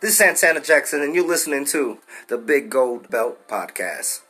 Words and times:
This 0.00 0.12
is 0.12 0.16
Santana 0.16 0.60
Jackson, 0.62 1.02
and 1.02 1.14
you're 1.14 1.28
listening 1.28 1.66
to 1.66 1.98
the 2.28 2.38
Big 2.38 2.70
Gold 2.70 3.10
Belt 3.10 3.46
Podcast. 3.46 4.22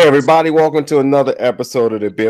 Hey 0.00 0.06
everybody, 0.06 0.48
welcome 0.48 0.86
to 0.86 1.00
another 1.00 1.34
episode 1.38 1.92
of 1.92 2.00
the 2.00 2.08
Big 2.08 2.26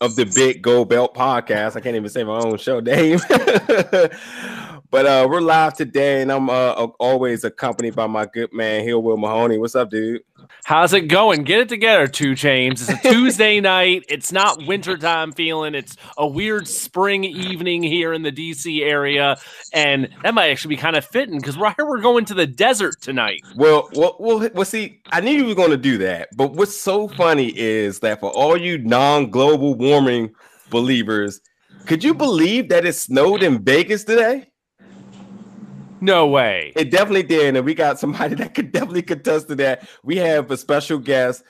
of 0.00 0.16
the 0.16 0.32
Big 0.34 0.60
Gold 0.60 0.88
Belt 0.88 1.14
Podcast. 1.14 1.76
I 1.76 1.80
can't 1.80 1.94
even 1.94 2.08
say 2.08 2.24
my 2.24 2.36
own 2.36 2.58
show 2.58 2.80
name. 2.80 3.20
but 3.28 5.06
uh 5.06 5.28
we're 5.30 5.40
live 5.40 5.74
today, 5.74 6.20
and 6.20 6.32
I'm 6.32 6.50
uh 6.50 6.72
always 6.98 7.44
accompanied 7.44 7.94
by 7.94 8.08
my 8.08 8.26
good 8.26 8.52
man 8.52 8.82
Hill 8.82 9.04
Will 9.04 9.16
Mahoney. 9.16 9.56
What's 9.56 9.76
up, 9.76 9.88
dude? 9.88 10.24
How's 10.64 10.94
it 10.94 11.08
going? 11.08 11.44
Get 11.44 11.60
it 11.60 11.68
together, 11.68 12.06
two 12.06 12.34
chains. 12.34 12.88
It's 12.88 13.04
a 13.04 13.10
Tuesday 13.10 13.60
night. 13.62 14.04
It's 14.08 14.32
not 14.32 14.66
wintertime 14.66 15.32
feeling. 15.32 15.74
It's 15.74 15.96
a 16.16 16.26
weird 16.26 16.66
spring 16.68 17.24
evening 17.24 17.82
here 17.82 18.12
in 18.12 18.22
the 18.22 18.32
DC 18.32 18.80
area. 18.80 19.36
And 19.72 20.08
that 20.22 20.32
might 20.32 20.50
actually 20.50 20.76
be 20.76 20.80
kind 20.80 20.96
of 20.96 21.04
fitting 21.04 21.38
because 21.38 21.58
right 21.58 21.74
here 21.76 21.86
we're 21.86 22.00
going 22.00 22.24
to 22.26 22.34
the 22.34 22.46
desert 22.46 23.00
tonight. 23.02 23.40
Well, 23.56 23.88
well, 23.94 24.16
well, 24.18 24.48
well, 24.54 24.64
see, 24.64 25.00
I 25.10 25.20
knew 25.20 25.32
you 25.32 25.46
were 25.46 25.54
going 25.54 25.70
to 25.70 25.76
do 25.76 25.98
that, 25.98 26.28
but 26.36 26.54
what's 26.54 26.76
so 26.76 27.08
funny 27.08 27.48
is 27.56 28.00
that 28.00 28.20
for 28.20 28.30
all 28.30 28.56
you 28.56 28.78
non-global 28.78 29.74
warming 29.74 30.34
believers, 30.70 31.40
could 31.86 32.02
you 32.02 32.14
believe 32.14 32.70
that 32.70 32.86
it 32.86 32.94
snowed 32.94 33.42
in 33.42 33.62
Vegas 33.62 34.04
today? 34.04 34.46
No 36.04 36.26
way. 36.26 36.74
It 36.76 36.90
definitely 36.90 37.22
did, 37.22 37.56
and 37.56 37.64
we 37.64 37.72
got 37.72 37.98
somebody 37.98 38.34
that 38.36 38.52
could 38.52 38.72
definitely 38.72 39.02
contest 39.02 39.48
to 39.48 39.54
that. 39.56 39.88
We 40.02 40.16
have 40.16 40.50
a 40.50 40.56
special 40.56 40.98
guest. 40.98 41.42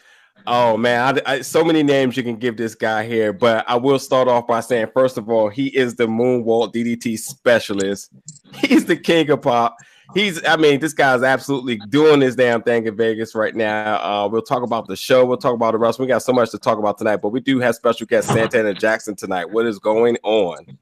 Oh 0.47 0.77
man, 0.77 1.21
I, 1.27 1.33
I, 1.33 1.41
so 1.41 1.65
many 1.65 1.83
names 1.83 2.17
you 2.17 2.23
can 2.23 2.37
give 2.37 2.57
this 2.57 2.75
guy 2.77 3.05
here, 3.05 3.33
but 3.33 3.69
I 3.69 3.75
will 3.77 3.99
start 3.99 4.29
off 4.29 4.47
by 4.47 4.61
saying, 4.61 4.89
first 4.95 5.19
of 5.19 5.29
all, 5.29 5.49
he 5.49 5.69
is 5.77 5.97
the 5.97 6.07
moonwalk 6.07 6.73
DDT 6.73 7.19
specialist. 7.19 8.11
He's 8.55 8.85
the 8.85 8.97
king 8.97 9.29
of 9.31 9.43
pop. 9.43 9.77
He's, 10.15 10.45
I 10.45 10.57
mean, 10.57 10.79
this 10.79 10.93
guy's 10.93 11.23
absolutely 11.23 11.79
doing 11.89 12.21
this 12.21 12.37
damn 12.37 12.63
thing 12.63 12.87
in 12.87 12.97
Vegas 12.97 13.35
right 13.35 13.57
now. 13.57 13.97
Uh, 13.97 14.29
we'll 14.29 14.43
talk 14.43 14.63
about 14.63 14.87
the 14.87 14.95
show. 14.95 15.25
We'll 15.25 15.39
talk 15.39 15.55
about 15.55 15.73
the 15.73 15.79
rest. 15.79 15.99
We 15.99 16.07
got 16.07 16.23
so 16.23 16.33
much 16.33 16.51
to 16.51 16.59
talk 16.59 16.79
about 16.79 16.99
tonight, 16.99 17.17
but 17.17 17.31
we 17.31 17.41
do 17.41 17.59
have 17.59 17.75
special 17.75 18.07
guest 18.07 18.29
Santana 18.29 18.75
Jackson 18.75 19.17
tonight. 19.17 19.47
What 19.51 19.67
is 19.67 19.81
going 19.81 20.17
on? 20.23 20.79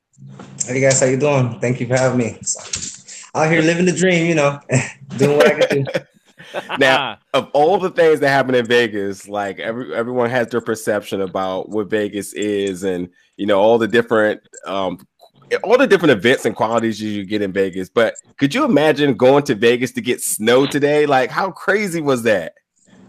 Hey 0.67 0.81
guys, 0.81 1.01
how 1.01 1.07
you 1.07 1.19
doing? 1.19 1.59
Thank 1.61 1.81
you 1.81 1.87
for 1.87 1.97
having 1.97 2.19
me. 2.19 2.39
Out 3.35 3.51
here 3.51 3.63
living 3.63 3.87
the 3.87 3.93
dream, 3.93 4.27
you 4.27 4.35
know, 4.35 4.61
doing 5.17 5.37
what 5.37 5.47
I 5.47 5.67
can 5.67 5.85
do. 5.85 5.91
now 6.79 7.19
of 7.33 7.49
all 7.53 7.79
the 7.79 7.91
things 7.91 8.21
that 8.21 8.29
happen 8.29 8.55
in 8.55 8.67
Vegas, 8.67 9.29
like 9.29 9.59
every 9.59 9.95
everyone 9.95 10.31
has 10.31 10.49
their 10.49 10.61
perception 10.61 11.21
about 11.21 11.69
what 11.69 11.89
Vegas 11.89 12.33
is, 12.35 12.85
and 12.85 13.09
you 13.37 13.47
know 13.47 13.61
all 13.61 13.79
the 13.79 13.89
different 13.89 14.41
um 14.67 14.99
all 15.63 15.79
the 15.79 15.87
different 15.87 16.13
events 16.13 16.45
and 16.45 16.57
qualities 16.57 17.01
you 17.01 17.25
get 17.25 17.43
in 17.43 17.53
Vegas. 17.53 17.89
But 17.89 18.15
could 18.39 18.55
you 18.55 18.65
imagine 18.65 19.15
going 19.15 19.45
to 19.45 19.55
Vegas 19.55 19.93
to 19.93 20.01
get 20.01 20.23
snow 20.23 20.67
today? 20.67 21.07
Like 21.07 21.31
how 21.31 21.51
crazy 21.51 22.01
was 22.01 22.23
that? 22.25 22.55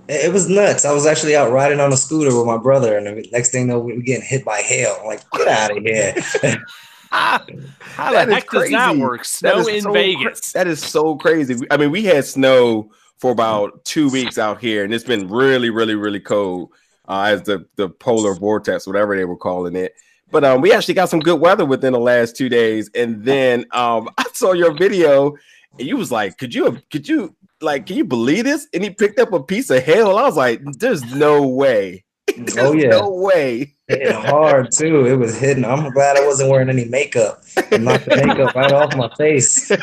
It 0.08 0.26
it 0.26 0.34
was 0.34 0.50
nuts. 0.50 0.86
I 0.86 0.94
was 0.94 1.06
actually 1.06 1.36
out 1.36 1.52
riding 1.52 1.80
on 1.80 1.92
a 1.92 1.98
scooter 1.98 2.36
with 2.36 2.46
my 2.46 2.58
brother, 2.58 2.98
and 2.98 3.08
the 3.08 3.30
next 3.32 3.52
thing 3.52 3.62
you 3.62 3.68
know, 3.68 3.80
we 3.80 3.94
were 3.94 4.02
getting 4.02 4.26
hit 4.26 4.46
by 4.46 4.62
hail. 4.62 4.98
I'm 5.02 5.08
like, 5.08 5.30
get 5.32 5.48
out 5.48 5.78
of 5.78 5.84
here. 5.84 6.16
How 7.80 8.12
That 8.12 8.28
the 8.28 8.36
heck 8.36 8.50
does 8.50 8.70
that 8.72 8.98
work? 8.98 9.24
Snow 9.24 9.60
is 9.60 9.68
in 9.68 9.82
so 9.82 9.92
Vegas. 9.94 10.52
cra- 10.52 10.64
that 10.64 10.68
is 10.68 10.82
so 10.84 11.16
crazy. 11.16 11.56
I 11.70 11.78
mean, 11.78 11.92
we 11.92 12.04
had 12.04 12.26
snow 12.26 12.92
for 13.18 13.32
about 13.32 13.86
two 13.86 14.10
weeks 14.10 14.38
out 14.40 14.60
here, 14.60 14.84
and 14.84 14.92
it's 14.94 15.04
been 15.04 15.28
really, 15.30 15.70
really, 15.70 15.94
really 15.96 16.20
cold 16.20 16.72
uh, 17.08 17.26
as 17.28 17.44
the 17.44 17.66
the 17.76 17.90
polar 17.90 18.34
vortex, 18.34 18.88
whatever 18.88 19.16
they 19.16 19.26
were 19.26 19.38
calling 19.38 19.76
it. 19.76 19.94
But 20.32 20.44
um, 20.44 20.62
we 20.62 20.74
actually 20.74 20.96
got 20.96 21.10
some 21.10 21.20
good 21.20 21.40
weather 21.40 21.66
within 21.66 21.94
the 21.94 22.00
last 22.00 22.36
two 22.36 22.50
days, 22.50 22.90
and 22.96 23.24
then 23.24 23.66
um, 23.72 24.10
I 24.18 24.26
saw 24.34 24.54
your 24.54 24.74
video, 24.74 25.36
and 25.78 25.88
you 25.88 25.98
was 25.98 26.12
like, 26.12 26.38
"Could 26.40 26.56
you, 26.56 26.80
could 26.92 27.08
you, 27.08 27.36
like, 27.62 27.86
can 27.86 27.96
you 27.98 28.06
believe 28.06 28.46
this?" 28.46 28.68
And 28.74 28.84
he 28.84 28.90
picked 28.90 29.20
up 29.20 29.32
a 29.34 29.44
piece 29.44 29.70
of 29.70 29.84
hail. 29.84 30.10
and 30.10 30.20
I 30.20 30.24
was 30.24 30.36
like, 30.38 30.62
"There's 30.80 31.04
no 31.14 31.48
way." 31.48 32.04
Mm, 32.34 32.46
There's 32.54 32.58
Oh, 32.58 32.74
yeah. 32.74 32.90
no 32.90 33.10
way. 33.10 33.74
Hitting 33.88 34.14
hard 34.14 34.72
too. 34.72 35.06
It 35.06 35.18
was 35.18 35.38
hitting. 35.38 35.66
I'm 35.66 35.92
glad 35.92 36.18
I 36.18 36.26
wasn't 36.26 36.50
wearing 36.50 36.70
any 36.70 36.86
makeup. 36.86 37.44
It 37.58 37.82
knocked 37.82 38.06
the 38.06 38.16
makeup 38.16 38.56
right 38.56 38.72
off 38.72 38.96
my 38.96 39.10
face. 39.16 39.68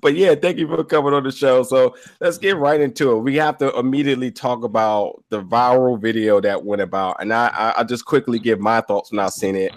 but 0.00 0.14
yeah, 0.14 0.34
thank 0.34 0.58
you 0.58 0.66
for 0.68 0.82
coming 0.84 1.14
on 1.14 1.22
the 1.22 1.30
show. 1.30 1.62
So 1.62 1.96
let's 2.20 2.38
get 2.38 2.56
right 2.56 2.80
into 2.80 3.12
it. 3.12 3.18
We 3.20 3.36
have 3.36 3.58
to 3.58 3.76
immediately 3.78 4.30
talk 4.30 4.64
about 4.64 5.22
the 5.30 5.42
viral 5.42 6.00
video 6.00 6.40
that 6.40 6.64
went 6.64 6.82
about, 6.82 7.16
and 7.20 7.32
I 7.32 7.48
I, 7.48 7.80
I 7.80 7.84
just 7.84 8.04
quickly 8.04 8.38
give 8.38 8.60
my 8.60 8.80
thoughts 8.80 9.10
when 9.12 9.20
I 9.20 9.28
seen 9.28 9.56
it. 9.56 9.72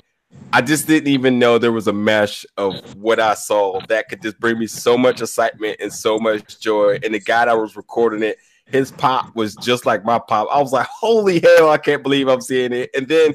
I 0.54 0.62
just 0.62 0.88
didn't 0.88 1.10
even 1.10 1.40
know 1.40 1.58
there 1.58 1.72
was 1.72 1.88
a 1.88 1.94
mesh 1.94 2.46
of 2.58 2.96
what 2.96 3.20
I 3.20 3.34
saw 3.34 3.80
that 3.88 4.10
could 4.10 4.22
just 4.22 4.40
bring 4.40 4.60
me 4.60 4.68
so 4.68 4.98
much 4.98 5.22
excitement 5.22 5.78
and 5.80 5.92
so 5.92 6.20
much 6.20 6.60
joy. 6.60 7.00
And 7.04 7.14
the 7.14 7.20
guy 7.20 7.46
that 7.46 7.58
was 7.58 7.76
recording 7.76 8.22
it, 8.24 8.38
his 8.72 8.92
pop 8.92 9.36
was 9.36 9.56
just 9.56 9.86
like 9.86 10.06
my 10.06 10.20
pop. 10.20 10.48
I 10.52 10.62
was 10.62 10.72
like, 10.72 10.88
holy 10.88 11.40
hell, 11.40 11.70
I 11.70 11.78
can't 11.78 12.04
believe 12.04 12.28
I'm 12.28 12.42
seeing 12.42 12.72
it. 12.72 12.90
And 12.96 13.08
then 13.08 13.34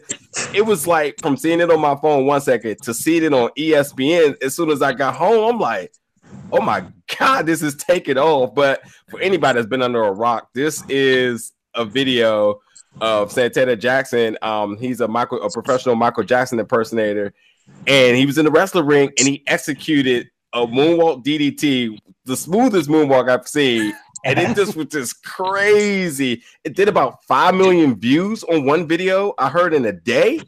it 0.54 0.62
was 0.62 0.86
like 0.86 1.16
from 1.20 1.36
seeing 1.36 1.60
it 1.60 1.70
on 1.70 1.80
my 1.80 1.96
phone 1.96 2.26
one 2.26 2.40
second 2.40 2.80
to 2.82 2.94
seeing 2.94 3.24
it 3.24 3.34
on 3.34 3.50
ESPN 3.58 4.42
as 4.42 4.54
soon 4.54 4.70
as 4.70 4.82
I 4.82 4.92
got 4.92 5.16
home, 5.16 5.54
I'm 5.54 5.60
like, 5.60 5.92
oh 6.52 6.60
my 6.60 6.84
God, 7.18 7.46
this 7.46 7.62
is 7.62 7.74
taking 7.74 8.18
off. 8.18 8.54
But 8.54 8.82
for 9.08 9.20
anybody 9.20 9.56
that's 9.56 9.68
been 9.68 9.82
under 9.82 10.04
a 10.04 10.12
rock, 10.12 10.50
this 10.54 10.82
is 10.88 11.52
a 11.74 11.84
video 11.84 12.60
of 13.00 13.32
Santana 13.32 13.76
Jackson. 13.76 14.38
Um, 14.42 14.76
he's 14.78 15.00
a 15.00 15.08
Michael, 15.08 15.42
a 15.42 15.50
professional 15.50 15.96
Michael 15.96 16.22
Jackson 16.22 16.60
impersonator, 16.60 17.34
and 17.86 18.16
he 18.16 18.26
was 18.26 18.38
in 18.38 18.44
the 18.44 18.50
wrestling 18.50 18.86
ring 18.86 19.12
and 19.18 19.26
he 19.26 19.42
executed 19.46 20.28
a 20.52 20.66
moonwalk 20.66 21.24
DDT, 21.24 21.98
the 22.24 22.36
smoothest 22.36 22.88
moonwalk 22.88 23.28
I've 23.28 23.48
seen. 23.48 23.92
And 24.24 24.38
it 24.38 24.56
just 24.56 24.74
was 24.74 24.86
just 24.86 25.22
crazy. 25.22 26.42
It 26.64 26.74
did 26.74 26.88
about 26.88 27.22
five 27.24 27.54
million 27.54 27.94
views 27.98 28.42
on 28.44 28.64
one 28.64 28.88
video. 28.88 29.34
I 29.38 29.50
heard 29.50 29.74
in 29.74 29.84
a 29.84 29.92
day. 29.92 30.40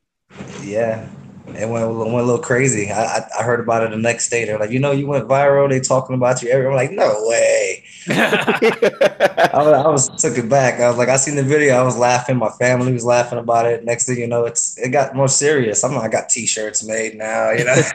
Yeah, 0.62 1.08
it 1.48 1.68
went, 1.68 1.86
went 1.88 2.14
a 2.14 2.22
little 2.22 2.38
crazy. 2.38 2.90
I, 2.90 3.04
I 3.04 3.28
I 3.40 3.42
heard 3.42 3.60
about 3.60 3.82
it 3.84 3.90
the 3.90 3.96
next 3.98 4.30
day. 4.30 4.44
They're 4.44 4.58
like, 4.58 4.70
you 4.70 4.78
know, 4.78 4.92
you 4.92 5.06
went 5.06 5.28
viral. 5.28 5.68
They 5.68 5.80
talking 5.80 6.16
about 6.16 6.42
you. 6.42 6.48
everywhere. 6.50 6.72
I'm 6.72 6.76
like, 6.76 6.92
no 6.92 7.14
way. 7.28 7.84
I 8.08 9.50
was, 9.54 9.66
I 9.72 9.88
was 9.88 10.22
took 10.22 10.38
it 10.38 10.48
back. 10.48 10.80
I 10.80 10.88
was 10.88 10.96
like, 10.98 11.08
I 11.08 11.16
seen 11.16 11.36
the 11.36 11.42
video. 11.42 11.74
I 11.74 11.82
was 11.82 11.96
laughing. 11.98 12.36
My 12.36 12.50
family 12.50 12.92
was 12.92 13.04
laughing 13.04 13.38
about 13.38 13.66
it. 13.66 13.84
Next 13.84 14.06
thing 14.06 14.18
you 14.18 14.26
know, 14.26 14.44
it's 14.44 14.78
it 14.78 14.90
got 14.90 15.14
more 15.14 15.28
serious. 15.28 15.84
I'm 15.84 15.96
I 15.98 16.08
got 16.08 16.28
T-shirts 16.28 16.84
made 16.84 17.16
now. 17.16 17.50
You 17.52 17.64
know. 17.64 17.74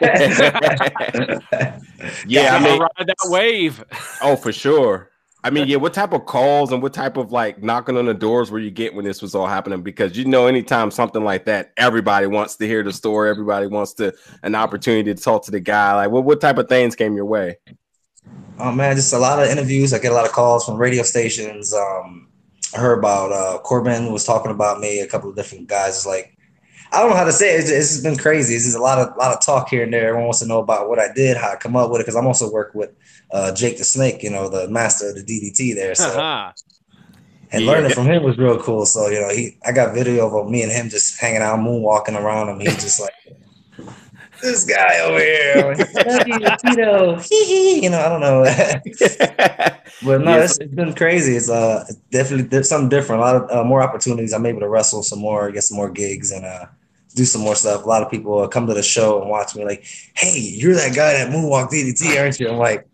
yeah, 2.26 2.56
I 2.56 2.60
Gotta 2.60 2.64
mean, 2.64 2.80
ride 2.80 3.06
that 3.06 3.16
wave. 3.24 3.84
oh 4.22 4.36
for 4.36 4.52
sure. 4.52 5.11
I 5.44 5.50
mean, 5.50 5.66
yeah, 5.66 5.76
what 5.76 5.92
type 5.92 6.12
of 6.12 6.24
calls 6.24 6.72
and 6.72 6.80
what 6.82 6.94
type 6.94 7.16
of 7.16 7.32
like 7.32 7.62
knocking 7.62 7.96
on 7.96 8.06
the 8.06 8.14
doors 8.14 8.50
were 8.50 8.60
you 8.60 8.70
getting 8.70 8.96
when 8.96 9.04
this 9.04 9.20
was 9.20 9.34
all 9.34 9.48
happening? 9.48 9.82
Because 9.82 10.16
you 10.16 10.24
know, 10.24 10.46
anytime 10.46 10.90
something 10.92 11.24
like 11.24 11.46
that, 11.46 11.72
everybody 11.76 12.26
wants 12.28 12.56
to 12.56 12.66
hear 12.66 12.84
the 12.84 12.92
story. 12.92 13.28
Everybody 13.28 13.66
wants 13.66 13.94
to 13.94 14.14
an 14.44 14.54
opportunity 14.54 15.12
to 15.12 15.20
talk 15.20 15.44
to 15.46 15.50
the 15.50 15.58
guy. 15.58 15.96
Like, 15.96 16.10
what 16.10 16.24
what 16.24 16.40
type 16.40 16.58
of 16.58 16.68
things 16.68 16.94
came 16.94 17.16
your 17.16 17.24
way? 17.24 17.58
Oh 18.58 18.70
man, 18.70 18.94
just 18.94 19.12
a 19.12 19.18
lot 19.18 19.42
of 19.42 19.48
interviews. 19.48 19.92
I 19.92 19.98
get 19.98 20.12
a 20.12 20.14
lot 20.14 20.26
of 20.26 20.32
calls 20.32 20.64
from 20.64 20.76
radio 20.76 21.02
stations. 21.02 21.74
Um, 21.74 22.28
I 22.74 22.78
heard 22.78 22.98
about 22.98 23.32
uh, 23.32 23.58
Corbin 23.58 24.12
was 24.12 24.24
talking 24.24 24.52
about 24.52 24.78
me. 24.78 25.00
A 25.00 25.08
couple 25.08 25.28
of 25.28 25.34
different 25.34 25.66
guys. 25.66 26.06
Like 26.06 26.31
I 26.92 27.00
don't 27.00 27.10
know 27.10 27.16
how 27.16 27.24
to 27.24 27.32
say 27.32 27.54
it. 27.54 27.60
It's, 27.60 27.70
it's 27.70 27.88
just 27.88 28.02
been 28.02 28.16
crazy. 28.16 28.54
It's 28.54 28.64
just 28.64 28.76
a 28.76 28.80
lot 28.82 28.98
of 28.98 29.16
lot 29.16 29.32
of 29.34 29.40
talk 29.44 29.68
here 29.70 29.82
and 29.84 29.92
there. 29.92 30.08
Everyone 30.08 30.24
wants 30.26 30.40
to 30.40 30.46
know 30.46 30.58
about 30.60 30.88
what 30.88 30.98
I 30.98 31.12
did, 31.14 31.36
how 31.36 31.52
I 31.52 31.56
come 31.56 31.74
up 31.76 31.90
with 31.90 32.00
it, 32.00 32.04
because 32.04 32.16
I'm 32.16 32.26
also 32.26 32.50
working 32.52 32.78
with 32.80 32.90
uh, 33.32 33.52
Jake 33.54 33.78
the 33.78 33.84
Snake, 33.84 34.22
you 34.22 34.30
know, 34.30 34.48
the 34.48 34.68
master 34.68 35.08
of 35.08 35.14
the 35.14 35.22
DDT 35.24 35.74
there. 35.74 35.94
So 35.94 36.04
Uh-huh. 36.04 36.52
and 37.52 37.64
Yeah. 37.64 37.70
learning 37.70 37.90
from 37.92 38.06
him 38.06 38.22
was 38.22 38.36
real 38.38 38.58
cool. 38.62 38.84
So 38.86 39.08
you 39.08 39.20
know, 39.20 39.30
he 39.30 39.56
I 39.64 39.72
got 39.72 39.94
video 39.94 40.28
of 40.38 40.50
me 40.50 40.62
and 40.62 40.70
him 40.72 40.88
just 40.90 41.18
hanging 41.20 41.40
out, 41.42 41.58
moonwalking 41.60 42.20
around 42.20 42.48
him. 42.50 42.60
He's 42.60 42.82
just 42.82 43.00
like 43.00 43.14
this 44.42 44.64
guy 44.64 45.00
over 45.00 45.18
here. 45.18 45.74
Like, 46.04 46.26
you, 46.26 46.56
Tito. 46.56 47.16
Hee 47.16 47.44
hee. 47.44 47.84
You 47.84 47.90
know, 47.90 48.00
I 48.00 48.08
don't 48.08 48.20
know. 48.20 48.44
but 50.04 50.20
no, 50.20 50.38
Yes. 50.38 50.50
it's, 50.50 50.58
it's 50.58 50.74
been 50.74 50.92
crazy. 50.94 51.36
It's 51.36 51.48
uh 51.48 51.84
definitely 52.10 52.48
there's 52.48 52.68
something 52.68 52.88
different. 52.88 53.22
A 53.22 53.24
lot 53.24 53.36
of 53.36 53.50
uh, 53.50 53.64
more 53.64 53.82
opportunities. 53.82 54.32
I'm 54.32 54.44
able 54.46 54.60
to 54.60 54.68
wrestle 54.68 55.02
some 55.02 55.20
more, 55.20 55.50
get 55.50 55.62
some 55.62 55.76
more 55.76 55.90
gigs, 55.90 56.32
and 56.32 56.44
uh 56.44 56.66
do 57.14 57.24
some 57.24 57.42
more 57.42 57.54
stuff. 57.54 57.84
A 57.84 57.88
lot 57.88 58.02
of 58.02 58.10
people 58.10 58.40
uh, 58.40 58.48
come 58.48 58.66
to 58.66 58.74
the 58.74 58.82
show 58.82 59.20
and 59.20 59.30
watch 59.30 59.54
me 59.54 59.64
like, 59.64 59.84
hey, 60.14 60.38
you're 60.38 60.74
that 60.74 60.94
guy 60.94 61.12
that 61.14 61.30
moonwalk 61.30 61.70
DDT, 61.70 62.18
aren't 62.20 62.40
you? 62.40 62.48
I'm 62.48 62.58
like, 62.58 62.86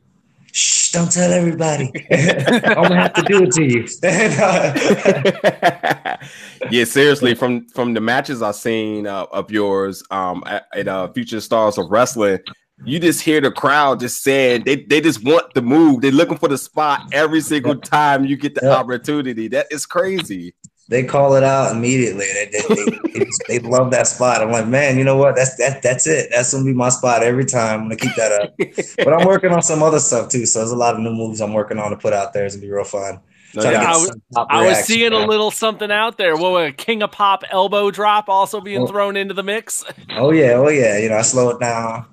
shh, 0.53 0.93
don't 0.93 1.11
tell 1.11 1.33
everybody. 1.33 1.91
I'm 2.11 2.75
gonna 2.75 2.97
have 2.97 3.15
to 3.15 3.23
do 3.23 3.45
it 3.45 3.53
to 3.53 3.65
you. 3.65 3.87
yeah, 6.71 6.85
seriously, 6.85 7.35
from 7.35 7.67
from 7.69 7.95
the 7.95 8.01
matches 8.01 8.43
I've 8.43 8.57
seen 8.57 9.07
uh, 9.07 9.27
of 9.33 9.51
yours 9.51 10.03
um, 10.11 10.43
at, 10.47 10.67
at 10.75 10.89
uh, 10.89 11.09
Future 11.13 11.41
Stars 11.41 11.79
of 11.79 11.91
Wrestling, 11.91 12.39
you 12.85 12.99
just 12.99 13.23
hear 13.23 13.41
the 13.41 13.51
crowd 13.51 14.01
just 14.01 14.23
saying 14.23 14.65
they, 14.65 14.77
they 14.77 15.01
just 15.01 15.25
want 15.25 15.55
the 15.55 15.63
move. 15.63 16.01
They're 16.01 16.13
looking 16.13 16.39
for 16.39 16.49
the 16.49 16.59
spot 16.59 17.01
every 17.13 17.41
single 17.41 17.77
time 17.77 18.25
you 18.25 18.37
get 18.37 18.55
the 18.55 18.61
Yeah. 18.65 18.75
opportunity. 18.75 19.49
That 19.49 19.67
is 19.71 19.87
crazy. 19.87 20.55
They 20.89 21.05
call 21.05 21.35
it 21.35 21.43
out 21.45 21.75
immediately. 21.77 22.27
They 22.33 22.51
they, 22.51 22.75
they, 22.75 23.19
they, 23.19 23.27
they 23.49 23.59
love 23.61 23.91
that 23.91 24.07
spot. 24.07 24.41
I'm 24.43 24.51
like, 24.51 24.67
man, 24.67 24.97
you 24.99 25.05
know 25.05 25.17
what? 25.17 25.37
That's 25.37 25.57
that 25.57 25.83
that's 25.83 26.07
it. 26.07 26.29
That's 26.31 26.53
gonna 26.53 26.65
be 26.65 26.73
my 26.73 26.89
spot 26.89 27.23
every 27.23 27.45
time. 27.45 27.81
I'm 27.81 27.85
gonna 27.85 27.97
keep 27.97 28.15
that 28.17 28.33
up. 28.43 28.55
but 29.05 29.13
I'm 29.13 29.27
working 29.27 29.53
on 29.53 29.63
some 29.63 29.83
other 29.83 29.99
stuff 30.01 30.31
too. 30.31 30.47
So 30.47 30.61
there's 30.61 30.71
a 30.71 30.77
lot 30.77 30.95
of 30.95 31.01
new 31.01 31.13
moves 31.13 31.41
I'm 31.41 31.53
working 31.53 31.79
on 31.79 31.91
to 31.91 31.97
put 31.97 32.13
out 32.13 32.33
there. 32.33 32.47
It's 32.47 32.57
gonna 32.57 32.67
be 32.67 32.73
real 32.73 32.85
fun. 32.85 33.21
No, 33.55 33.63
yeah, 33.71 33.83
I 33.83 33.97
was- 33.97 34.17
I 34.37 34.57
was 34.61 34.65
reaction. 34.67 34.85
seeing 34.85 35.13
a 35.15 35.27
little 35.27 35.51
something 35.51 35.91
out 35.91 36.19
there. 36.19 36.37
What 36.37 36.67
a 36.67 36.73
King 36.73 37.03
of 37.03 37.13
Pop 37.13 37.45
elbow 37.51 37.91
drop 37.91 38.29
also 38.29 38.61
being 38.61 38.83
Oh. 38.83 38.87
thrown 38.87 39.17
into 39.17 39.33
the 39.35 39.43
mix. 39.43 39.85
Oh 40.11 40.31
yeah, 40.33 40.53
oh 40.53 40.69
yeah. 40.69 40.99
You 40.99 41.09
know, 41.09 41.17
I 41.17 41.23
slow 41.23 41.49
it 41.51 41.59
down 41.61 42.05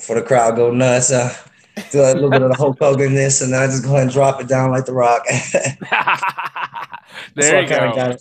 for 0.00 0.14
the 0.14 0.22
crowd 0.22 0.56
go 0.56 0.70
nuts. 0.70 1.10
Uh, 1.10 1.34
do 1.90 2.00
a 2.00 2.14
little 2.14 2.30
bit 2.30 2.42
of 2.42 2.50
the 2.50 2.56
Hulk 2.56 2.78
Hogan 2.78 3.14
this, 3.14 3.40
and 3.40 3.52
then 3.52 3.62
I 3.62 3.66
just 3.66 3.82
go 3.82 3.90
ahead 3.90 4.02
and 4.02 4.10
drop 4.10 4.40
it 4.40 4.48
down 4.48 4.70
like 4.70 4.84
the 4.84 4.92
Rock. 4.92 5.24
there 7.34 7.42
So 7.42 7.60
you 7.60 7.66
kinda 7.66 7.90
go. 7.90 7.94
Got, 7.94 8.16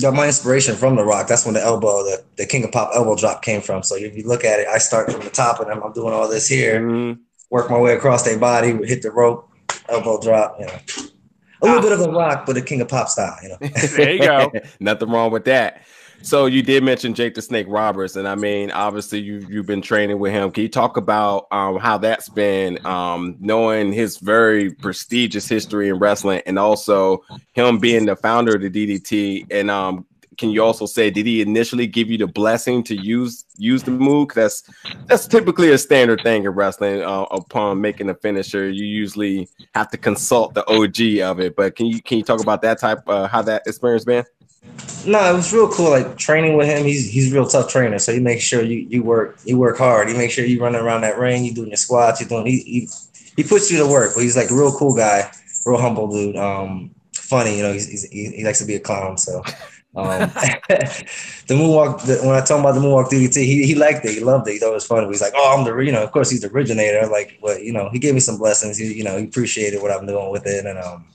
got 0.00 0.14
my 0.14 0.26
inspiration 0.26 0.76
from 0.76 0.96
the 0.96 1.04
Rock. 1.04 1.28
That's 1.28 1.44
when 1.44 1.54
the 1.54 1.62
elbow, 1.62 2.04
the, 2.04 2.24
the 2.36 2.46
King 2.46 2.64
of 2.64 2.72
Pop 2.72 2.90
elbow 2.94 3.16
drop 3.16 3.42
came 3.42 3.60
from. 3.60 3.82
So 3.82 3.96
if 3.96 4.16
you 4.16 4.26
look 4.26 4.44
at 4.44 4.60
it, 4.60 4.68
I 4.68 4.78
start 4.78 5.10
from 5.10 5.22
the 5.22 5.30
top, 5.30 5.60
and 5.60 5.70
I'm, 5.70 5.82
I'm 5.82 5.92
doing 5.92 6.12
all 6.12 6.28
this 6.28 6.48
here. 6.48 6.80
Mhm. 6.80 7.18
work 7.50 7.70
my 7.70 7.78
way 7.78 7.94
across 7.94 8.24
their 8.24 8.38
body, 8.38 8.72
hit 8.86 9.02
the 9.02 9.10
rope, 9.10 9.48
elbow 9.88 10.20
drop, 10.20 10.56
you 10.58 10.66
know. 10.66 10.78
A 11.62 11.66
little 11.66 11.80
bit 11.80 11.92
of 11.92 12.00
a 12.00 12.10
rock, 12.10 12.44
but 12.44 12.56
a 12.56 12.60
king 12.60 12.80
of 12.80 12.88
pop 12.88 13.08
style, 13.08 13.36
you 13.42 13.50
know. 13.50 13.56
There 13.96 14.12
you 14.12 14.18
go. 14.18 14.50
Nothing 14.80 15.10
wrong 15.10 15.30
with 15.30 15.44
that. 15.46 15.82
So 16.26 16.46
you 16.46 16.60
did 16.60 16.82
mention 16.82 17.14
Jake 17.14 17.36
the 17.36 17.40
Snake 17.40 17.68
Roberts, 17.68 18.16
and 18.16 18.26
I 18.26 18.34
mean, 18.34 18.72
obviously 18.72 19.20
you 19.20 19.46
you've 19.48 19.66
been 19.66 19.80
training 19.80 20.18
with 20.18 20.32
him. 20.32 20.50
Can 20.50 20.64
you 20.64 20.68
talk 20.68 20.96
about 20.96 21.46
um, 21.52 21.78
how 21.78 21.98
that's 21.98 22.28
been, 22.28 22.84
um, 22.84 23.36
knowing 23.38 23.92
his 23.92 24.18
very 24.18 24.74
prestigious 24.74 25.48
history 25.48 25.88
in 25.88 26.00
wrestling, 26.00 26.42
and 26.44 26.58
also 26.58 27.22
him 27.52 27.78
being 27.78 28.06
the 28.06 28.16
founder 28.16 28.56
of 28.56 28.62
the 28.62 28.68
DDT? 28.68 29.46
And 29.52 29.70
um, 29.70 30.04
can 30.36 30.50
you 30.50 30.64
also 30.64 30.84
say, 30.84 31.10
did 31.10 31.26
he 31.26 31.42
initially 31.42 31.86
give 31.86 32.10
you 32.10 32.18
the 32.18 32.26
blessing 32.26 32.82
to 32.84 32.96
use 32.96 33.44
use 33.56 33.84
the 33.84 33.92
move? 33.92 34.30
that's 34.34 34.64
that's 35.06 35.28
typically 35.28 35.70
a 35.70 35.78
standard 35.78 36.22
thing 36.24 36.42
in 36.42 36.50
wrestling. 36.50 37.02
Uh, 37.02 37.22
upon 37.30 37.80
making 37.80 38.10
a 38.10 38.14
finisher, 38.14 38.68
you 38.68 38.84
usually 38.84 39.48
have 39.76 39.88
to 39.90 39.96
consult 39.96 40.54
the 40.54 40.66
OG 40.68 41.20
of 41.20 41.38
it. 41.38 41.54
But 41.54 41.76
can 41.76 41.86
you 41.86 42.02
can 42.02 42.18
you 42.18 42.24
talk 42.24 42.40
about 42.40 42.62
that 42.62 42.80
type, 42.80 43.08
uh, 43.08 43.28
how 43.28 43.42
that 43.42 43.62
experience 43.64 44.04
been? 44.04 44.24
No, 45.06 45.32
it 45.32 45.36
was 45.36 45.52
real 45.52 45.68
cool. 45.68 45.90
Like 45.90 46.18
training 46.18 46.56
with 46.56 46.66
him, 46.66 46.84
he's 46.84 47.08
he's 47.08 47.32
a 47.32 47.34
real 47.34 47.46
tough 47.46 47.70
trainer. 47.70 47.98
So 47.98 48.12
he 48.12 48.20
makes 48.20 48.42
sure 48.42 48.62
you 48.62 48.86
you 48.88 49.02
work 49.02 49.38
you 49.44 49.56
work 49.58 49.78
hard. 49.78 50.08
He 50.08 50.14
makes 50.14 50.34
sure 50.34 50.44
you 50.44 50.60
running 50.60 50.80
around 50.80 51.02
that 51.02 51.18
ring, 51.18 51.44
you 51.44 51.54
doing 51.54 51.68
your 51.68 51.76
squats, 51.76 52.20
you 52.20 52.26
doing 52.26 52.46
he 52.46 52.58
he, 52.60 52.88
he 53.36 53.42
puts 53.42 53.70
you 53.70 53.78
to 53.78 53.86
work. 53.86 54.12
But 54.14 54.22
he's 54.22 54.36
like 54.36 54.50
a 54.50 54.54
real 54.54 54.76
cool 54.76 54.96
guy, 54.96 55.30
real 55.64 55.80
humble 55.80 56.08
dude. 56.08 56.36
Um, 56.36 56.90
funny, 57.14 57.56
you 57.56 57.62
know. 57.62 57.72
He's, 57.72 57.88
he's 57.88 58.04
he, 58.04 58.44
likes 58.44 58.58
to 58.58 58.66
be 58.66 58.74
a 58.74 58.80
clown. 58.80 59.18
So. 59.18 59.42
Um, 59.94 60.18
the 60.68 61.54
moonwalk. 61.54 62.04
The, 62.04 62.18
when 62.18 62.34
I 62.34 62.44
told 62.44 62.60
him 62.60 62.66
about 62.66 62.74
the 62.74 62.86
moonwalk 62.86 63.08
DDT, 63.08 63.36
he, 63.36 63.66
he 63.66 63.74
liked 63.74 64.04
it. 64.04 64.12
He 64.12 64.20
loved 64.20 64.46
it. 64.46 64.52
He 64.52 64.58
thought 64.58 64.72
it 64.72 64.74
was 64.74 64.86
funny. 64.86 65.06
He's 65.06 65.22
like, 65.22 65.32
"Oh, 65.34 65.56
I'm 65.56 65.64
the 65.64 65.74
you 65.78 65.90
know, 65.90 66.02
of 66.02 66.12
course 66.12 66.30
he's 66.30 66.42
the 66.42 66.50
originator." 66.50 67.06
Like, 67.06 67.38
well, 67.40 67.58
you 67.58 67.72
know, 67.72 67.88
he 67.88 67.98
gave 67.98 68.12
me 68.12 68.20
some 68.20 68.36
blessings. 68.36 68.76
He, 68.76 68.92
you 68.92 69.04
know, 69.04 69.16
he 69.16 69.24
appreciated 69.24 69.80
what 69.80 69.90
I'm 69.90 70.06
doing 70.06 70.30
with 70.30 70.46
it, 70.46 70.66
and 70.66 70.78
um, 70.78 71.06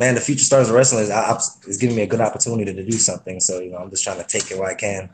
man, 0.00 0.14
the 0.14 0.20
future 0.20 0.44
stars 0.44 0.70
of 0.70 0.74
wrestling 0.74 1.04
is, 1.04 1.10
I- 1.10 1.38
is 1.68 1.76
giving 1.76 1.94
me 1.94 2.02
a 2.02 2.06
good 2.06 2.22
opportunity 2.22 2.72
to 2.74 2.84
do 2.84 2.92
something. 2.92 3.38
So 3.38 3.60
you 3.60 3.70
know, 3.70 3.76
I'm 3.76 3.90
just 3.90 4.02
trying 4.02 4.18
to 4.18 4.26
take 4.26 4.50
it 4.50 4.58
where 4.58 4.68
I 4.68 4.74
can 4.74 5.10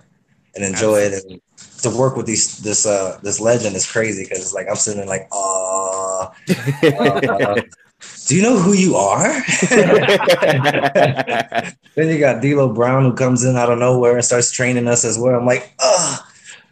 and 0.54 0.64
enjoy 0.64 1.00
it. 1.00 1.24
And 1.24 1.40
to 1.82 1.90
work 1.90 2.16
with 2.16 2.26
these 2.26 2.58
this 2.58 2.86
uh 2.86 3.18
this 3.22 3.40
legend 3.40 3.74
is 3.76 3.90
crazy 3.90 4.22
because 4.22 4.38
it's 4.38 4.54
like 4.54 4.68
I'm 4.70 4.76
sitting 4.76 5.00
there 5.00 5.08
like, 5.08 5.28
uh, 5.32 6.22
uh, 7.00 7.60
do 8.26 8.36
you 8.36 8.42
know 8.42 8.56
who 8.58 8.74
you 8.74 8.94
are? 8.94 9.28
then 11.96 12.08
you 12.08 12.18
got 12.20 12.40
D'Lo 12.40 12.72
Brown 12.72 13.02
who 13.04 13.12
comes 13.14 13.44
in 13.44 13.56
out 13.56 13.70
of 13.70 13.78
nowhere 13.78 14.14
and 14.14 14.24
starts 14.24 14.52
training 14.52 14.86
us 14.86 15.04
as 15.04 15.18
well. 15.18 15.34
I'm 15.34 15.46
like, 15.46 15.74
oh, 15.80 16.26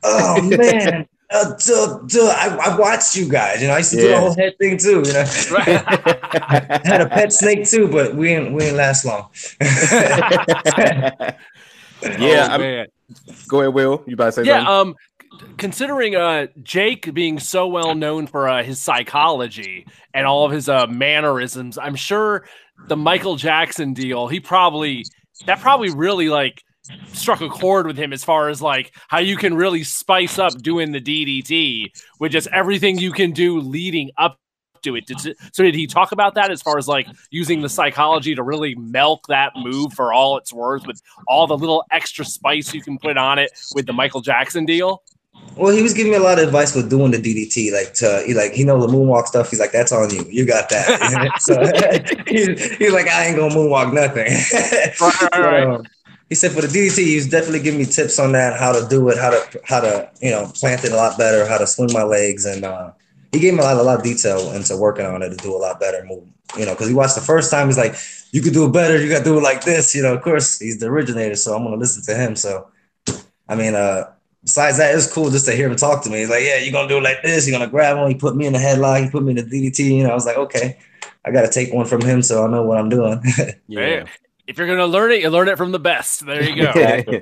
oh 0.05 0.43
man. 0.57 1.09
Uh, 1.35 1.53
duh, 1.67 1.99
duh, 2.07 2.33
I, 2.37 2.57
I 2.71 2.79
watched 2.79 3.17
you 3.17 3.29
guys. 3.29 3.61
You 3.61 3.67
know, 3.67 3.75
I 3.75 3.79
used 3.79 3.91
to 3.91 3.97
do 3.97 4.09
the 4.09 4.21
whole 4.21 4.37
head 4.37 4.55
thing 4.59 4.79
too. 4.79 5.03
You 5.05 5.13
know, 5.13 5.25
I 5.59 6.81
had 6.85 7.01
a 7.01 7.09
pet 7.09 7.33
snake 7.33 7.69
too, 7.69 7.89
but 7.89 8.15
we 8.15 8.29
didn't 8.29 8.53
we 8.55 8.61
didn't 8.63 8.77
last 8.77 9.05
long. 9.05 9.29
yeah, 9.61 11.37
Oh, 12.03 12.53
I'm, 12.53 12.61
man. 12.61 12.87
go 13.49 13.61
ahead, 13.61 13.75
Will. 13.75 14.05
You 14.07 14.15
about 14.15 14.27
to 14.27 14.33
say 14.33 14.45
yeah 14.45 14.65
something? 14.65 14.91
um 14.91 14.95
considering 15.57 16.15
uh 16.15 16.47
jake 16.63 17.13
being 17.13 17.41
so 17.41 17.67
well 17.67 17.97
known 17.97 18.27
for 18.29 18.49
uh, 18.49 18.63
his 18.63 18.81
psychology 18.81 19.85
and 20.15 20.27
all 20.27 20.45
of 20.45 20.53
his 20.53 20.69
uh 20.69 20.87
mannerisms 20.87 21.77
i'm 21.77 21.97
sure 21.97 22.47
the 22.87 22.97
michael 22.97 23.35
jackson 23.35 23.93
deal 23.95 24.29
he 24.29 24.39
probably 24.39 25.05
that 25.47 25.59
probably 25.59 25.91
really 25.91 26.29
like 26.29 26.63
struck 27.13 27.41
a 27.41 27.49
chord 27.49 27.87
with 27.87 27.97
him 27.97 28.13
as 28.13 28.23
far 28.23 28.49
as 28.49 28.61
like 28.61 28.95
how 29.09 29.19
you 29.19 29.37
can 29.37 29.55
really 29.55 29.83
spice 29.83 30.39
up 30.39 30.53
doing 30.61 30.93
the 30.93 31.01
ddt 31.01 31.91
with 32.21 32.31
just 32.31 32.47
everything 32.49 32.99
you 32.99 33.11
can 33.11 33.31
do 33.31 33.59
leading 33.59 34.11
up 34.19 34.39
to 34.85 34.95
it. 34.95 35.07
Did, 35.07 35.37
so 35.53 35.63
did 35.63 35.75
he 35.75 35.87
talk 35.87 36.13
about 36.13 36.35
that 36.35 36.51
as 36.51 36.63
far 36.63 36.79
as 36.79 36.87
like 36.87 37.09
using 37.31 37.61
the 37.61 37.69
psychology 37.69 38.35
to 38.35 38.43
really 38.43 38.75
milk 38.77 39.27
that 39.29 39.53
move 39.57 39.93
for 39.95 40.13
all 40.13 40.37
it's 40.37 40.53
worth 40.53 40.87
with 40.87 41.03
all 41.27 41.47
the 41.47 41.57
little 41.57 41.85
extra 41.91 42.25
spice 42.25 42.73
you 42.73 42.83
can 42.83 42.99
put 42.99 43.17
on 43.17 43.39
it 43.39 43.51
with 43.75 43.87
the 43.87 43.93
Michael 43.93 44.21
Jackson 44.21 44.65
deal? 44.65 45.03
Well, 45.57 45.75
he 45.75 45.83
was 45.83 45.95
giving 45.95 46.13
me 46.13 46.19
a 46.19 46.23
lot 46.23 46.39
of 46.39 46.47
advice 46.47 46.75
with 46.75 46.89
doing 46.89 47.11
the 47.11 47.19
DDT. 47.19 47.73
Like, 47.73 47.95
to, 47.95 48.23
he 48.27 48.35
like 48.35 48.53
he 48.53 48.65
know 48.65 48.81
the 48.81 48.87
moonwalk 48.87 49.27
stuff. 49.27 49.51
He's 49.51 49.61
like, 49.61 49.73
that's 49.73 49.93
on 49.93 50.11
you. 50.11 50.25
You 50.29 50.47
got 50.47 50.69
that. 50.69 51.39
so 51.41 51.55
he, 52.27 52.55
he's 52.77 52.93
like, 52.93 53.09
I 53.09 53.27
ain't 53.27 53.37
gonna 53.37 53.55
moonwalk 53.55 53.93
nothing. 53.93 54.27
right, 55.01 55.41
right. 55.41 55.67
um, 55.67 55.87
he 56.29 56.35
said 56.35 56.53
for 56.53 56.63
the 56.63 56.69
DDT, 56.69 57.05
he 57.05 57.17
was 57.17 57.29
definitely 57.29 57.61
giving 57.61 57.81
me 57.81 57.87
tips 57.87 58.19
on 58.19 58.33
that, 58.33 58.59
how 58.59 58.73
to 58.73 58.87
do 58.89 59.09
it, 59.09 59.19
how 59.19 59.31
to 59.31 59.61
how 59.65 59.81
to 59.81 60.11
you 60.21 60.31
know 60.31 60.51
plant 60.55 60.85
it 60.85 60.93
a 60.93 60.97
lot 60.97 61.19
better, 61.19 61.47
how 61.47 61.59
to 61.59 61.67
swing 61.67 61.93
my 61.93 62.03
legs, 62.03 62.47
and 62.47 62.65
uh, 62.65 62.93
he 63.33 63.41
gave 63.41 63.55
me 63.55 63.61
a 63.61 63.63
lot, 63.63 63.77
a 63.77 63.83
lot 63.83 63.99
of 63.99 64.05
detail 64.05 64.53
into 64.53 64.77
working 64.77 65.05
on 65.05 65.23
it 65.23 65.31
to 65.31 65.37
do 65.37 65.55
a 65.55 65.59
lot 65.59 65.81
better 65.81 66.05
move. 66.05 66.25
You 66.57 66.67
know, 66.67 66.73
because 66.73 66.89
he 66.89 66.95
watched 66.95 67.15
the 67.15 67.21
first 67.21 67.51
time, 67.51 67.67
he's 67.67 67.79
like, 67.79 67.95
you 68.31 68.41
could 68.41 68.53
do 68.53 68.67
it 68.67 68.73
better. 68.73 69.01
You 69.01 69.09
got 69.09 69.19
to 69.19 69.25
do 69.25 69.39
it 69.39 69.43
like 69.43 69.65
this. 69.65 69.95
You 69.95 70.03
know, 70.03 70.15
of 70.15 70.23
course, 70.23 70.59
he's 70.59 70.79
the 70.79 70.87
originator, 70.87 71.35
so 71.35 71.55
I'm 71.55 71.65
gonna 71.65 71.77
listen 71.77 72.03
to 72.05 72.15
him. 72.15 72.37
So, 72.37 72.69
I 73.49 73.55
mean, 73.57 73.75
uh, 73.75 74.13
besides 74.43 74.79
that, 74.79 74.95
it's 74.95 75.13
cool 75.13 75.31
just 75.31 75.47
to 75.47 75.53
hear 75.53 75.69
him 75.69 75.77
talk 75.77 76.05
to 76.05 76.11
me. 76.11 76.21
He's 76.21 76.31
like, 76.31 76.45
yeah, 76.45 76.59
you're 76.59 76.73
gonna 76.73 76.89
do 76.89 76.99
it 76.99 77.03
like 77.03 77.23
this. 77.23 77.47
You're 77.47 77.59
gonna 77.59 77.71
grab 77.71 77.97
him. 77.97 78.09
He 78.09 78.15
put 78.15 78.37
me 78.37 78.47
in 78.47 78.53
the 78.53 78.59
headlock. 78.59 79.05
He 79.05 79.11
put 79.11 79.23
me 79.23 79.37
in 79.37 79.37
the 79.37 79.43
DDT. 79.43 79.79
You 79.99 80.05
know, 80.05 80.11
I 80.11 80.15
was 80.15 80.27
like, 80.27 80.37
okay, 80.37 80.79
I 81.25 81.31
got 81.31 81.43
to 81.43 81.51
take 81.51 81.73
one 81.73 81.87
from 81.87 82.03
him 82.03 82.23
so 82.23 82.45
I 82.45 82.51
know 82.51 82.63
what 82.63 82.79
I'm 82.79 82.89
doing. 82.89 83.23
yeah. 83.69 84.05
If 84.47 84.59
you're 84.59 84.67
gonna 84.67 84.87
learn 84.87 85.13
it, 85.13 85.21
you 85.21 85.31
learn 85.31 85.49
it 85.49 85.59
from 85.59 85.73
the 85.73 85.79
best. 85.79 86.27
There 86.27 86.43
you 86.43 86.63
go. 86.63 87.21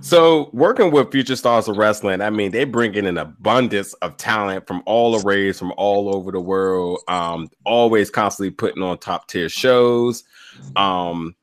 so 0.00 0.50
working 0.52 0.90
with 0.90 1.10
future 1.10 1.36
stars 1.36 1.68
of 1.68 1.76
wrestling, 1.76 2.20
I 2.20 2.30
mean, 2.30 2.50
they 2.50 2.64
bring 2.64 2.94
in 2.94 3.06
an 3.06 3.18
abundance 3.18 3.94
of 3.94 4.16
talent 4.16 4.66
from 4.66 4.82
all 4.84 5.20
arrays, 5.20 5.58
from 5.58 5.72
all 5.76 6.14
over 6.14 6.30
the 6.30 6.40
world. 6.40 7.00
Um, 7.08 7.48
always 7.64 8.10
constantly 8.10 8.50
putting 8.50 8.82
on 8.82 8.98
top 8.98 9.28
tier 9.28 9.48
shows. 9.48 10.24
Um, 10.76 11.34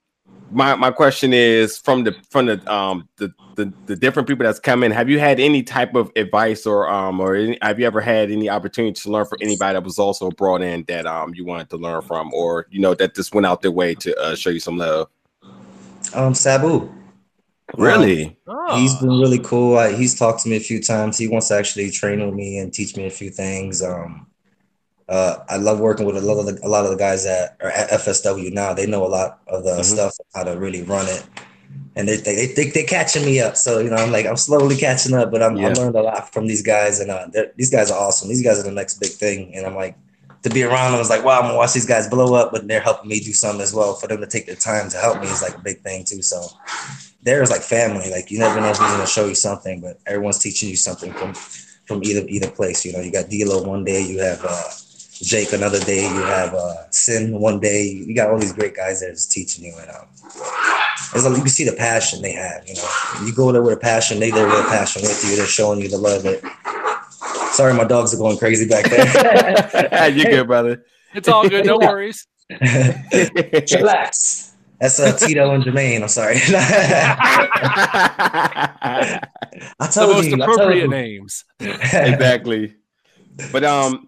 my 0.51 0.75
my 0.75 0.91
question 0.91 1.33
is 1.33 1.77
from 1.77 2.03
the 2.03 2.15
from 2.29 2.47
the 2.47 2.71
um 2.71 3.07
the, 3.17 3.33
the 3.59 3.73
the 3.87 3.95
different 3.95 4.27
people 4.27 4.45
that's 4.45 4.59
come 4.59 4.83
in. 4.83 4.91
Have 4.91 5.09
you 5.09 5.19
had 5.19 5.39
any 5.39 5.63
type 5.63 5.93
of 5.95 6.11
advice 6.15 6.65
or 6.65 6.89
um 6.89 7.19
or 7.19 7.35
any, 7.35 7.57
have 7.61 7.79
you 7.79 7.85
ever 7.85 7.99
had 8.01 8.31
any 8.31 8.49
opportunity 8.49 8.93
to 9.01 9.11
learn 9.11 9.25
from 9.25 9.39
anybody 9.41 9.73
that 9.73 9.83
was 9.83 9.99
also 9.99 10.31
brought 10.31 10.61
in 10.61 10.83
that 10.87 11.05
um 11.05 11.33
you 11.35 11.45
wanted 11.45 11.69
to 11.71 11.77
learn 11.77 12.01
from 12.01 12.33
or 12.33 12.67
you 12.71 12.79
know 12.79 12.93
that 12.93 13.13
just 13.15 13.33
went 13.35 13.45
out 13.45 13.61
their 13.61 13.71
way 13.71 13.93
to 13.95 14.17
uh, 14.19 14.35
show 14.35 14.49
you 14.49 14.59
some 14.59 14.77
love? 14.77 15.09
um, 16.13 16.33
Sabu. 16.33 16.91
Really? 17.77 18.37
Oh. 18.47 18.77
He's 18.77 18.95
been 18.95 19.19
really 19.19 19.39
cool. 19.39 19.77
I, 19.77 19.93
he's 19.93 20.17
talked 20.17 20.41
to 20.43 20.49
me 20.49 20.55
a 20.55 20.59
few 20.61 20.81
times. 20.81 21.17
He 21.17 21.27
wants 21.27 21.49
to 21.49 21.55
actually 21.55 21.91
train 21.91 22.25
with 22.25 22.33
me 22.33 22.57
and 22.57 22.73
teach 22.73 22.95
me 22.97 23.05
a 23.05 23.11
few 23.11 23.29
things. 23.29 23.83
Um, 23.83 24.27
uh, 25.07 25.43
I 25.49 25.57
love 25.57 25.79
working 25.79 26.05
with 26.05 26.17
a 26.17 26.21
lot 26.21 26.39
of 26.39 26.45
the, 26.45 26.65
a 26.65 26.69
lot 26.69 26.85
of 26.85 26.91
the 26.91 26.97
guys 26.97 27.25
that 27.25 27.57
are 27.61 27.69
at 27.69 27.89
FSW 27.91 28.51
now. 28.51 28.73
They 28.73 28.87
know 28.87 29.05
a 29.05 29.07
lot 29.07 29.41
of 29.47 29.63
the 29.63 29.77
Mhm. 29.77 29.85
stuff, 29.85 30.15
how 30.33 30.43
to 30.43 30.57
really 30.57 30.83
run 30.83 31.07
it. 31.07 31.23
And 31.95 32.07
they 32.07 32.17
they 32.17 32.35
they 32.35 32.47
think 32.47 32.73
they're 32.73 32.85
catching 32.85 33.25
me 33.25 33.39
up. 33.39 33.57
So 33.57 33.79
you 33.79 33.89
know, 33.89 33.97
I'm 33.97 34.11
like 34.11 34.25
I'm 34.25 34.37
slowly 34.37 34.77
catching 34.77 35.13
up, 35.13 35.31
but 35.31 35.43
I'm 35.43 35.57
I 35.57 35.69
learned 35.69 35.95
a 35.95 36.01
lot 36.01 36.31
from 36.33 36.47
these 36.47 36.61
guys, 36.61 36.99
and 36.99 37.11
uh, 37.11 37.27
these 37.55 37.69
guys 37.69 37.91
are 37.91 37.99
awesome. 37.99 38.29
These 38.29 38.43
guys 38.43 38.59
are 38.59 38.63
the 38.63 38.71
next 38.71 38.99
big 38.99 39.11
thing, 39.11 39.53
and 39.55 39.65
I'm 39.65 39.75
like 39.75 39.97
to 40.43 40.49
be 40.49 40.63
around 40.63 40.93
them 40.93 41.01
is 41.01 41.09
like 41.09 41.25
wow, 41.25 41.39
I'm 41.39 41.47
gonna 41.47 41.57
watch 41.57 41.73
these 41.73 41.85
guys 41.85 42.07
blow 42.07 42.33
up, 42.35 42.51
but 42.51 42.67
they're 42.67 42.79
helping 42.79 43.09
me 43.09 43.19
do 43.19 43.33
something 43.33 43.61
as 43.61 43.73
well. 43.73 43.95
For 43.95 44.07
them 44.07 44.21
to 44.21 44.27
take 44.27 44.45
their 44.45 44.55
time 44.55 44.89
to 44.89 44.97
help 44.97 45.19
me 45.21 45.27
is 45.27 45.41
like 45.41 45.55
a 45.55 45.61
big 45.61 45.81
thing 45.81 46.05
too. 46.05 46.21
So 46.21 46.45
there's 47.23 47.49
like 47.49 47.61
family. 47.61 48.09
Like 48.09 48.31
you 48.31 48.39
never 48.39 48.61
know 48.61 48.67
who's 48.67 48.77
gonna 48.77 49.07
show 49.07 49.25
you 49.25 49.35
something, 49.35 49.81
but 49.81 49.99
everyone's 50.05 50.39
teaching 50.39 50.69
you 50.69 50.77
something 50.77 51.11
from 51.13 51.33
from 51.33 52.03
either 52.03 52.25
either 52.29 52.49
place. 52.49 52.85
You 52.85 52.93
know, 52.93 53.01
you 53.01 53.11
got 53.11 53.29
D'Lo 53.29 53.63
one 53.63 53.83
day, 53.83 54.01
you 54.05 54.19
have 54.19 54.45
uh, 54.45 54.69
Jake 55.21 55.51
another 55.51 55.79
day, 55.79 56.03
you 56.03 56.21
have 56.21 56.53
uh, 56.53 56.89
Sin 56.91 57.39
one 57.39 57.59
day. 57.59 57.83
You 57.83 58.15
got 58.15 58.29
all 58.29 58.39
these 58.39 58.53
great 58.53 58.75
guys 58.75 59.01
there 59.01 59.11
just 59.11 59.31
teaching 59.31 59.65
you, 59.65 59.75
and 59.77 59.89
um, 59.89 60.07
it's 61.15 61.23
like 61.25 61.35
you 61.35 61.41
can 61.41 61.49
see 61.49 61.63
the 61.63 61.75
passion 61.75 62.21
they 62.21 62.31
have. 62.33 62.67
You 62.67 62.75
know, 62.75 62.87
you 63.25 63.33
go 63.33 63.51
there 63.51 63.61
with 63.61 63.73
a 63.73 63.77
passion, 63.77 64.19
they 64.19 64.31
there 64.31 64.45
with 64.47 64.59
a 64.59 64.69
passion 64.69 65.01
with 65.01 65.23
you. 65.27 65.35
They're 65.35 65.45
showing 65.47 65.79
you 65.81 65.89
the 65.89 65.97
love. 65.97 66.25
It. 66.25 66.43
sorry, 67.53 67.73
my 67.73 67.83
dogs 67.83 68.13
are 68.13 68.17
going 68.17 68.37
crazy 68.37 68.67
back 68.67 68.85
there. 68.89 70.09
you 70.11 70.23
good, 70.23 70.47
brother. 70.47 70.83
It's 71.13 71.27
all 71.27 71.47
good. 71.49 71.65
No 71.65 71.77
worries. 71.79 72.27
Relax. 72.61 74.53
That's 74.79 74.99
uh, 74.99 75.11
Tito 75.17 75.51
and 75.53 75.63
Jermaine. 75.63 76.01
I'm 76.01 76.07
sorry. 76.07 76.35
I 78.59 79.19
The 79.79 79.87
told 79.93 80.15
most 80.15 80.29
you. 80.29 80.35
I 80.35 80.37
told 80.45 80.49
appropriate 80.57 80.83
you. 80.83 80.87
names. 80.89 81.43
exactly. 81.59 82.75
But 83.51 83.63
um, 83.63 84.07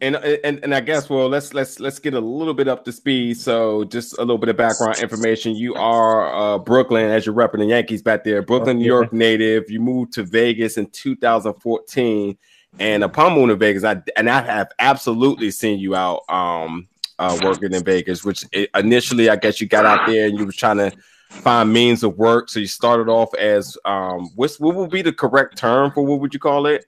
and 0.00 0.16
and 0.16 0.60
and 0.62 0.74
I 0.74 0.80
guess 0.80 1.10
well, 1.10 1.28
let's 1.28 1.54
let's 1.54 1.80
let's 1.80 1.98
get 1.98 2.14
a 2.14 2.20
little 2.20 2.54
bit 2.54 2.68
up 2.68 2.84
to 2.84 2.92
speed. 2.92 3.36
So 3.36 3.84
just 3.84 4.16
a 4.18 4.20
little 4.20 4.38
bit 4.38 4.48
of 4.48 4.56
background 4.56 4.98
information. 4.98 5.56
You 5.56 5.74
are 5.74 6.34
uh 6.34 6.58
Brooklyn 6.58 7.10
as 7.10 7.26
you're 7.26 7.34
repping 7.34 7.58
the 7.58 7.66
Yankees 7.66 8.02
back 8.02 8.24
there. 8.24 8.42
Brooklyn, 8.42 8.78
New 8.78 8.84
York 8.84 9.12
native. 9.12 9.70
You 9.70 9.80
moved 9.80 10.12
to 10.14 10.22
Vegas 10.22 10.78
in 10.78 10.86
2014, 10.90 12.38
and 12.78 13.04
upon 13.04 13.34
moving 13.34 13.48
to 13.48 13.56
Vegas, 13.56 13.84
I 13.84 14.00
and 14.16 14.30
I 14.30 14.42
have 14.42 14.70
absolutely 14.78 15.50
seen 15.50 15.78
you 15.78 15.96
out 15.96 16.22
um 16.28 16.88
uh 17.18 17.38
working 17.42 17.72
in 17.72 17.84
Vegas. 17.84 18.24
Which 18.24 18.44
initially, 18.74 19.30
I 19.30 19.36
guess 19.36 19.60
you 19.60 19.66
got 19.66 19.86
out 19.86 20.06
there 20.06 20.26
and 20.26 20.38
you 20.38 20.46
were 20.46 20.52
trying 20.52 20.78
to 20.78 20.92
find 21.30 21.72
means 21.72 22.02
of 22.02 22.16
work. 22.16 22.48
So 22.48 22.60
you 22.60 22.66
started 22.66 23.08
off 23.08 23.34
as 23.34 23.76
um, 23.84 24.30
what's 24.34 24.58
what 24.60 24.74
would 24.74 24.90
be 24.90 25.02
the 25.02 25.12
correct 25.12 25.58
term 25.58 25.90
for 25.92 26.04
what 26.04 26.20
would 26.20 26.34
you 26.34 26.40
call 26.40 26.66
it? 26.66 26.86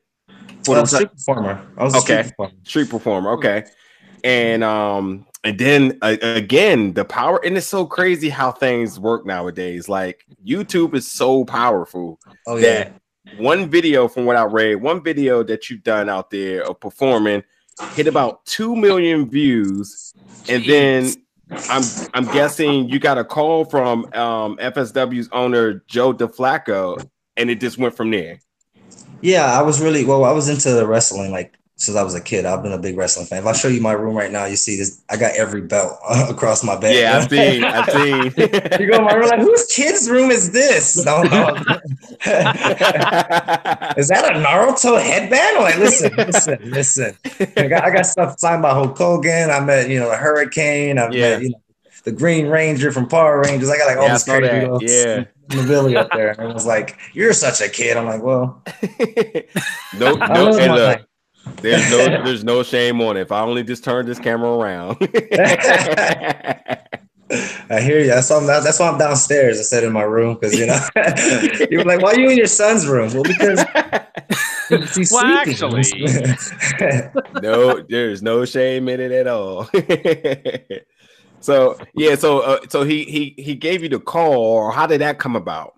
Well, 0.70 0.82
the 0.82 0.88
street 0.88 1.10
performer. 1.12 1.66
I 1.76 1.84
was 1.84 1.94
a 1.94 1.98
Okay. 1.98 2.22
street 2.22 2.30
performer. 2.36 2.54
street 2.64 2.90
performer. 2.90 3.30
Okay, 3.32 3.64
and 4.24 4.64
um, 4.64 5.26
and 5.44 5.58
then 5.58 5.98
uh, 6.02 6.16
again, 6.22 6.92
the 6.94 7.04
power, 7.04 7.40
and 7.44 7.56
it's 7.56 7.66
so 7.66 7.86
crazy 7.86 8.28
how 8.28 8.52
things 8.52 8.98
work 9.00 9.26
nowadays. 9.26 9.88
Like 9.88 10.24
YouTube 10.44 10.94
is 10.94 11.10
so 11.10 11.44
powerful 11.44 12.18
Oh 12.46 12.56
yeah. 12.56 12.84
that 12.84 13.00
one 13.38 13.70
video, 13.70 14.08
from 14.08 14.24
what 14.26 14.36
I 14.36 14.44
read, 14.44 14.76
one 14.76 15.02
video 15.02 15.42
that 15.44 15.70
you've 15.70 15.82
done 15.82 16.08
out 16.08 16.30
there 16.30 16.68
of 16.68 16.80
performing 16.80 17.42
hit 17.96 18.06
about 18.06 18.44
two 18.44 18.76
million 18.76 19.28
views, 19.28 20.14
and 20.48 20.62
then 20.64 21.10
I'm 21.68 21.82
I'm 22.14 22.24
guessing 22.26 22.88
you 22.88 22.98
got 22.98 23.18
a 23.18 23.24
call 23.24 23.64
from 23.64 24.04
um, 24.14 24.56
FSW's 24.58 25.28
owner 25.32 25.82
Joe 25.86 26.12
DeFlaco, 26.12 27.08
and 27.36 27.50
it 27.50 27.60
just 27.60 27.78
went 27.78 27.94
from 27.96 28.10
there. 28.10 28.38
Yeah, 29.22 29.44
I 29.46 29.62
was 29.62 29.80
really 29.80 30.04
well. 30.04 30.24
I 30.24 30.32
was 30.32 30.48
into 30.48 30.70
the 30.72 30.86
wrestling 30.86 31.30
like 31.32 31.56
since 31.76 31.96
I 31.96 32.02
was 32.02 32.14
a 32.14 32.20
kid. 32.20 32.44
I've 32.44 32.62
been 32.62 32.72
a 32.72 32.78
big 32.78 32.96
wrestling 32.98 33.24
fan. 33.26 33.38
If 33.38 33.46
I 33.46 33.52
show 33.52 33.68
you 33.68 33.80
my 33.80 33.92
room 33.92 34.14
right 34.14 34.30
now, 34.30 34.44
you 34.44 34.56
see 34.56 34.76
this. 34.76 35.00
I 35.08 35.16
got 35.16 35.34
every 35.34 35.62
belt 35.62 35.98
across 36.28 36.62
my 36.62 36.78
bed. 36.78 36.94
Yeah, 36.94 37.16
I've 37.16 37.30
seen, 37.30 37.64
I've 37.64 37.90
seen. 37.90 38.24
you 38.80 38.90
go 38.90 38.98
in 38.98 39.04
my 39.04 39.14
room 39.14 39.28
like, 39.28 39.40
whose 39.40 39.64
kid's 39.66 40.08
room 40.10 40.30
is 40.30 40.52
this? 40.52 41.02
No, 41.06 41.22
no. 41.22 41.56
is 43.96 44.08
that 44.08 44.24
a 44.30 44.38
Naruto 44.38 45.00
headband? 45.00 45.56
I'm 45.56 45.62
like, 45.62 45.78
listen, 45.78 46.14
listen, 46.16 46.58
listen. 46.70 47.18
I 47.56 47.66
got, 47.68 47.84
I 47.84 47.90
got 47.90 48.04
stuff 48.06 48.38
signed 48.38 48.62
by 48.62 48.70
Hulk 48.70 48.96
Hogan. 48.96 49.50
I 49.50 49.60
met, 49.60 49.88
you 49.88 49.98
know, 50.00 50.10
the 50.10 50.16
Hurricane. 50.16 50.98
I 50.98 51.10
Yeah. 51.10 51.20
met, 51.36 51.42
you 51.42 51.50
know, 51.50 51.60
the 52.04 52.12
Green 52.12 52.46
Ranger 52.48 52.92
from 52.92 53.08
Power 53.08 53.40
Rangers. 53.42 53.70
I 53.70 53.76
got 53.78 53.86
like 53.86 53.96
all 53.96 54.06
Yeah, 54.06 54.12
this 54.14 54.24
crazy 54.24 54.86
Yeah. 54.86 55.24
Memorabilia 55.50 56.00
up 56.00 56.10
there. 56.12 56.30
And 56.38 56.50
it 56.50 56.54
was 56.54 56.66
like, 56.66 56.98
you're 57.12 57.32
such 57.32 57.60
a 57.60 57.68
kid. 57.68 57.96
I'm 57.96 58.06
like, 58.06 58.22
well, 58.22 58.62
no, 59.98 60.14
no, 60.14 60.50
love 60.50 60.58
hey, 60.58 60.70
look, 60.70 61.06
there's 61.62 61.90
no, 61.90 61.96
there's 62.24 62.44
no 62.44 62.62
shame 62.62 63.00
on 63.00 63.16
it. 63.16 63.22
If 63.22 63.32
I 63.32 63.40
only 63.40 63.62
just 63.62 63.84
turned 63.84 64.08
this 64.08 64.18
camera 64.18 64.52
around. 64.52 64.96
I 67.32 67.80
hear 67.80 68.00
you. 68.00 68.08
That's 68.08 68.28
why 68.28 68.38
I'm 68.38 68.46
that's 68.46 68.80
why 68.80 68.88
I'm 68.88 68.98
downstairs 68.98 69.58
instead 69.58 69.84
in 69.84 69.92
my 69.92 70.02
room 70.02 70.34
because 70.34 70.58
you 70.58 70.66
know 70.66 70.80
you're 71.70 71.84
like, 71.84 72.02
why 72.02 72.10
are 72.10 72.18
you 72.18 72.28
in 72.28 72.36
your 72.36 72.46
son's 72.46 72.88
room? 72.88 73.12
Well, 73.14 73.22
because 73.22 73.60
he's 74.96 75.12
Well, 75.12 75.44
sleeping. 75.44 77.14
no, 77.40 77.82
there's 77.82 78.20
no 78.20 78.44
shame 78.44 78.88
in 78.88 79.00
it 79.00 79.12
at 79.12 79.28
all. 79.28 79.68
So 81.40 81.78
yeah, 81.94 82.14
so 82.16 82.40
uh, 82.40 82.58
so 82.68 82.84
he 82.84 83.04
he 83.04 83.34
he 83.42 83.54
gave 83.54 83.82
you 83.82 83.88
the 83.88 84.00
call, 84.00 84.34
or 84.36 84.72
how 84.72 84.86
did 84.86 85.00
that 85.00 85.18
come 85.18 85.36
about? 85.36 85.74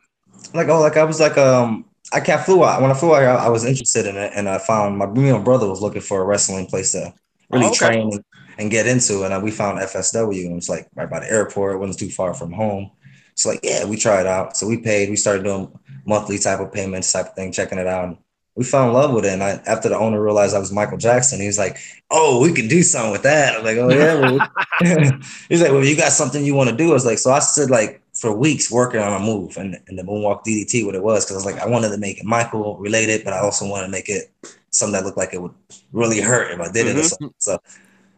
like 0.55 0.69
oh, 0.69 0.81
like 0.81 0.97
I 0.97 1.05
was 1.05 1.21
like 1.21 1.39
um. 1.39 1.87
I 2.15 2.21
can't 2.21 2.43
flew 2.45 2.63
out. 2.63 2.83
When 2.83 2.91
I 2.91 2.95
flew 2.95 3.15
out, 3.15 3.21
here, 3.21 3.31
I 3.31 3.49
was 3.49 3.65
interested 3.65 4.05
in 4.05 4.17
it, 4.17 4.33
and 4.35 4.47
I 4.47 4.59
found 4.59 4.99
my 4.99 5.07
me 5.07 5.31
and 5.31 5.43
brother 5.45 5.67
was 5.67 5.81
looking 5.81 6.03
for 6.03 6.21
a 6.21 6.25
wrestling 6.27 6.67
place 6.67 6.93
to 6.93 7.15
really 7.51 7.69
Oh, 7.69 7.71
okay. 7.71 7.89
train 7.89 8.13
and, 8.13 8.25
and 8.59 8.71
get 8.71 8.87
into, 8.87 9.25
and 9.25 9.33
uh, 9.33 9.41
we 9.43 9.51
found 9.51 9.79
FSW, 9.79 10.45
and 10.47 10.59
it's 10.59 10.69
like 10.69 10.89
right 10.95 11.09
by 11.09 11.21
the 11.21 11.31
airport. 11.31 11.75
It 11.75 11.79
wasn't 11.79 12.01
too 12.01 12.11
far 12.11 12.35
from 12.35 12.53
home. 12.53 12.91
So 13.35 13.51
like, 13.51 13.61
yeah, 13.63 13.87
we 13.87 13.97
tried 13.97 14.27
out. 14.27 14.57
So 14.59 14.67
we 14.67 14.79
paid. 14.79 15.09
We 15.09 15.17
started 15.17 15.45
doing 15.45 15.73
monthly 16.07 16.39
type 16.39 16.61
of 16.61 16.73
payments, 16.73 17.11
type 17.13 17.29
of 17.29 17.35
thing, 17.35 17.51
checking 17.53 17.79
it 17.79 17.87
out. 17.87 18.05
And 18.09 18.19
we 18.55 18.65
fell 18.65 18.87
in 18.89 18.93
love 18.93 19.13
with 19.15 19.25
it. 19.25 19.33
And 19.33 19.43
I, 19.43 19.61
after 19.67 19.89
the 19.89 19.97
owner 19.99 20.23
realized 20.23 20.55
I 20.55 20.59
was 20.59 20.73
Michael 20.73 20.99
Jackson, 20.99 21.41
he 21.41 21.47
was 21.47 21.59
like, 21.59 21.79
"Oh, 22.11 22.41
we 22.43 22.53
can 22.53 22.69
do 22.69 22.83
something 22.83 23.13
with 23.13 23.23
that." 23.23 23.57
I'm 23.57 23.65
like, 23.65 23.79
"Oh 23.79 23.91
yeah." 23.91 24.15
Well, 24.15 24.41
He's 25.49 25.63
like, 25.63 25.71
"Well, 25.71 25.85
you 25.85 25.97
got 25.97 26.13
something 26.13 26.45
you 26.45 26.55
want 26.55 26.71
to 26.71 26.77
do?" 26.77 26.91
I 26.91 26.95
was 26.95 27.07
like, 27.07 27.19
"So 27.19 27.31
I 27.33 27.39
stood 27.41 27.71
like 27.71 28.03
for 28.15 28.37
weeks 28.37 28.71
working 28.71 29.01
on 29.01 29.21
a 29.21 29.25
move 29.25 29.57
and, 29.57 29.79
and 29.89 29.99
the 29.99 30.03
moonwalk 30.03 30.45
DDT, 30.45 30.85
what 30.85 30.95
it 30.95 31.03
was, 31.03 31.25
because 31.25 31.37
I 31.37 31.39
was 31.39 31.55
like, 31.55 31.63
I 31.63 31.67
wanted 31.67 31.91
to 31.91 31.99
make 31.99 32.19
it 32.19 32.25
Michael 32.27 32.77
related, 32.77 33.25
but 33.25 33.33
I 33.33 33.39
also 33.41 33.67
wanted 33.67 33.87
to 33.87 33.91
make 33.93 34.09
it 34.09 34.31
something 34.71 34.93
that 34.93 35.05
looked 35.05 35.17
like 35.17 35.33
it 35.33 35.41
would 35.41 35.55
really 35.93 36.21
hurt 36.21 36.53
if 36.53 36.61
I 36.61 36.71
did 36.71 36.87
it. 36.89 36.97
Or 36.97 37.01
Mhm. 37.01 37.05
something. 37.09 37.35
So, 37.39 37.59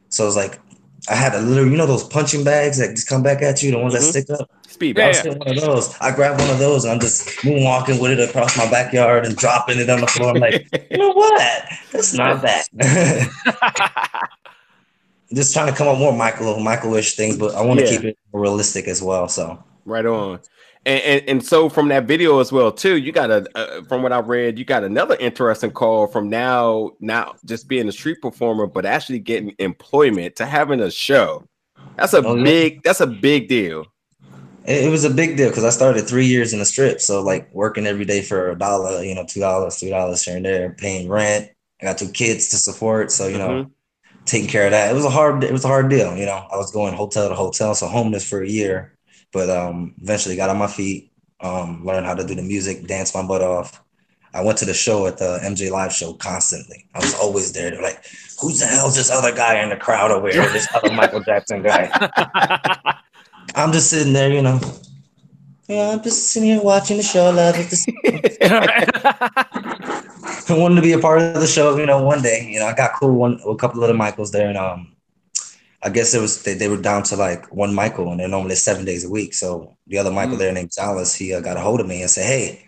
so 0.09 0.25
it 0.25 0.27
was 0.27 0.37
like 0.37 0.59
I 1.09 1.15
had 1.15 1.35
a 1.35 1.41
little, 1.41 1.67
you 1.71 1.77
know, 1.77 1.87
those 1.87 2.05
punching 2.05 2.45
bags 2.45 2.79
that 2.79 2.91
just 2.95 3.09
come 3.09 3.23
back 3.23 3.43
at 3.43 3.63
you, 3.63 3.71
the 3.71 3.79
ones 3.79 3.95
Mhm. 3.95 3.99
that 3.99 4.03
stick 4.05 4.31
up. 4.31 4.51
Speed. 4.67 4.97
Yeah, 4.99 5.05
I 5.05 5.09
was 5.29 5.37
one 5.37 5.49
of 5.49 5.61
those. 5.61 5.95
I 6.01 6.11
grabbed 6.15 6.41
one 6.41 6.51
of 6.51 6.59
those 6.59 6.85
and 6.85 6.93
I'm 6.95 7.01
just 7.01 7.29
moonwalking 7.45 8.01
with 8.01 8.13
it 8.19 8.21
across 8.29 8.57
my 8.57 8.69
backyard 8.71 9.25
and 9.27 9.37
dropping 9.37 9.79
it 9.79 9.89
on 9.91 10.01
the 10.01 10.07
floor. 10.07 10.31
I'm 10.31 10.41
like, 10.41 10.67
you 10.91 10.99
know 10.99 11.11
what? 11.13 11.65
That's 11.93 12.15
not 12.15 12.43
bad. 12.43 12.65
just 15.33 15.53
trying 15.53 15.67
to 15.71 15.77
come 15.77 15.89
up 15.89 15.99
more 15.99 16.13
Michael 16.13 16.59
Michael-ish 16.61 17.15
things, 17.17 17.37
but 17.37 17.55
I 17.55 17.63
want 17.63 17.81
to 17.81 17.87
Yeah. 17.87 17.91
keep 17.93 18.05
it 18.05 18.19
realistic 18.33 18.89
as 18.89 19.03
well. 19.03 19.29
So 19.29 19.63
Right 19.85 20.07
on. 20.07 20.41
And, 20.87 21.03
and 21.03 21.29
and 21.29 21.45
so 21.45 21.69
from 21.69 21.89
that 21.89 22.07
video 22.07 22.41
as 22.41 22.53
well 22.53 22.71
too, 22.73 22.97
you 22.97 23.13
got 23.13 23.31
a 23.31 23.47
uh, 23.55 23.85
from 23.85 24.03
what 24.03 24.13
I 24.13 24.21
read, 24.21 24.59
you 24.59 24.65
got 24.65 24.85
another 24.85 25.17
interesting 25.19 25.71
call 25.73 26.07
from 26.07 26.29
now 26.29 26.93
now 27.01 27.35
just 27.45 27.69
being 27.69 27.89
a 27.89 27.93
street 27.93 28.21
performer, 28.23 28.67
but 28.67 28.87
actually 28.87 29.19
getting 29.19 29.55
employment 29.59 30.37
to 30.37 30.47
having 30.47 30.81
a 30.81 30.91
show. 30.91 31.45
That's 31.97 32.15
a 32.15 32.23
Oh, 32.23 32.35
big 32.35 32.83
that's 32.85 33.01
a 33.01 33.07
big 33.07 33.49
deal. 33.49 33.87
it, 34.65 34.85
it 34.85 34.91
was 34.91 35.05
a 35.05 35.11
big 35.11 35.37
deal 35.37 35.49
because 35.49 35.65
I 35.65 35.71
started 35.71 36.07
three 36.07 36.27
years 36.27 36.53
in 36.53 36.59
the 36.59 36.65
strip. 36.65 37.01
So 37.01 37.23
like 37.23 37.53
working 37.53 37.87
every 37.87 38.05
day 38.05 38.23
for 38.23 38.51
a 38.51 38.59
dollar, 38.59 39.03
you 39.03 39.15
know, 39.15 39.25
two 39.27 39.41
dollars, 39.41 39.77
three 39.79 39.91
dollars 39.91 40.23
here 40.23 40.37
and 40.37 40.45
there, 40.45 40.71
paying 40.75 41.09
rent. 41.09 41.51
I 41.81 41.85
got 41.87 41.99
two 41.99 42.11
kids 42.11 42.49
to 42.49 42.57
support, 42.57 43.11
so 43.11 43.27
you 43.27 43.39
know, 43.39 43.63
Mhm. 43.63 43.71
taking 44.27 44.49
care 44.51 44.67
of 44.67 44.73
that. 44.73 44.91
It 44.93 44.95
was 44.95 45.07
a 45.07 45.11
hard 45.11 45.45
it 45.45 45.53
was 45.53 45.65
a 45.65 45.69
hard 45.69 45.91
deal, 45.91 46.17
you 46.17 46.27
know. 46.27 46.47
I 46.53 46.57
was 46.57 46.73
going 46.73 46.95
hotel 46.95 47.31
to 47.31 47.37
hotel, 47.37 47.75
so 47.77 47.89
homeless 47.89 48.29
for 48.29 48.43
a 48.43 48.49
year, 48.49 48.94
but 49.35 49.51
um 49.51 49.95
eventually 50.01 50.37
got 50.37 50.49
on 50.49 50.57
my 50.57 50.67
feet, 50.67 51.13
um, 51.41 51.85
learned 51.85 52.07
how 52.07 52.15
to 52.15 52.27
do 52.27 52.35
the 52.35 52.43
music, 52.43 52.87
dance 52.87 53.15
my 53.15 53.23
butt 53.23 53.43
off. 53.43 53.83
I 54.33 54.43
went 54.43 54.59
to 54.59 54.65
the 54.65 54.75
show 54.75 55.07
at 55.07 55.19
the 55.19 55.39
MJ 55.45 55.71
Live 55.71 55.93
show 55.93 56.15
constantly. 56.15 56.87
I 56.95 57.01
was 57.01 57.15
always 57.15 57.53
there. 57.53 57.71
They're 57.71 57.83
like, 57.83 58.03
who's 58.41 58.61
the 58.61 58.67
hell's 58.67 58.97
this 58.97 59.11
other 59.11 59.35
guy 59.35 59.63
in 59.63 59.69
the 59.69 59.77
crowd 59.77 60.11
over 60.11 60.29
here? 60.29 60.49
This 60.49 60.67
other 60.75 60.93
Michael 60.93 61.21
Jackson 61.21 61.63
guy. 61.63 61.91
I'm 63.55 63.71
just 63.71 63.91
sitting 63.91 64.13
there, 64.13 64.33
you 64.33 64.43
know. 64.43 64.59
Yeah, 65.69 65.91
I'm 65.91 66.03
just 66.03 66.29
sitting 66.31 66.51
here 66.51 66.63
watching 66.63 66.97
the 66.97 67.03
show. 67.03 67.31
Love 67.31 67.55
it. 67.57 68.43
I 70.51 70.55
wanted 70.59 70.77
to 70.77 70.83
be 70.83 70.93
a 70.93 70.99
part 70.99 71.23
of 71.23 71.41
the 71.41 71.47
show, 71.47 71.77
you 71.77 71.87
know, 71.87 72.03
one 72.03 72.21
day. 72.21 72.49
You 72.51 72.59
know, 72.59 72.67
I 72.67 72.75
got 72.75 72.95
cool 72.99 73.15
one 73.15 73.41
a 73.47 73.55
couple 73.57 73.83
of 73.83 73.89
the 73.89 73.95
Michaels 73.95 74.31
there, 74.31 74.49
and 74.49 74.59
um, 74.59 74.94
I 75.85 75.91
guess 75.91 76.15
it 76.15 76.21
was 76.21 76.43
they, 76.45 76.55
they 76.55 76.69
were 76.69 76.81
down 76.81 77.03
to 77.05 77.17
like 77.17 77.47
one 77.55 77.75
Michael, 77.75 78.11
and 78.11 78.19
they're 78.19 78.29
normally 78.29 78.55
seven 78.57 78.85
days 78.85 79.05
a 79.05 79.11
week. 79.11 79.35
So 79.35 79.77
the 79.87 79.99
other 79.99 80.11
Michael 80.11 80.37
Mm. 80.37 80.39
there 80.39 80.53
named 80.53 80.71
Dallas, 80.71 81.15
he 81.15 81.35
uh, 81.35 81.41
got 81.41 81.59
a 81.59 81.61
hold 81.61 81.81
of 81.81 81.87
me 81.87 82.01
and 82.01 82.11
said, 82.11 82.25
"Hey, 82.27 82.65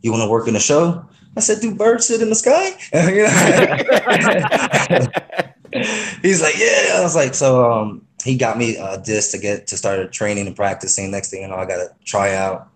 you 0.00 0.10
want 0.10 0.22
to 0.22 0.30
work 0.30 0.48
in 0.48 0.54
the 0.54 0.60
show?" 0.60 1.04
I 1.36 1.40
said, 1.40 1.60
"Do 1.60 1.74
birds 1.74 2.06
sit 2.06 2.22
in 2.22 2.30
the 2.30 2.34
sky?" 2.34 2.70
He's 6.22 6.42
like, 6.42 6.56
"Yeah." 6.56 6.96
I 6.98 7.00
was 7.02 7.16
like, 7.16 7.34
so 7.34 7.70
um, 7.70 8.06
he 8.24 8.36
got 8.36 8.56
me 8.56 8.76
a 8.76 8.98
disc 8.98 9.32
to 9.32 9.38
get 9.38 9.66
to 9.68 9.76
start 9.76 10.12
training 10.12 10.46
and 10.46 10.56
practicing. 10.56 11.10
Next 11.10 11.30
thing 11.30 11.42
you 11.42 11.48
know, 11.48 11.56
I 11.56 11.66
got 11.66 11.80
a 11.80 11.88
tryout. 12.04 12.68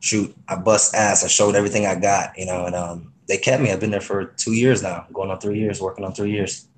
shoot, 0.00 0.34
I 0.48 0.56
bust 0.56 0.94
ass. 0.94 1.24
I 1.24 1.28
showed 1.28 1.54
everything 1.56 1.86
I 1.86 1.94
got, 1.94 2.36
you 2.36 2.44
know, 2.46 2.66
and 2.66 2.74
um, 2.74 3.12
they 3.28 3.38
kept 3.38 3.62
me. 3.62 3.72
I've 3.72 3.80
been 3.80 3.90
there 3.90 4.00
for 4.00 4.26
two 4.26 4.52
years 4.52 4.82
now, 4.82 5.06
going 5.12 5.30
on 5.30 5.40
three 5.40 5.58
years, 5.58 5.80
working 5.80 6.04
on 6.04 6.12
three 6.12 6.32
years. 6.32 6.68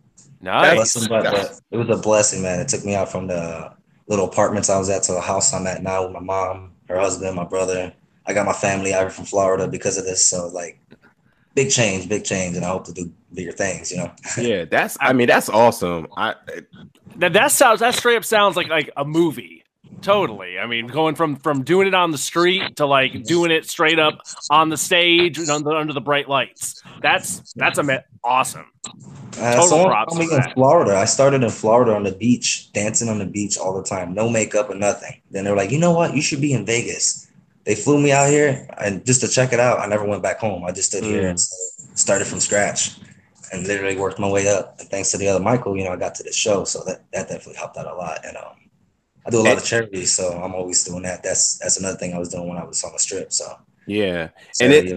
Nice. 0.44 0.74
Blessing, 0.74 1.08
but, 1.08 1.24
but 1.24 1.60
it 1.70 1.76
was 1.78 1.88
a 1.88 2.00
blessing, 2.00 2.42
man. 2.42 2.60
It 2.60 2.68
took 2.68 2.84
me 2.84 2.94
out 2.94 3.10
from 3.10 3.26
the 3.28 3.72
little 4.08 4.26
apartments 4.26 4.68
I 4.68 4.78
was 4.78 4.90
at 4.90 5.02
to 5.04 5.12
the 5.12 5.20
house 5.20 5.54
I'm 5.54 5.66
at 5.66 5.82
now 5.82 6.04
with 6.04 6.12
my 6.12 6.20
mom, 6.20 6.72
her 6.88 6.98
husband, 6.98 7.34
my 7.34 7.44
brother. 7.44 7.92
I 8.26 8.34
got 8.34 8.44
my 8.46 8.52
family 8.52 8.92
out 8.92 9.00
here 9.00 9.10
from 9.10 9.24
Florida 9.24 9.66
because 9.66 9.96
of 9.96 10.04
this. 10.04 10.24
So 10.24 10.48
like 10.48 10.78
big 11.54 11.70
change, 11.70 12.08
big 12.08 12.24
change, 12.24 12.56
and 12.56 12.64
I 12.64 12.68
hope 12.68 12.84
to 12.84 12.92
do 12.92 13.10
bigger 13.32 13.52
things, 13.52 13.90
you 13.90 13.98
know. 13.98 14.12
Yeah, 14.38 14.66
that's. 14.66 14.98
I 15.00 15.14
mean, 15.14 15.28
that's 15.28 15.48
awesome. 15.48 16.08
I 16.16 16.34
That 17.16 17.32
that 17.32 17.50
sounds 17.50 17.80
that 17.80 17.94
straight 17.94 18.16
up 18.16 18.24
sounds 18.24 18.56
like 18.56 18.68
like 18.68 18.90
a 18.96 19.04
movie. 19.04 19.63
Totally. 20.02 20.58
I 20.58 20.66
mean, 20.66 20.86
going 20.86 21.14
from 21.14 21.36
from 21.36 21.62
doing 21.62 21.86
it 21.86 21.94
on 21.94 22.10
the 22.10 22.18
street 22.18 22.76
to 22.76 22.86
like 22.86 23.24
doing 23.24 23.50
it 23.50 23.68
straight 23.68 23.98
up 23.98 24.20
on 24.50 24.68
the 24.68 24.76
stage 24.76 25.38
and 25.38 25.48
under, 25.48 25.72
under 25.72 25.92
the 25.92 26.00
bright 26.00 26.28
lights. 26.28 26.82
That's 27.00 27.52
that's 27.54 27.78
ama- 27.78 28.04
awesome. 28.22 28.66
Uh, 29.38 29.56
Total 29.56 29.86
props 29.86 30.14
me 30.14 30.24
in 30.24 30.30
that. 30.30 30.54
Florida. 30.54 30.96
I 30.96 31.06
started 31.06 31.42
in 31.42 31.50
Florida 31.50 31.94
on 31.94 32.04
the 32.04 32.12
beach, 32.12 32.72
dancing 32.72 33.08
on 33.08 33.18
the 33.18 33.26
beach 33.26 33.56
all 33.58 33.74
the 33.74 33.82
time, 33.82 34.14
no 34.14 34.28
makeup 34.28 34.70
or 34.70 34.74
nothing. 34.74 35.20
Then 35.30 35.44
they're 35.44 35.56
like, 35.56 35.70
you 35.70 35.78
know 35.78 35.92
what? 35.92 36.14
You 36.14 36.22
should 36.22 36.40
be 36.40 36.52
in 36.52 36.64
Vegas. 36.66 37.26
They 37.64 37.74
flew 37.74 37.98
me 37.98 38.12
out 38.12 38.28
here, 38.28 38.68
and 38.78 39.04
just 39.06 39.22
to 39.22 39.28
check 39.28 39.54
it 39.54 39.58
out, 39.58 39.80
I 39.80 39.86
never 39.86 40.04
went 40.04 40.22
back 40.22 40.38
home. 40.38 40.64
I 40.64 40.72
just 40.72 40.90
stood 40.90 41.02
here 41.02 41.26
and 41.26 41.40
started 41.40 42.26
from 42.26 42.40
scratch, 42.40 42.98
and 43.52 43.66
literally 43.66 43.96
worked 43.96 44.18
my 44.18 44.28
way 44.28 44.48
up. 44.48 44.78
And 44.78 44.88
thanks 44.90 45.10
to 45.12 45.16
the 45.16 45.28
other 45.28 45.42
Michael, 45.42 45.76
you 45.76 45.84
know, 45.84 45.92
I 45.92 45.96
got 45.96 46.14
to 46.16 46.22
the 46.22 46.32
show, 46.32 46.64
so 46.64 46.84
that 46.84 47.10
that 47.12 47.28
definitely 47.28 47.54
helped 47.54 47.78
out 47.78 47.86
a 47.86 47.94
lot. 47.94 48.18
And 48.24 48.36
um, 48.36 48.56
I 49.26 49.30
do 49.30 49.40
a 49.40 49.42
lot 49.42 49.56
of 49.56 49.64
charities, 49.64 50.12
so 50.12 50.32
I'm 50.32 50.54
always 50.54 50.84
doing 50.84 51.02
that. 51.02 51.22
That's 51.22 51.58
that's 51.58 51.78
another 51.78 51.96
thing 51.96 52.12
I 52.12 52.18
was 52.18 52.28
doing 52.28 52.48
when 52.48 52.58
I 52.58 52.64
was 52.64 52.82
on 52.84 52.92
the 52.92 52.98
strip. 52.98 53.32
So, 53.32 53.56
yeah, 53.86 54.28
so, 54.52 54.64
and 54.64 54.74
it 54.74 54.86
yeah. 54.86 54.96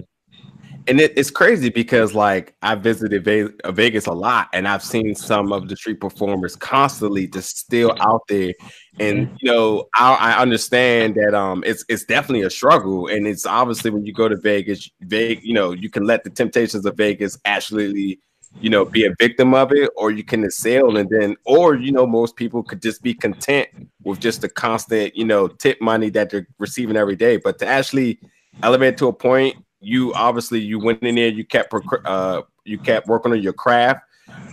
and 0.86 1.00
it, 1.00 1.14
it's 1.16 1.30
crazy 1.30 1.70
because 1.70 2.12
like 2.12 2.54
I 2.60 2.74
visited 2.74 3.26
uh, 3.64 3.72
Vegas 3.72 4.06
a 4.06 4.12
lot, 4.12 4.48
and 4.52 4.68
I've 4.68 4.82
seen 4.82 5.14
some 5.14 5.50
of 5.50 5.68
the 5.68 5.76
street 5.76 6.00
performers 6.00 6.56
constantly 6.56 7.26
just 7.26 7.56
still 7.56 7.96
out 8.00 8.22
there. 8.28 8.52
And 9.00 9.34
you 9.40 9.50
know, 9.50 9.86
I, 9.94 10.14
I 10.14 10.42
understand 10.42 11.14
that 11.14 11.34
um, 11.34 11.64
it's 11.64 11.84
it's 11.88 12.04
definitely 12.04 12.42
a 12.42 12.50
struggle, 12.50 13.06
and 13.06 13.26
it's 13.26 13.46
obviously 13.46 13.90
when 13.90 14.04
you 14.04 14.12
go 14.12 14.28
to 14.28 14.36
Vegas, 14.36 14.90
Vegas, 15.00 15.42
you 15.42 15.54
know, 15.54 15.72
you 15.72 15.88
can 15.88 16.04
let 16.04 16.22
the 16.22 16.30
temptations 16.30 16.84
of 16.84 16.98
Vegas 16.98 17.38
actually, 17.46 18.20
you 18.60 18.70
know, 18.70 18.84
be 18.84 19.06
a 19.06 19.14
victim 19.18 19.54
of 19.54 19.72
it, 19.72 19.90
or 19.96 20.10
you 20.10 20.24
can 20.24 20.44
excel, 20.44 20.96
and 20.96 21.08
then, 21.10 21.36
or 21.44 21.74
you 21.74 21.92
know, 21.92 22.06
most 22.06 22.36
people 22.36 22.62
could 22.62 22.82
just 22.82 23.02
be 23.02 23.14
content 23.14 23.68
with 24.04 24.20
just 24.20 24.40
the 24.40 24.48
constant, 24.48 25.16
you 25.16 25.24
know, 25.24 25.48
tip 25.48 25.80
money 25.80 26.10
that 26.10 26.30
they're 26.30 26.46
receiving 26.58 26.96
every 26.96 27.16
day. 27.16 27.36
But 27.36 27.58
to 27.60 27.66
actually 27.66 28.20
elevate 28.62 28.96
to 28.98 29.08
a 29.08 29.12
point 29.12 29.56
you 29.80 30.12
obviously 30.14 30.60
you 30.60 30.78
went 30.78 31.02
in 31.02 31.14
there 31.14 31.28
you 31.28 31.44
kept 31.44 31.72
uh 32.04 32.42
you 32.64 32.78
kept 32.78 33.06
working 33.06 33.32
on 33.32 33.42
your 33.42 33.52
craft 33.52 34.00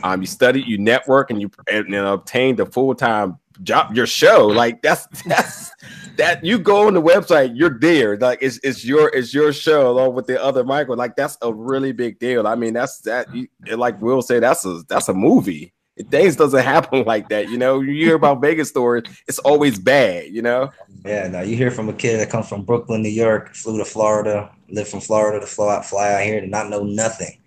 um 0.03 0.21
you 0.21 0.27
studied 0.27 0.67
you 0.67 0.77
network 0.77 1.31
and 1.31 1.41
you 1.41 1.49
and, 1.71 1.87
and 1.87 2.07
obtained 2.07 2.59
a 2.59 2.65
full-time 2.65 3.37
job 3.63 3.95
your 3.95 4.07
show. 4.07 4.47
Like 4.47 4.81
that's 4.81 5.07
that's 5.25 5.71
that 6.17 6.43
you 6.43 6.59
go 6.59 6.87
on 6.87 6.93
the 6.93 7.01
website 7.01 7.51
you're 7.55 7.77
there. 7.79 8.17
Like 8.17 8.39
it's 8.41 8.59
it's 8.63 8.85
your 8.85 9.09
it's 9.09 9.33
your 9.33 9.53
show 9.53 9.89
along 9.89 10.15
with 10.15 10.27
the 10.27 10.41
other 10.41 10.63
michael 10.63 10.95
like 10.95 11.15
that's 11.15 11.37
a 11.41 11.53
really 11.53 11.91
big 11.91 12.19
deal. 12.19 12.47
I 12.47 12.55
mean 12.55 12.73
that's 12.73 12.99
that 13.01 13.33
you, 13.33 13.47
like 13.75 14.01
will 14.01 14.21
say 14.21 14.39
that's 14.39 14.65
a 14.65 14.83
that's 14.87 15.09
a 15.09 15.13
movie. 15.13 15.73
Things 16.09 16.35
doesn't 16.35 16.63
happen 16.63 17.03
like 17.05 17.29
that 17.29 17.49
you 17.49 17.57
know 17.57 17.81
you 17.81 17.93
hear 17.93 18.15
about 18.15 18.41
vegas 18.41 18.67
stories 18.69 19.03
it's 19.27 19.39
always 19.39 19.79
bad 19.79 20.25
you 20.27 20.41
know? 20.41 20.69
Yeah, 21.05 21.27
now 21.27 21.41
you 21.41 21.55
hear 21.55 21.71
from 21.71 21.87
a 21.87 21.93
kid 21.93 22.19
that 22.19 22.29
comes 22.29 22.49
from 22.49 22.63
Brooklyn, 22.63 23.01
New 23.01 23.09
York, 23.09 23.53
flew 23.53 23.77
to 23.77 23.85
Florida, 23.85 24.51
lived 24.69 24.89
from 24.89 24.99
Florida 24.99 25.39
to 25.39 25.45
fly 25.45 25.75
out, 25.75 25.85
fly 25.85 26.13
out 26.13 26.23
here 26.23 26.41
to 26.41 26.47
not 26.47 26.69
know 26.69 26.83
nothing. 26.83 27.39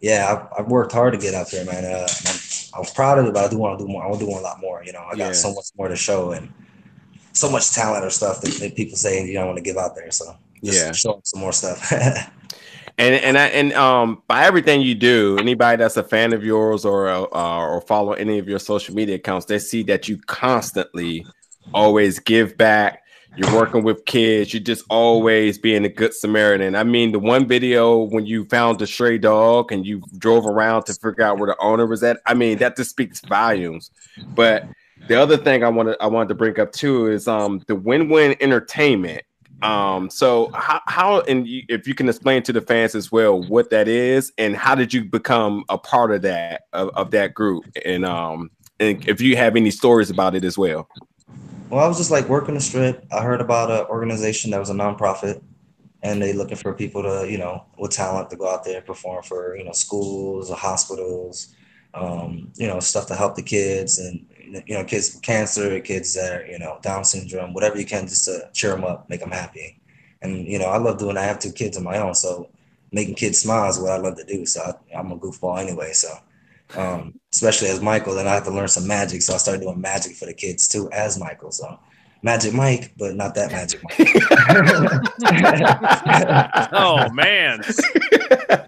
Yeah, 0.00 0.48
I've, 0.52 0.64
I've 0.64 0.70
worked 0.70 0.92
hard 0.92 1.14
to 1.14 1.18
get 1.18 1.34
out 1.34 1.50
there, 1.50 1.64
man. 1.64 1.84
Uh, 1.84 2.06
I 2.76 2.78
was 2.78 2.90
proud 2.90 3.18
of 3.18 3.26
it, 3.26 3.32
but 3.34 3.44
I 3.44 3.48
do 3.48 3.56
want 3.56 3.78
to 3.78 3.86
do 3.86 3.90
more. 3.90 4.04
I 4.04 4.06
want 4.06 4.20
to 4.20 4.26
do 4.26 4.32
a 4.32 4.36
lot 4.38 4.60
more. 4.60 4.82
You 4.84 4.92
know, 4.92 5.00
I 5.00 5.16
got 5.16 5.28
Yeah. 5.28 5.32
so 5.32 5.54
much 5.54 5.66
more 5.78 5.88
to 5.88 5.96
show 5.96 6.32
and 6.32 6.52
so 7.32 7.50
much 7.50 7.72
talent 7.72 8.04
or 8.04 8.10
stuff 8.10 8.40
that, 8.42 8.52
that 8.60 8.76
people 8.76 8.96
say 8.96 9.26
you 9.26 9.32
don't 9.32 9.46
want 9.46 9.56
to 9.56 9.62
give 9.62 9.76
out 9.78 9.94
there. 9.94 10.10
So 10.10 10.36
just 10.62 10.86
Yeah. 10.86 10.92
show 10.92 11.20
some 11.24 11.40
more 11.40 11.52
stuff. 11.52 11.92
And 12.98 13.14
and 13.14 13.36
I, 13.36 13.48
and 13.48 13.74
um 13.74 14.22
by 14.26 14.46
everything 14.46 14.80
you 14.80 14.94
do, 14.94 15.36
anybody 15.38 15.76
that's 15.76 15.98
a 15.98 16.02
fan 16.02 16.32
of 16.32 16.42
yours 16.42 16.86
or 16.86 17.08
uh, 17.08 17.24
or 17.30 17.82
follow 17.82 18.14
any 18.14 18.38
of 18.38 18.48
your 18.48 18.58
social 18.58 18.94
media 18.94 19.16
accounts, 19.16 19.44
they 19.44 19.58
see 19.58 19.82
that 19.82 20.08
you 20.08 20.16
constantly 20.26 21.26
always 21.74 22.18
give 22.18 22.56
back. 22.56 23.02
You're 23.36 23.54
working 23.54 23.84
with 23.84 24.04
kids. 24.06 24.54
You're 24.54 24.62
just 24.62 24.84
always 24.88 25.58
being 25.58 25.84
a 25.84 25.90
good 25.90 26.14
Samaritan. 26.14 26.74
I 26.74 26.84
mean, 26.84 27.12
the 27.12 27.18
one 27.18 27.46
video 27.46 27.98
when 27.98 28.24
you 28.24 28.46
found 28.46 28.78
the 28.78 28.86
stray 28.86 29.18
dog 29.18 29.70
and 29.70 29.86
you 29.86 30.02
drove 30.16 30.46
around 30.46 30.84
to 30.84 30.94
figure 30.94 31.22
out 31.22 31.38
where 31.38 31.48
the 31.48 31.56
owner 31.60 31.86
was 31.86 32.02
at. 32.02 32.20
I 32.24 32.32
mean, 32.32 32.56
that 32.58 32.76
just 32.76 32.90
speaks 32.90 33.20
volumes. 33.20 33.90
But 34.34 34.66
the 35.08 35.20
other 35.20 35.36
thing 35.36 35.62
I 35.62 35.68
wanted 35.68 35.96
I 36.00 36.06
wanted 36.06 36.28
to 36.30 36.34
bring 36.34 36.58
up 36.58 36.72
too 36.72 37.08
is 37.08 37.28
um 37.28 37.62
the 37.66 37.76
win-win 37.76 38.36
entertainment. 38.40 39.22
Um, 39.62 40.10
so 40.10 40.50
how, 40.52 40.80
how 40.86 41.20
and 41.22 41.46
you, 41.46 41.62
if 41.68 41.88
you 41.88 41.94
can 41.94 42.08
explain 42.08 42.42
to 42.42 42.52
the 42.52 42.60
fans 42.60 42.94
as 42.94 43.10
well 43.10 43.42
what 43.42 43.70
that 43.70 43.88
is 43.88 44.30
and 44.36 44.54
how 44.54 44.74
did 44.74 44.92
you 44.92 45.02
become 45.04 45.64
a 45.70 45.78
part 45.78 46.12
of 46.12 46.22
that 46.22 46.62
of, 46.74 46.90
of 46.90 47.10
that 47.12 47.32
group 47.32 47.64
and 47.84 48.04
um 48.04 48.50
and 48.80 49.08
if 49.08 49.22
you 49.22 49.36
have 49.36 49.56
any 49.56 49.70
stories 49.70 50.10
about 50.10 50.34
it 50.34 50.44
as 50.44 50.58
well. 50.58 50.88
Well, 51.68 51.84
I 51.84 51.88
was 51.88 51.96
just 51.98 52.12
like 52.12 52.28
working 52.28 52.54
the 52.54 52.60
strip. 52.60 53.04
I 53.12 53.22
heard 53.22 53.40
about 53.40 53.70
an 53.70 53.86
organization 53.86 54.52
that 54.52 54.60
was 54.60 54.70
a 54.70 54.74
nonprofit, 54.74 55.42
and 56.02 56.22
they 56.22 56.32
looking 56.32 56.56
for 56.56 56.72
people 56.72 57.02
to, 57.02 57.30
you 57.30 57.38
know, 57.38 57.64
with 57.76 57.90
talent 57.90 58.30
to 58.30 58.36
go 58.36 58.48
out 58.48 58.64
there 58.64 58.76
and 58.76 58.86
perform 58.86 59.24
for, 59.24 59.56
you 59.56 59.64
know, 59.64 59.72
schools 59.72 60.50
or 60.50 60.56
hospitals, 60.56 61.54
um, 61.94 62.52
you 62.54 62.68
know, 62.68 62.78
stuff 62.78 63.06
to 63.08 63.16
help 63.16 63.34
the 63.34 63.42
kids 63.42 63.98
and 63.98 64.26
you 64.66 64.74
know, 64.74 64.84
kids 64.84 65.12
with 65.12 65.22
cancer, 65.22 65.80
kids 65.80 66.14
that 66.14 66.32
are, 66.40 66.46
you 66.46 66.58
know, 66.58 66.78
Down 66.82 67.04
syndrome, 67.04 67.52
whatever 67.52 67.78
you 67.78 67.84
can 67.84 68.06
just 68.06 68.26
to 68.26 68.48
cheer 68.52 68.70
them 68.70 68.84
up, 68.84 69.10
make 69.10 69.20
them 69.20 69.32
happy. 69.32 69.80
And 70.22 70.46
you 70.46 70.58
know, 70.60 70.66
I 70.66 70.78
love 70.78 70.98
doing. 70.98 71.16
I 71.16 71.22
have 71.24 71.40
two 71.40 71.52
kids 71.52 71.76
of 71.76 71.82
my 71.82 71.98
own, 71.98 72.14
so 72.14 72.48
making 72.92 73.16
kids 73.16 73.40
smile 73.40 73.68
is 73.68 73.80
what 73.80 73.90
I 73.90 73.96
love 73.96 74.16
to 74.18 74.24
do. 74.24 74.46
So 74.46 74.62
I, 74.62 74.96
I'm 74.96 75.10
a 75.10 75.18
goofball 75.18 75.60
anyway. 75.60 75.92
So 75.92 76.08
um, 76.74 77.14
especially 77.32 77.68
as 77.68 77.80
Michael, 77.80 78.14
then 78.14 78.26
I 78.26 78.34
have 78.34 78.44
to 78.44 78.50
learn 78.50 78.68
some 78.68 78.86
magic. 78.86 79.22
So 79.22 79.34
I 79.34 79.36
started 79.36 79.62
doing 79.62 79.80
magic 79.80 80.16
for 80.16 80.26
the 80.26 80.34
kids 80.34 80.68
too 80.68 80.90
as 80.92 81.18
Michael. 81.18 81.52
So 81.52 81.78
Magic 82.22 82.54
Mike, 82.54 82.92
but 82.98 83.14
not 83.14 83.34
that 83.34 83.52
Magic 83.52 83.80
Mike. 83.84 83.98
Oh 86.72 87.08
man. 87.12 87.62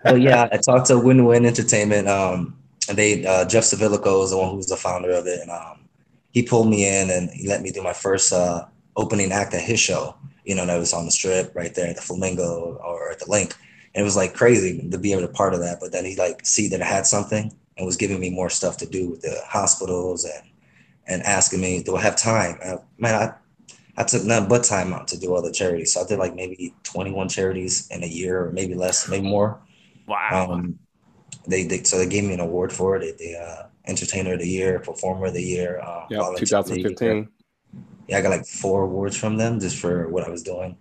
but 0.05 0.21
yeah, 0.21 0.49
I 0.53 0.59
talked 0.59 0.87
to 0.87 0.99
Win 0.99 1.25
Win 1.25 1.45
Entertainment. 1.45 2.09
Um, 2.09 2.57
and 2.89 2.97
they 2.97 3.27
uh, 3.27 3.45
Jeff 3.47 3.65
Civillico 3.65 4.25
is 4.25 4.31
the 4.31 4.39
one 4.39 4.55
who's 4.55 4.67
the 4.67 4.77
founder 4.77 5.11
of 5.11 5.27
it, 5.27 5.41
and 5.41 5.51
um, 5.51 5.89
he 6.31 6.43
pulled 6.43 6.69
me 6.69 6.87
in 6.87 7.11
and 7.11 7.31
he 7.31 7.49
let 7.49 7.63
me 7.63 7.71
do 7.71 7.83
my 7.83 7.93
first 7.93 8.33
uh, 8.33 8.65
opening 8.97 9.33
act 9.33 9.55
at 9.55 9.63
his 9.63 9.81
show. 9.81 10.15
You 10.45 10.55
know, 10.55 10.67
that 10.67 10.79
was 10.79 10.95
on 10.95 11.05
the 11.05 11.11
strip 11.11 11.55
right 11.55 11.75
there 11.75 11.89
at 11.89 11.97
the 11.97 12.03
Flamingo 12.03 12.81
or 12.83 13.11
at 13.11 13.19
the 13.19 13.27
LINQ. 13.27 13.55
And 13.95 14.03
it 14.03 14.05
was 14.05 14.17
like 14.17 14.35
crazy 14.35 14.89
to 14.89 14.99
be 14.99 15.13
able 15.13 15.23
to 15.23 15.29
part 15.29 15.55
of 15.55 15.61
that. 15.61 15.79
But 15.81 15.93
then 15.93 16.05
he 16.05 16.17
like 16.17 16.47
see 16.47 16.69
that 16.69 16.81
I 16.81 16.87
had 16.87 17.07
something 17.07 17.53
and 17.79 17.87
was 17.87 17.97
giving 17.97 18.21
me 18.21 18.31
more 18.31 18.51
stuff 18.51 18.77
to 18.79 18.87
do 18.87 19.11
with 19.11 19.23
the 19.23 19.41
hospitals 19.47 20.25
and 20.25 20.45
and 21.07 21.23
asking 21.23 21.63
me, 21.63 21.83
do 21.83 21.97
I 21.97 22.03
have 22.03 22.17
time? 22.17 22.59
Uh, 22.63 22.77
man, 22.99 23.15
I 23.15 23.35
I 24.01 24.05
took 24.05 24.25
none 24.25 24.47
but 24.49 24.63
time 24.65 24.93
out 24.93 25.09
to 25.09 25.19
do 25.19 25.35
all 25.35 25.43
the 25.43 25.53
charities. 25.53 25.95
So 25.95 26.03
I 26.03 26.07
did 26.07 26.19
like 26.19 26.35
maybe 26.35 26.75
21 26.85 27.29
charities 27.29 27.89
in 27.91 28.05
a 28.05 28.07
year 28.07 28.45
or 28.45 28.53
maybe 28.53 28.75
less, 28.75 29.09
maybe 29.09 29.27
more. 29.27 29.61
Wow. 30.07 30.53
Um, 30.53 30.79
they, 31.49 31.65
they 31.65 31.83
so 31.83 31.99
they 31.99 32.07
gave 32.07 32.25
me 32.25 32.35
an 32.35 32.41
award 32.41 32.73
for 32.73 32.97
it. 32.97 33.19
They, 33.19 33.25
they 33.25 33.37
uh, 33.37 33.65
entertainer 33.87 34.35
of 34.35 34.41
the 34.41 34.49
year, 34.49 34.79
performer 34.81 35.27
of 35.27 35.35
the 35.35 35.43
year. 35.43 35.81
Um, 35.81 36.07
Yep, 36.11 36.21
volunteer 36.21 36.47
year. 36.47 36.63
2015. 36.63 37.29
Yeah, 38.07 38.19
I 38.19 38.23
got 38.23 38.31
like 38.31 38.47
four 38.47 38.85
awards 38.85 39.17
from 39.17 39.37
them 39.37 39.61
just 39.61 39.79
for 39.79 40.09
what 40.09 40.25
I 40.25 40.31
was 40.31 40.43
doing. 40.43 40.77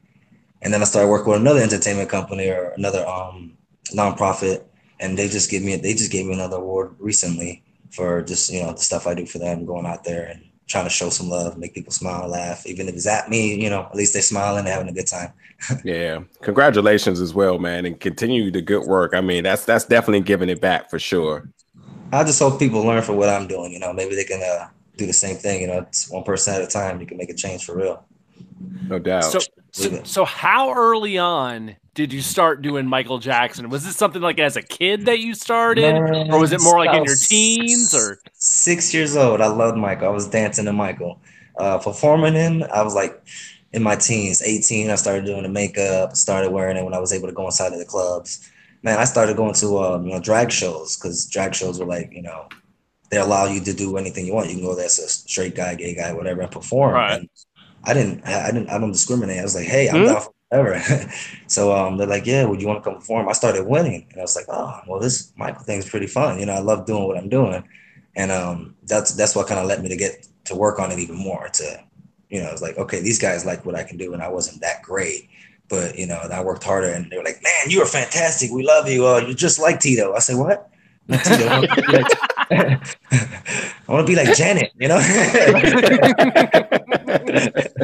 And 0.61 0.73
then 0.73 0.81
I 0.81 0.85
started 0.85 1.09
working 1.09 1.31
with 1.31 1.41
another 1.41 1.61
entertainment 1.61 2.09
company 2.09 2.49
or 2.49 2.73
another 2.77 3.05
um 3.07 3.57
nonprofit, 3.95 4.63
and 4.99 5.17
they 5.17 5.27
just 5.27 5.49
gave 5.49 5.63
me 5.63 5.75
they 5.75 5.93
just 5.93 6.11
gave 6.11 6.25
me 6.25 6.33
another 6.33 6.57
award 6.57 6.95
recently 6.99 7.63
for 7.91 8.21
just 8.21 8.51
you 8.51 8.61
know 8.61 8.71
the 8.73 8.79
stuff 8.79 9.07
I 9.07 9.13
do 9.13 9.25
for 9.25 9.39
them, 9.39 9.65
going 9.65 9.85
out 9.85 10.03
there 10.03 10.25
and 10.25 10.43
trying 10.67 10.83
to 10.83 10.89
show 10.89 11.09
some 11.09 11.29
love, 11.29 11.57
make 11.57 11.73
people 11.73 11.93
smile, 11.93 12.27
laugh, 12.27 12.65
even 12.65 12.89
if 12.89 12.95
it's 12.95 13.07
at 13.07 13.29
me, 13.29 13.55
you 13.55 13.69
know, 13.69 13.83
at 13.83 13.95
least 13.95 14.11
they're 14.11 14.21
smiling, 14.21 14.65
they're 14.65 14.73
having 14.73 14.89
a 14.89 14.93
good 14.93 15.07
time. 15.07 15.31
Yeah. 15.83 16.19
Congratulations 16.41 17.19
as 17.19 17.33
well, 17.33 17.57
man. 17.57 17.87
And 17.87 17.99
continue 17.99 18.51
the 18.51 18.61
good 18.61 18.85
work. 18.85 19.15
I 19.15 19.21
mean, 19.21 19.43
that's 19.43 19.65
that's 19.65 19.85
definitely 19.85 20.21
giving 20.21 20.49
it 20.49 20.61
back 20.61 20.87
for 20.87 20.99
sure. 20.99 21.49
I 22.11 22.23
just 22.23 22.39
hope 22.39 22.59
people 22.59 22.83
learn 22.83 23.01
from 23.01 23.15
what 23.15 23.29
I'm 23.29 23.47
doing. 23.47 23.73
You 23.73 23.79
know, 23.79 23.91
maybe 23.91 24.13
they 24.13 24.23
can 24.23 24.41
uh, 24.43 24.67
do 24.97 25.07
the 25.07 25.13
same 25.13 25.35
thing. 25.35 25.61
You 25.61 25.67
know, 25.67 25.79
it's 25.79 26.11
one 26.11 26.23
person 26.23 26.53
at 26.53 26.61
a 26.61 26.67
time. 26.67 27.01
You 27.01 27.07
can 27.07 27.17
make 27.17 27.31
a 27.31 27.33
change 27.33 27.65
for 27.65 27.75
real. 27.75 28.05
No 28.59 28.99
doubt. 28.99 29.23
So, 29.25 29.39
so, 29.71 30.03
so 30.03 30.25
how 30.25 30.73
early 30.73 31.17
on 31.17 31.75
did 31.93 32.13
you 32.13 32.21
start 32.21 32.61
doing 32.61 32.85
Michael 32.85 33.19
Jackson? 33.19 33.69
Was 33.69 33.85
this 33.85 33.95
something 33.95 34.21
like 34.21 34.39
as 34.39 34.55
a 34.55 34.61
kid 34.61 35.05
that 35.05 35.19
you 35.19 35.33
started, 35.33 35.95
or 36.31 36.39
was 36.39 36.51
it 36.51 36.61
more 36.61 36.77
like 36.77 36.95
in 36.95 37.03
your 37.03 37.15
teens? 37.27 37.93
Or 37.93 38.19
six 38.33 38.93
years 38.93 39.15
old? 39.15 39.41
I 39.41 39.47
loved 39.47 39.77
Michael. 39.77 40.07
I 40.07 40.11
was 40.11 40.27
dancing 40.27 40.65
to 40.65 40.73
Michael. 40.73 41.19
Uh, 41.57 41.79
performing 41.79 42.33
him, 42.33 42.63
I 42.71 42.83
was 42.83 42.93
like 42.93 43.19
in 43.73 43.83
my 43.83 43.95
teens, 43.95 44.41
18, 44.41 44.89
I 44.89 44.95
started 44.95 45.25
doing 45.25 45.43
the 45.43 45.49
makeup, 45.49 46.15
started 46.15 46.51
wearing 46.51 46.77
it 46.77 46.83
when 46.83 46.93
I 46.93 46.99
was 46.99 47.11
able 47.11 47.27
to 47.27 47.33
go 47.33 47.45
inside 47.45 47.73
of 47.73 47.79
the 47.79 47.85
clubs. 47.85 48.49
Man, 48.83 48.97
I 48.97 49.05
started 49.05 49.35
going 49.35 49.55
to 49.55 49.79
um, 49.79 50.05
you 50.05 50.13
know 50.13 50.19
drag 50.19 50.51
shows 50.51 50.97
because 50.97 51.25
drag 51.25 51.55
shows 51.55 51.79
were 51.79 51.85
like 51.85 52.11
you 52.13 52.21
know 52.21 52.47
they 53.09 53.17
allow 53.17 53.45
you 53.45 53.59
to 53.61 53.73
do 53.73 53.97
anything 53.97 54.25
you 54.25 54.33
want. 54.33 54.49
You 54.49 54.55
can 54.55 54.63
go 54.63 54.75
there 54.75 54.85
as 54.85 54.99
a 54.99 55.07
straight 55.07 55.55
guy, 55.55 55.75
gay 55.75 55.95
guy, 55.95 56.13
whatever, 56.13 56.41
and 56.41 56.51
perform. 56.51 56.93
Right. 56.93 57.19
And 57.19 57.29
I 57.87 57.93
didn't, 57.93 58.25
I 58.25 58.51
didn't, 58.51 58.69
I 58.69 58.77
don't 58.77 58.91
discriminate. 58.91 59.39
I 59.39 59.43
was 59.43 59.55
like, 59.55 59.67
hey, 59.67 59.89
I'm 59.89 59.99
Hmm? 59.99 60.05
down 60.05 60.21
for 60.21 60.31
whatever. 60.49 61.11
so 61.47 61.75
um, 61.75 61.97
they're 61.97 62.07
like, 62.07 62.25
yeah, 62.25 62.45
would 62.45 62.61
you 62.61 62.67
want 62.67 62.83
to 62.83 62.89
come 62.89 62.99
perform? 62.99 63.29
I 63.29 63.33
started 63.33 63.65
winning, 63.65 64.05
and 64.11 64.19
I 64.19 64.23
was 64.23 64.35
like, 64.35 64.45
oh, 64.49 64.79
well, 64.87 64.99
this 64.99 65.31
Michael 65.37 65.63
thing's 65.63 65.89
pretty 65.89 66.07
fun. 66.07 66.39
You 66.39 66.45
know, 66.45 66.53
I 66.53 66.59
love 66.59 66.85
doing 66.85 67.05
what 67.07 67.17
I'm 67.17 67.29
doing, 67.29 67.63
and 68.15 68.31
um, 68.31 68.75
that's 68.83 69.13
that's 69.13 69.35
what 69.35 69.47
kind 69.47 69.59
of 69.59 69.65
led 69.67 69.81
me 69.81 69.89
to 69.89 69.97
get 69.97 70.27
to 70.45 70.55
work 70.55 70.79
on 70.79 70.91
it 70.91 70.99
even 70.99 71.15
more. 71.15 71.47
To, 71.49 71.83
you 72.29 72.41
know, 72.41 72.49
it's 72.49 72.61
like, 72.61 72.77
okay, 72.77 73.01
these 73.01 73.19
guys 73.19 73.45
like 73.45 73.65
what 73.65 73.75
I 73.75 73.83
can 73.83 73.97
do, 73.97 74.13
and 74.13 74.21
I 74.21 74.29
wasn't 74.29 74.61
that 74.61 74.81
great. 74.83 75.29
But 75.69 75.97
you 75.97 76.07
know, 76.07 76.17
I 76.31 76.41
worked 76.43 76.63
harder, 76.63 76.87
and 76.89 77.09
they 77.11 77.17
were 77.17 77.23
like, 77.23 77.41
"Man, 77.43 77.69
you 77.69 77.81
are 77.81 77.85
fantastic. 77.85 78.51
We 78.51 78.65
love 78.65 78.87
you. 78.89 79.05
Uh, 79.05 79.19
you're 79.19 79.33
just 79.35 79.59
like 79.59 79.79
Tito." 79.79 80.13
I 80.13 80.19
said, 80.19 80.37
"What?" 80.37 80.69
Tito. 81.23 81.45
I 81.47 81.59
want 81.59 81.87
like, 81.87 82.07
I 82.51 82.79
want 83.91 84.07
to 84.07 84.11
be 84.11 84.15
like 84.15 84.35
Janet, 84.35 84.71
you 84.79 84.87
know. 84.87 84.99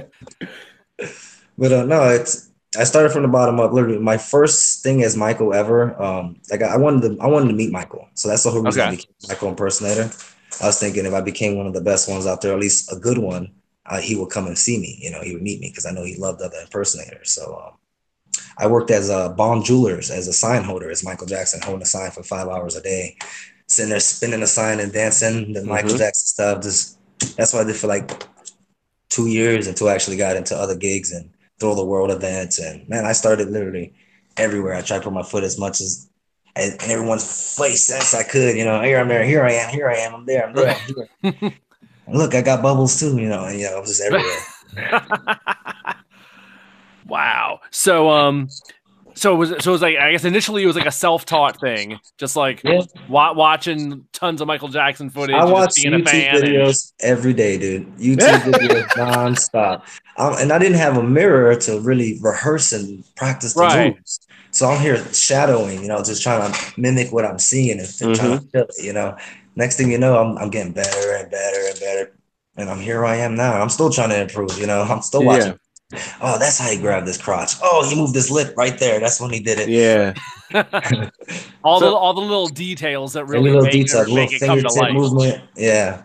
but 1.57 1.71
uh, 1.71 1.85
no, 1.85 2.09
it's 2.09 2.49
I 2.77 2.83
started 2.85 3.11
from 3.11 3.21
the 3.21 3.27
bottom 3.27 3.59
up. 3.59 3.71
Literally, 3.71 3.99
my 3.99 4.17
first 4.17 4.83
thing 4.83 5.03
as 5.03 5.15
Michael 5.15 5.53
ever. 5.53 6.01
Um, 6.01 6.41
like 6.49 6.61
I 6.61 6.73
I 6.73 6.77
wanted 6.77 7.01
to, 7.17 7.21
I 7.21 7.27
wanted 7.27 7.49
to 7.49 7.53
meet 7.53 7.71
Michael, 7.71 8.07
so 8.15 8.29
that's 8.29 8.43
the 8.43 8.51
whole 8.51 8.61
reason 8.61 8.81
I 8.81 8.91
became 8.91 9.15
Michael 9.27 9.49
impersonator. 9.49 10.11
I 10.61 10.67
was 10.67 10.79
thinking 10.79 11.05
if 11.05 11.13
I 11.13 11.21
became 11.21 11.57
one 11.57 11.67
of 11.67 11.73
the 11.73 11.81
best 11.81 12.09
ones 12.09 12.27
out 12.27 12.41
there, 12.41 12.53
at 12.53 12.59
least 12.59 12.91
a 12.91 12.95
good 12.95 13.17
one, 13.17 13.51
uh, 13.85 13.99
he 13.99 14.15
would 14.15 14.29
come 14.29 14.47
and 14.47 14.57
see 14.57 14.79
me. 14.79 14.99
You 15.01 15.11
know, 15.11 15.21
he 15.21 15.33
would 15.33 15.41
meet 15.41 15.59
me 15.59 15.69
because 15.69 15.85
I 15.85 15.91
know 15.91 16.03
he 16.03 16.15
loved 16.15 16.41
other 16.41 16.57
impersonators. 16.61 17.31
So 17.31 17.55
um, 17.55 17.73
I 18.57 18.67
worked 18.67 18.91
as 18.91 19.09
a 19.09 19.29
Bond 19.29 19.65
Jewelers 19.65 20.11
as 20.11 20.27
a 20.27 20.33
sign 20.33 20.63
holder, 20.63 20.89
as 20.89 21.03
Michael 21.03 21.27
Jackson, 21.27 21.61
holding 21.61 21.81
a 21.81 21.85
sign 21.87 22.11
for 22.11 22.23
five 22.23 22.47
hours 22.47 22.75
a 22.75 22.81
day, 22.81 23.17
sitting 23.67 23.89
there 23.89 23.99
spinning 23.99 24.43
a 24.43 24.47
sign 24.47 24.79
and 24.79 24.91
dancing 24.93 25.53
the 25.53 25.63
Michael 25.63 25.91
Mhm. 25.91 25.97
Jackson 25.97 26.27
stuff. 26.27 26.63
Just 26.63 26.97
that's 27.35 27.53
what 27.53 27.63
I 27.63 27.67
did 27.67 27.75
for 27.75 27.87
like 27.87 28.11
two 29.09 29.27
years 29.27 29.67
until 29.67 29.89
I 29.89 29.93
actually 29.93 30.17
got 30.17 30.35
into 30.35 30.55
other 30.55 30.75
gigs 30.75 31.11
and 31.11 31.29
throw 31.59 31.75
the 31.75 31.85
world 31.85 32.11
events. 32.11 32.59
And 32.59 32.87
man, 32.89 33.05
I 33.05 33.13
started 33.13 33.49
literally 33.49 33.93
everywhere. 34.37 34.75
I 34.75 34.81
tried 34.81 34.99
to 34.99 35.03
put 35.05 35.13
my 35.13 35.23
foot 35.23 35.43
as 35.43 35.59
much 35.59 35.81
as 35.81 36.09
in 36.55 36.77
everyone's 36.81 37.55
face 37.57 37.89
as 37.89 38.13
I 38.13 38.23
could. 38.23 38.55
You 38.55 38.65
know, 38.65 38.81
here 38.81 38.99
I'm 38.99 39.07
there, 39.07 39.23
here 39.23 39.43
I 39.43 39.53
am, 39.53 39.69
here 39.69 39.89
I 39.89 39.95
am, 39.95 40.15
I'm 40.15 40.25
there, 40.25 40.47
I'm 40.47 40.53
there. 40.53 40.75
I'm 41.23 41.33
here. 41.33 41.53
And 42.05 42.17
Look, 42.17 42.35
I 42.35 42.41
got 42.41 42.61
bubbles 42.61 42.99
too. 42.99 43.17
You 43.17 43.29
know, 43.29 43.45
and 43.45 43.59
you 43.59 43.65
know, 43.65 43.77
I 43.77 43.79
was 43.79 43.89
just 43.89 44.01
everywhere. 44.01 45.95
wow. 47.07 47.59
So 47.71 48.09
um 48.09 48.49
so 49.23 49.33
it 49.33 49.37
was 49.37 49.49
so 49.63 49.71
it 49.71 49.75
was 49.77 49.81
like 49.81 49.97
I 49.97 50.11
guess 50.11 50.25
initially 50.25 50.63
it 50.63 50.65
was 50.67 50.75
like 50.75 50.85
a 50.85 50.91
self-taught 50.91 51.59
thing, 51.59 51.97
just 52.19 52.35
like 52.35 52.61
Yeah. 52.63 52.81
wa- 53.07 53.33
watching 53.33 54.05
tons 54.11 54.41
of 54.41 54.47
Michael 54.47 54.67
Jackson 54.67 55.09
footage, 55.09 55.35
I 55.35 55.45
watch 55.45 55.69
just 55.75 55.83
being 55.83 55.93
a 55.93 55.97
YouTube 55.99 56.09
fan. 56.09 56.35
and- 56.35 56.43
videos 56.43 56.93
every 56.99 57.33
day, 57.33 57.57
dude. 57.57 57.87
YouTube 57.97 58.17
videos 58.53 58.87
nonstop. 58.89 59.81
Um, 60.17 60.33
and 60.39 60.51
I 60.51 60.59
didn't 60.59 60.77
have 60.77 60.97
a 60.97 61.03
mirror 61.03 61.55
to 61.55 61.79
really 61.79 62.19
rehearse 62.21 62.73
and 62.73 63.03
practice 63.15 63.53
the 63.53 63.61
Right. 63.61 63.95
moves. 63.95 64.19
So 64.51 64.67
I'm 64.69 64.79
here 64.81 64.97
shadowing, 65.13 65.81
you 65.81 65.87
know, 65.87 66.03
just 66.03 66.21
trying 66.21 66.51
to 66.51 66.59
mimic 66.79 67.11
what 67.11 67.25
I'm 67.25 67.39
seeing 67.39 67.79
and 67.79 67.87
trying 67.97 68.13
Mm-hmm. 68.15 68.35
to 68.45 68.51
feel 68.51 68.61
it, 68.63 68.83
you 68.83 68.93
know. 68.93 69.15
Next 69.55 69.77
thing 69.77 69.89
you 69.91 69.97
know, 69.97 70.17
I'm, 70.19 70.37
I'm 70.37 70.49
getting 70.49 70.73
better 70.73 71.15
and 71.15 71.31
better 71.31 71.59
and 71.69 71.79
better. 71.79 72.11
And 72.57 72.69
I'm 72.69 72.79
here 72.79 73.03
I 73.05 73.15
am 73.17 73.33
now. 73.35 73.53
I'm 73.59 73.69
still 73.69 73.89
trying 73.89 74.09
to 74.09 74.21
improve, 74.21 74.59
you 74.59 74.67
know. 74.67 74.81
I'm 74.83 75.01
still 75.01 75.23
watching. 75.23 75.57
Oh, 76.21 76.37
that's 76.39 76.59
how 76.59 76.69
he 76.69 76.77
grabbed 76.77 77.07
this 77.07 77.21
crotch. 77.21 77.53
Oh, 77.61 77.87
he 77.87 77.95
moved 77.95 78.15
his 78.15 78.31
lip 78.31 78.55
right 78.57 78.77
there. 78.77 78.99
That's 78.99 79.19
when 79.19 79.31
he 79.31 79.39
did 79.39 79.59
it. 79.59 79.69
Yeah. 79.69 80.13
all 81.63 81.79
the 81.79 81.87
all 81.87 82.13
the 82.13 82.21
little 82.21 82.47
details 82.47 83.13
that 83.13 83.25
really 83.25 83.51
little 83.51 83.63
make, 83.63 83.71
detail, 83.71 84.01
it, 84.01 84.09
little 84.09 84.33
it 84.33 84.39
come 84.39 84.59
to 84.59 84.69
life. 84.69 84.93
movement. 84.93 85.43
Yeah. 85.55 86.03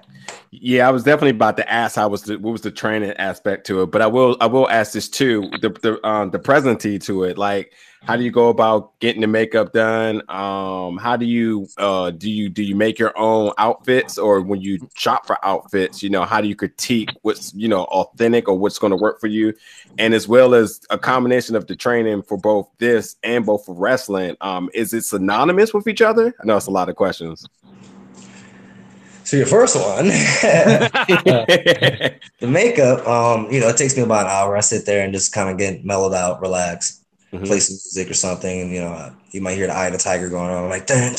Yeah, 0.51 0.89
I 0.89 0.91
was 0.91 1.05
definitely 1.05 1.31
about 1.31 1.59
to 1.59 1.71
ask 1.71 1.97
how 1.97 2.09
was 2.09 2.23
the 2.23 2.39
what 2.39 2.53
was 2.53 2.63
the 2.63 2.71
training 2.71 3.13
aspect 3.13 3.67
to 3.67 3.83
it, 3.83 3.87
but 3.91 4.01
I 4.01 4.07
will 4.07 4.37
I 4.41 4.47
will 4.47 4.69
ask 4.71 4.93
this 4.93 5.09
too 5.09 5.51
the 5.61 5.71
the 5.83 6.07
um 6.07 6.31
the 6.31 6.39
presenty 6.39 7.03
to 7.05 7.25
it 7.25 7.37
like 7.37 7.73
how 8.05 8.17
do 8.17 8.25
you 8.25 8.31
go 8.31 8.49
about 8.49 8.99
getting 9.01 9.21
the 9.21 9.27
makeup 9.27 9.73
done? 9.73 10.23
Um 10.29 10.99
how 10.99 11.17
do 11.17 11.27
you 11.27 11.69
uh 11.79 12.11
do 12.11 12.31
you 12.31 12.49
do 12.49 12.63
you 12.63 12.75
make 12.75 12.99
your 12.99 13.17
own 13.19 13.53
outfits? 13.59 14.19
Or 14.19 14.41
when 14.41 14.61
you 14.61 14.89
shop 14.95 15.27
for 15.27 15.45
outfits 15.45 16.03
you 16.03 16.11
know 16.11 16.25
how 16.25 16.41
do 16.41 16.49
you 16.49 16.57
critique 16.57 17.11
what's 17.23 17.53
you 17.55 17.69
know 17.69 17.85
authentic 17.85 18.49
or 18.49 18.59
what's 18.59 18.79
going 18.79 18.93
to 18.93 18.97
work 18.97 19.21
for 19.21 19.27
you? 19.27 19.55
And 19.99 20.15
as 20.15 20.29
well 20.29 20.55
as 20.55 20.81
a 20.91 20.99
combination 20.99 21.57
of 21.57 21.67
the 21.67 21.77
training 21.77 22.23
for 22.23 22.37
both 22.37 22.69
this 22.79 23.17
and 23.23 23.45
both 23.45 23.67
for 23.67 23.75
wrestling 23.75 24.37
um 24.41 24.71
is 24.75 24.95
it 24.95 25.05
synonymous 25.05 25.75
with 25.75 25.87
each 25.87 26.03
other? 26.03 26.35
I 26.41 26.47
know 26.47 26.57
it's 26.57 26.67
a 26.67 26.71
lot 26.71 26.89
of 26.89 26.97
questions. 26.97 27.47
So 29.29 29.37
your 29.37 29.45
first 29.45 29.77
one. 29.77 30.07
the 30.07 32.19
makeup, 32.41 33.07
um, 33.07 33.53
you 33.53 33.61
know, 33.61 33.69
it 33.69 33.77
takes 33.77 33.95
me 33.95 34.03
about 34.03 34.25
an 34.25 34.33
hour. 34.33 34.57
I 34.57 34.61
sit 34.61 34.87
there 34.87 35.05
and 35.05 35.13
just 35.13 35.35
kind 35.35 35.51
of 35.51 35.59
get 35.59 35.85
mellowed 35.85 36.15
out, 36.15 36.41
relax, 36.41 36.98
Mhm. 37.33 37.47
play 37.47 37.61
some 37.61 37.75
music 37.75 38.11
or 38.11 38.15
something. 38.15 38.61
And, 38.63 38.73
you 38.73 38.81
know, 38.81 39.15
you 39.31 39.41
might 39.41 39.55
hear 39.55 39.67
the 39.67 39.75
Eye 39.75 39.87
of 39.87 39.93
the 39.93 39.99
Tiger 39.99 40.29
going 40.29 40.51
on, 40.51 40.69
like, 40.69 40.87
dun, 40.87 41.15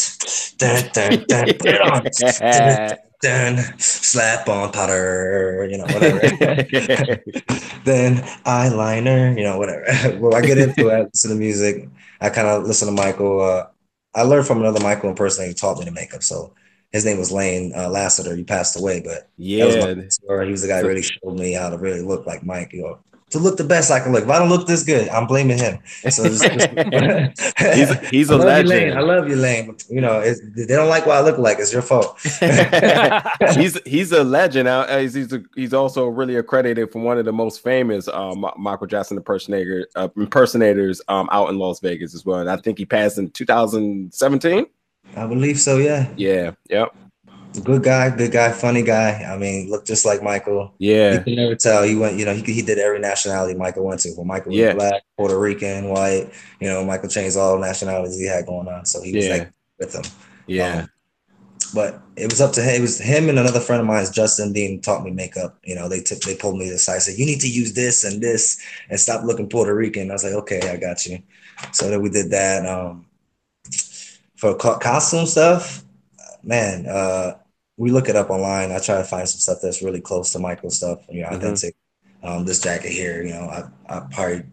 dun, 0.58 0.90
dun, 0.94 1.26
dun, 1.28 1.46
put 1.58 1.68
it 1.68 1.82
on, 1.82 2.04
dun, 2.20 2.98
dun, 3.22 3.80
slap 3.80 4.48
on 4.48 4.72
powder, 4.72 5.68
you 5.70 5.78
know, 5.78 5.86
whatever. 5.86 6.20
then 7.86 8.18
eyeliner, 8.46 9.38
you 9.38 9.44
know, 9.44 9.58
whatever. 9.58 9.86
well, 10.20 10.36
I 10.36 10.42
get 10.42 10.58
into 10.58 10.88
it, 10.88 11.10
listen 11.14 11.32
to 11.32 11.36
music. 11.36 11.90
I 12.22 12.30
kind 12.30 12.48
of 12.48 12.64
listen 12.64 12.88
to 12.88 12.94
Michael. 12.94 13.42
Uh, 13.42 13.68
I 14.16 14.24
learned 14.24 14.48
from 14.48 14.60
another 14.60 14.80
Michael 14.80 15.10
impersonator 15.10 15.50
who 15.50 15.54
taught 15.54 15.80
me 15.80 15.86
the 15.86 15.92
makeup. 15.92 16.24
So 16.24 16.54
his 16.92 17.06
name 17.06 17.20
was 17.20 17.32
Lane 17.32 17.74
uh, 17.76 17.90
Lassiter. 17.90 18.36
He 18.36 18.44
passed 18.44 18.78
away, 18.80 19.02
but 19.02 19.30
that 19.38 19.66
was 19.66 19.76
my 19.78 19.94
yeah. 20.28 20.46
He 20.46 20.52
was 20.52 20.62
the 20.64 20.68
guy 20.68 20.82
who 20.82 20.88
really 20.88 21.02
showed 21.24 21.38
me 21.38 21.54
how 21.54 21.70
to 21.70 21.78
really 21.78 22.02
look 22.02 22.26
like 22.26 22.44
Mike. 22.44 22.74
You 22.74 22.82
know, 22.82 23.00
to 23.30 23.40
look 23.40 23.58
the 23.58 23.64
best 23.64 23.92
I 23.92 24.00
can 24.00 24.12
look. 24.12 24.24
If 24.24 24.30
I 24.30 24.40
don't 24.40 24.50
look 24.50 24.68
this 24.68 24.84
good, 24.84 25.08
I'm 25.10 25.28
blaming 25.28 25.58
him. 25.58 25.80
So 26.10 26.24
just, 26.24 26.44
he's 26.44 28.00
he's 28.10 28.30
a 28.30 28.34
you, 28.34 28.40
Lane. 28.40 28.68
legend 28.68 28.98
I 28.98 29.02
love 29.02 29.30
you, 29.30 29.36
Lane. 29.36 29.76
You 29.90 30.02
know, 30.02 30.20
it's, 30.20 30.42
they 30.56 30.76
don't 30.76 30.90
like 30.90 31.06
what 31.06 31.18
I 31.18 31.22
look 31.22 31.38
like. 31.38 31.60
It's 31.60 31.72
your 31.72 31.82
fault. 31.82 32.20
he's 33.56 33.80
he's 33.86 34.12
a 34.12 34.24
legend. 34.24 34.68
He's 35.02 35.14
he's, 35.14 35.34
a, 35.34 35.44
he's 35.56 35.74
also 35.74 36.08
really 36.08 36.36
accredited 36.36 36.92
for 36.92 37.02
one 37.02 37.18
of 37.18 37.26
the 37.26 37.34
most 37.34 37.64
famous 37.64 38.08
um, 38.08 38.46
Michael 38.58 38.88
Jackson 38.88 39.18
impersonator 39.18 39.88
uh, 39.96 40.10
impersonators 40.18 41.02
um, 41.08 41.30
out 41.32 41.50
in 41.50 41.58
Las 41.58 41.80
Vegas 41.80 42.16
as 42.16 42.26
well. 42.26 42.40
And 42.40 42.50
I 42.50 42.58
think 42.58 42.78
he 42.78 42.86
passed 42.86 43.18
in 43.18 43.30
2017. 43.32 44.66
I 45.16 45.28
believe 45.28 45.60
so. 45.60 45.78
Yeah, 45.78 46.08
Yeah. 46.16 46.52
Yep. 46.70 46.96
Good 47.64 47.84
guy, 47.84 48.16
good 48.16 48.32
guy, 48.32 48.52
funny 48.52 48.84
guy. 48.84 49.24
I 49.24 49.38
mean, 49.38 49.70
look 49.70 49.86
just 49.86 50.06
like 50.06 50.22
Michael. 50.24 50.74
Yeah, 50.78 51.14
you 51.16 51.22
can 51.22 51.36
never 51.36 51.56
tell. 51.56 51.84
He 51.84 51.96
went, 51.96 52.18
you 52.18 52.26
know, 52.26 52.34
he 52.34 52.42
he 52.54 52.62
did 52.62 52.78
every 52.80 53.00
nationality 53.00 53.54
Michael 53.58 53.86
went 53.86 54.02
to. 54.02 54.14
Well, 54.16 54.26
Michael 54.26 54.52
was 54.52 54.60
Yeah. 54.60 54.74
black, 54.74 55.04
Puerto 55.18 55.38
Rican, 55.40 55.90
white. 55.90 56.30
You 56.60 56.68
know, 56.70 56.84
Michael 56.86 57.10
changed 57.10 57.38
all 57.38 57.58
nationalities 57.58 58.18
he 58.18 58.26
had 58.28 58.46
going 58.46 58.68
on. 58.68 58.86
So 58.86 59.02
he 59.02 59.16
was 59.16 59.26
Yeah. 59.26 59.34
like 59.34 59.52
with 59.80 59.94
them. 59.94 60.04
Yeah. 60.48 60.80
Um, 60.82 60.90
but 61.74 62.02
it 62.16 62.30
was 62.32 62.42
up 62.42 62.52
to 62.54 62.62
him. 62.62 62.76
It 62.76 62.82
was 62.82 62.98
him 63.00 63.30
and 63.30 63.38
another 63.38 63.60
friend 63.60 63.80
of 63.82 63.86
mine, 63.88 64.06
Justin 64.12 64.54
Dean, 64.54 64.82
taught 64.82 65.04
me 65.04 65.12
makeup. 65.12 65.58
You 65.64 65.76
know, 65.76 65.88
they 65.88 66.00
took 66.02 66.20
they 66.22 66.36
pulled 66.36 66.58
me 66.58 66.70
aside, 66.70 67.02
said 67.02 67.18
you 67.18 67.26
need 67.26 67.42
to 67.42 67.50
use 67.50 67.74
this 67.74 68.04
and 68.04 68.22
this 68.22 68.58
and 68.90 69.00
stop 69.00 69.24
looking 69.24 69.50
Puerto 69.50 69.74
Rican. 69.76 70.10
I 70.10 70.14
was 70.14 70.24
like, 70.24 70.34
okay, 70.34 70.62
I 70.70 70.78
got 70.78 71.06
you. 71.06 71.20
So 71.72 71.90
then 71.90 72.02
we 72.02 72.10
did 72.10 72.32
that. 72.32 72.66
Um, 72.66 73.06
for 74.36 74.56
co- 74.56 74.80
costume 74.80 75.26
stuff, 75.26 75.84
man, 76.44 76.86
uh, 76.88 77.38
we 77.78 77.92
look 77.92 78.10
it 78.10 78.16
up 78.16 78.30
online. 78.30 78.72
I 78.72 78.80
try 78.80 78.98
to 78.98 79.04
find 79.04 79.28
some 79.28 79.40
stuff 79.40 79.60
that's 79.62 79.82
really 79.82 80.02
close 80.02 80.32
to 80.34 80.40
Michael 80.40 80.70
stuff, 80.70 81.00
you 81.10 81.22
know, 81.22 81.30
Mhm. 81.30 81.38
authentic. 81.38 81.76
Um, 82.24 82.46
this 82.46 82.60
jacket 82.60 82.92
here, 82.92 83.24
you 83.24 83.34
know, 83.34 83.46
I 83.48 83.64
I 83.96 84.00
probably 84.12 84.44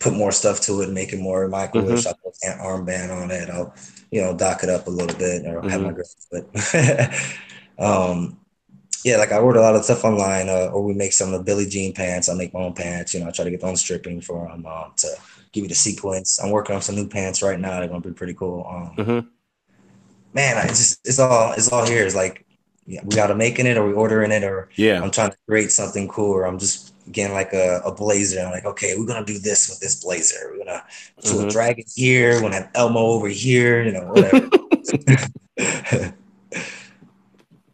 put 0.00 0.14
more 0.14 0.32
stuff 0.32 0.60
to 0.62 0.80
it, 0.82 0.90
make 0.90 1.12
it 1.12 1.20
more 1.20 1.48
Michael-ish. 1.48 2.06
I'll 2.06 2.14
put 2.14 2.34
an 2.42 2.58
armband 2.58 3.10
on 3.10 3.30
it. 3.30 3.48
I'll 3.50 3.74
you 4.10 4.20
know, 4.20 4.36
dock 4.36 4.62
it 4.62 4.70
up 4.70 4.86
a 4.86 4.90
little 4.90 5.16
bit 5.18 5.44
or 5.46 5.62
have 5.68 5.82
my 5.82 5.92
but 6.30 6.46
um, 7.78 8.38
yeah, 9.04 9.16
like 9.16 9.32
I 9.32 9.38
order 9.38 9.58
a 9.58 9.62
lot 9.62 9.76
of 9.76 9.84
stuff 9.84 10.04
online, 10.04 10.48
uh, 10.48 10.70
or 10.72 10.82
we 10.82 10.94
make 10.94 11.12
some 11.12 11.32
of 11.32 11.38
the 11.38 11.44
Billie 11.44 11.68
Jean 11.68 11.92
pants. 11.92 12.28
I 12.28 12.34
make 12.34 12.54
my 12.54 12.60
own 12.60 12.74
pants, 12.74 13.12
you 13.14 13.20
know, 13.20 13.28
I 13.28 13.30
try 13.32 13.44
to 13.44 13.50
get 13.50 13.60
the 13.60 13.66
own 13.66 13.76
stripping 13.76 14.20
for 14.20 14.48
them 14.48 14.64
um, 14.66 14.92
to 14.98 15.08
give 15.52 15.64
you 15.64 15.68
the 15.68 15.74
sequence. 15.74 16.40
I'm 16.42 16.50
working 16.50 16.74
on 16.76 16.82
some 16.82 16.94
new 16.94 17.08
pants 17.08 17.42
right 17.42 17.58
now. 17.58 17.80
They're 17.80 17.88
gonna 17.88 18.00
be 18.00 18.12
pretty 18.12 18.34
cool. 18.34 18.66
Um, 18.68 19.04
Mhm. 19.04 19.28
Man, 20.34 20.58
I 20.58 20.66
just 20.66 21.00
it's 21.06 21.18
all 21.18 21.52
it's 21.52 21.72
all 21.72 21.86
here. 21.86 22.04
It's 22.04 22.14
like 22.14 22.44
yeah, 22.86 23.00
we 23.04 23.14
gotta 23.14 23.34
making 23.34 23.66
it 23.66 23.78
or 23.78 23.86
we 23.86 23.94
ordering 23.94 24.30
it 24.30 24.44
or 24.44 24.68
Yeah. 24.76 25.00
I'm 25.02 25.10
trying 25.10 25.30
to 25.30 25.36
create 25.48 25.70
something 25.70 26.06
cool 26.08 26.32
or 26.32 26.44
I'm 26.44 26.58
just 26.58 26.92
getting 27.10 27.32
like 27.32 27.52
a, 27.54 27.80
a 27.84 27.94
blazer. 27.94 28.40
I'm 28.40 28.50
like, 28.50 28.66
okay, 28.66 28.94
we're 28.98 29.06
gonna 29.06 29.24
do 29.24 29.38
this 29.38 29.70
with 29.70 29.80
this 29.80 30.02
blazer. 30.04 30.50
We're 30.52 30.64
gonna 30.64 30.84
do 31.22 31.40
a 31.40 31.44
Mhm. 31.44 31.52
dragon 31.52 31.84
here, 31.94 32.34
we're 32.34 32.42
gonna 32.42 32.56
have 32.56 32.70
Elmo 32.74 33.00
over 33.00 33.28
here, 33.28 33.82
you 33.82 33.92
know, 33.92 34.04
whatever. 34.12 34.50
but 35.56 36.14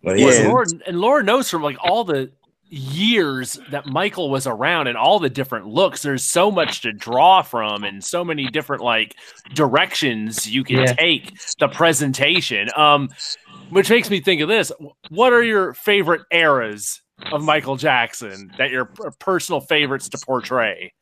Well, 0.03 0.17
yeah, 0.17 0.33
and 0.41 0.49
Lord, 0.49 0.83
and 0.87 1.01
Lord 1.01 1.27
knows 1.27 1.51
from 1.51 1.63
like 1.63 1.77
all 1.83 2.05
the 2.05 2.31
years 2.71 3.59
that 3.71 3.87
Michael 3.87 4.31
was 4.31 4.47
around 4.47 4.87
and 4.87 4.97
all 4.97 5.19
the 5.19 5.29
different 5.29 5.67
looks. 5.67 6.03
There's 6.03 6.25
so 6.25 6.51
much 6.51 6.83
to 6.83 6.93
draw 6.93 7.43
from 7.43 7.85
and 7.85 8.03
so 8.03 8.25
many 8.25 8.47
different 8.47 8.83
like 8.83 9.17
directions 9.55 10.49
you 10.49 10.65
can 10.65 10.77
Yeah. 10.79 10.93
take 10.95 11.33
the 11.59 11.69
presentation. 11.69 12.69
Um, 12.77 13.09
which 13.71 13.91
makes 13.91 14.11
me 14.11 14.21
think 14.21 14.41
of 14.41 14.49
this. 14.49 14.73
What 15.11 15.33
are 15.33 15.43
your 15.43 15.75
favorite 15.75 16.23
eras 16.33 17.03
of 17.31 17.43
Michael 17.43 17.77
Jackson 17.77 18.51
that 18.59 18.71
your 18.71 18.87
personal 19.19 19.61
favorites 19.61 20.09
to 20.09 20.19
portray? 20.19 20.93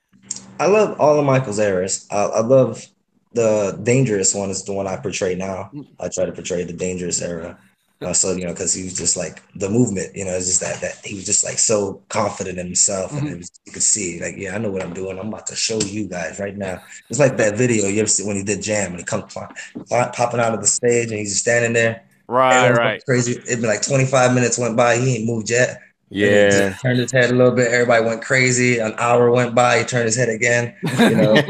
I 0.61 0.67
love 0.67 0.99
all 1.01 1.19
of 1.19 1.25
Michael's 1.25 1.59
eras. 1.59 2.07
I, 2.11 2.17
I 2.25 2.41
love 2.41 2.85
the 3.33 3.79
dangerous 3.83 4.35
one 4.35 4.51
is 4.51 4.65
the 4.65 4.73
one 4.73 4.87
I 4.87 4.97
portray 4.97 5.35
now. 5.35 5.71
I 6.01 6.09
try 6.09 6.25
to 6.27 6.33
portray 6.33 6.65
the 6.65 6.73
dangerous 6.73 7.23
era. 7.23 7.59
Uh, 8.01 8.13
so 8.13 8.33
you 8.33 8.45
know, 8.45 8.53
because 8.53 8.73
he 8.73 8.85
was 8.85 8.97
just 8.97 9.17
like 9.17 9.43
the 9.57 9.69
movement, 9.69 10.15
you 10.15 10.25
know, 10.25 10.31
it's 10.31 10.47
just 10.47 10.61
that 10.61 10.81
that 10.81 11.05
he 11.05 11.17
was 11.17 11.25
just 11.27 11.43
like 11.45 11.59
so 11.59 12.01
confident 12.09 12.57
in 12.59 12.65
himself, 12.67 13.13
and 13.13 13.27
it 13.29 13.37
was, 13.37 13.51
you 13.67 13.73
could 13.73 13.83
see 13.83 14.21
like, 14.21 14.37
yeah, 14.37 14.55
I 14.55 14.59
know 14.59 14.71
what 14.71 14.85
I'm 14.85 14.95
doing. 14.95 15.19
I'm 15.19 15.29
about 15.29 15.47
to 15.49 15.57
show 15.57 15.81
you 15.81 16.07
guys 16.07 16.39
right 16.39 16.57
now. 16.57 16.81
It's 17.11 17.19
like 17.19 17.37
that 17.39 17.57
video 17.57 17.89
you 17.89 17.99
ever 18.01 18.09
see 18.09 18.25
when 18.25 18.37
he 18.37 18.45
did 18.45 18.63
Jam 18.63 18.91
and 18.93 19.01
he 19.01 19.05
comes 19.05 19.35
pop, 19.35 19.57
pop- 19.89 20.15
popping 20.15 20.39
out 20.39 20.55
of 20.55 20.61
the 20.61 20.67
stage 20.69 21.11
and 21.11 21.19
he's 21.19 21.31
just 21.31 21.43
standing 21.43 21.73
there. 21.73 22.05
Right, 22.29 22.71
right. 22.71 23.05
Crazy. 23.05 23.33
It'd 23.33 23.63
be 23.63 23.67
like 23.67 23.83
25 23.83 24.35
minutes 24.35 24.59
went 24.59 24.77
by. 24.77 24.99
He 24.99 25.17
ain't 25.17 25.27
moved 25.27 25.51
yet. 25.51 25.71
And 25.71 25.81
he 26.11 26.21
Yeah. 26.21 26.51
just 26.51 26.83
turned 26.83 26.99
his 26.99 27.11
head 27.11 27.31
a 27.31 27.35
little 27.35 27.53
bit. 27.53 27.73
Everybody 27.73 28.05
went 28.05 28.23
crazy. 28.23 28.79
An 28.79 28.95
hour 28.99 29.31
went 29.31 29.55
by. 29.55 29.79
He 29.79 29.85
turned 29.85 30.05
his 30.05 30.17
head 30.17 30.29
again. 30.29 30.75
You 31.01 31.17
know. 31.17 31.35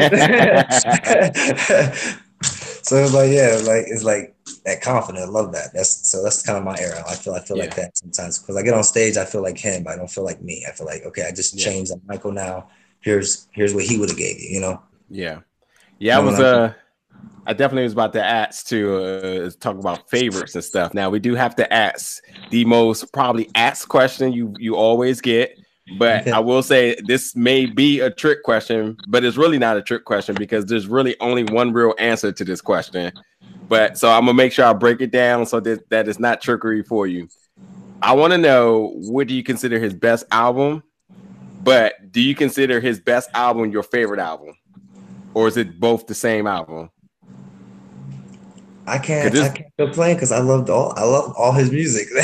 so 2.43 2.97
it's 2.97 3.13
like 3.13 3.31
yeah, 3.31 3.59
like 3.65 3.85
it's 3.89 4.05
like 4.05 4.35
that 4.69 4.83
confident. 4.83 5.25
I 5.25 5.29
love 5.29 5.53
that. 5.53 5.71
That's 5.75 6.09
so 6.09 6.23
that's 6.23 6.43
kind 6.43 6.59
of 6.59 6.65
my 6.65 6.77
era. 6.79 7.03
I 7.09 7.15
feel 7.15 7.35
I 7.35 7.41
feel 7.41 7.59
like 7.59 7.75
that 7.77 7.97
sometimes 7.97 8.39
because 8.39 8.57
I 8.57 8.63
get 8.63 8.75
on 8.75 8.85
stage, 8.85 9.17
I 9.17 9.25
feel 9.25 9.43
like 9.43 9.59
him. 9.59 9.83
But 9.85 9.95
I 9.95 9.97
don't 9.97 10.11
feel 10.11 10.25
like 10.25 10.41
me. 10.43 10.65
I 10.69 10.73
feel 10.73 10.87
like 10.87 11.05
okay, 11.07 11.27
I 11.27 11.33
just 11.33 11.59
Yeah. 11.59 11.65
changed. 11.65 11.93
I'm 11.93 12.01
Michael 12.07 12.33
now. 12.33 12.69
Here's 13.01 13.49
here's 13.53 13.75
what 13.75 13.85
he 13.85 13.99
would 13.99 14.09
have 14.11 14.19
gave 14.19 14.41
you. 14.41 14.49
You 14.51 14.61
know. 14.61 14.83
Yeah. 15.09 15.41
Yeah, 15.99 16.19
I 16.19 16.21
was 16.21 16.39
uh 16.39 16.75
I 17.47 17.55
definitely 17.55 17.85
was 17.85 17.95
about 17.95 18.13
to 18.13 18.23
ask 18.25 18.67
to 18.67 18.97
uh, 19.47 19.51
talk 19.59 19.79
about 19.79 20.11
favorites 20.11 20.55
and 20.55 20.63
stuff. 20.63 20.93
Now 20.93 21.09
we 21.09 21.19
do 21.19 21.35
have 21.35 21.57
to 21.57 21.73
ask 21.73 22.23
the 22.51 22.65
most 22.67 23.11
probably 23.13 23.49
asked 23.55 23.89
question 23.89 24.33
you 24.33 24.55
you 24.59 24.77
always 24.77 25.21
get, 25.21 25.59
but 25.99 26.23
Okay. 26.23 26.31
I 26.33 26.39
will 26.39 26.63
say 26.63 26.97
this 27.07 27.37
may 27.37 27.67
be 27.67 28.01
a 28.01 28.11
trick 28.11 28.43
question, 28.43 28.97
but 29.09 29.25
it's 29.25 29.37
really 29.37 29.59
not 29.59 29.77
a 29.77 29.83
trick 29.83 30.05
question 30.05 30.35
because 30.35 30.67
there's 30.67 30.87
really 30.87 31.17
only 31.21 31.45
one 31.45 31.73
real 31.73 31.95
answer 31.99 32.33
to 32.33 32.45
this 32.45 32.61
question. 32.61 33.13
But 33.69 33.99
so 33.99 34.11
I'm 34.11 34.23
gonna 34.23 34.35
make 34.35 34.53
sure 34.53 34.65
I 34.65 34.73
break 34.73 35.01
it 35.01 35.11
down 35.11 35.47
so 35.47 35.61
that 35.61 35.89
that 35.91 36.09
is 36.09 36.19
not 36.19 36.41
trickery 36.41 36.83
for 36.83 37.07
you. 37.07 37.29
I 38.01 38.13
want 38.13 38.33
to 38.33 38.39
know 38.39 38.93
what 38.95 39.29
do 39.29 39.35
you 39.35 39.43
consider 39.43 39.79
his 39.79 39.93
best 39.93 40.25
album, 40.31 40.83
but 41.63 41.95
do 42.13 42.21
you 42.21 42.35
consider 42.35 42.81
his 42.81 43.01
best 43.01 43.29
album 43.35 43.71
your 43.71 43.83
favorite 43.83 44.21
album? 44.21 44.55
or 45.39 45.47
is 45.47 45.57
it 45.57 45.79
both 45.79 46.07
the 46.07 46.15
same 46.15 46.47
album? 46.49 46.91
I 48.89 48.99
can't. 48.99 49.33
This- 49.33 49.45
I 49.49 49.49
can't 49.57 49.77
complain 49.77 50.17
because 50.17 50.33
I 50.33 50.41
loved 50.41 50.71
all. 50.71 50.93
I 50.97 51.05
love 51.05 51.35
all 51.37 51.53
his 51.53 51.71
music. 51.71 52.09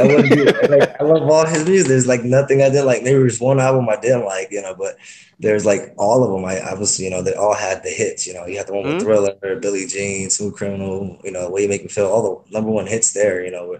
I, 0.00 0.02
love, 0.02 0.70
like, 0.70 1.00
I 1.00 1.04
love 1.04 1.22
all 1.30 1.46
his 1.46 1.64
music. 1.66 1.88
There's 1.88 2.06
like 2.06 2.24
nothing 2.24 2.60
I 2.62 2.68
didn't 2.68 2.86
like. 2.86 3.04
There 3.04 3.20
was 3.20 3.40
one 3.40 3.60
album 3.60 3.88
I 3.88 3.96
didn't 3.96 4.24
like, 4.24 4.48
you 4.50 4.60
know, 4.62 4.74
but 4.74 4.96
there's 5.38 5.64
like 5.64 5.94
all 5.96 6.22
of 6.24 6.30
them. 6.32 6.44
I, 6.44 6.74
was, 6.74 6.98
you 7.00 7.10
know, 7.10 7.22
they 7.22 7.34
all 7.34 7.54
had 7.54 7.82
the 7.82 7.90
hits. 7.90 8.26
You 8.26 8.34
know, 8.34 8.46
you 8.46 8.56
had 8.58 8.66
the 8.66 8.74
one 8.74 8.84
with 8.84 8.96
Mhm. 8.96 9.02
Thriller, 9.02 9.56
Billie 9.60 9.86
Jean, 9.86 10.30
Smooth 10.30 10.54
Criminal. 10.54 11.18
You 11.24 11.32
know, 11.32 11.48
Way 11.50 11.62
You 11.62 11.68
Make 11.68 11.82
Me 11.82 11.88
Feel. 11.88 12.06
All 12.06 12.44
the 12.44 12.52
number 12.52 12.70
one 12.70 12.86
hits 12.86 13.12
there. 13.12 13.44
You 13.44 13.50
know, 13.50 13.78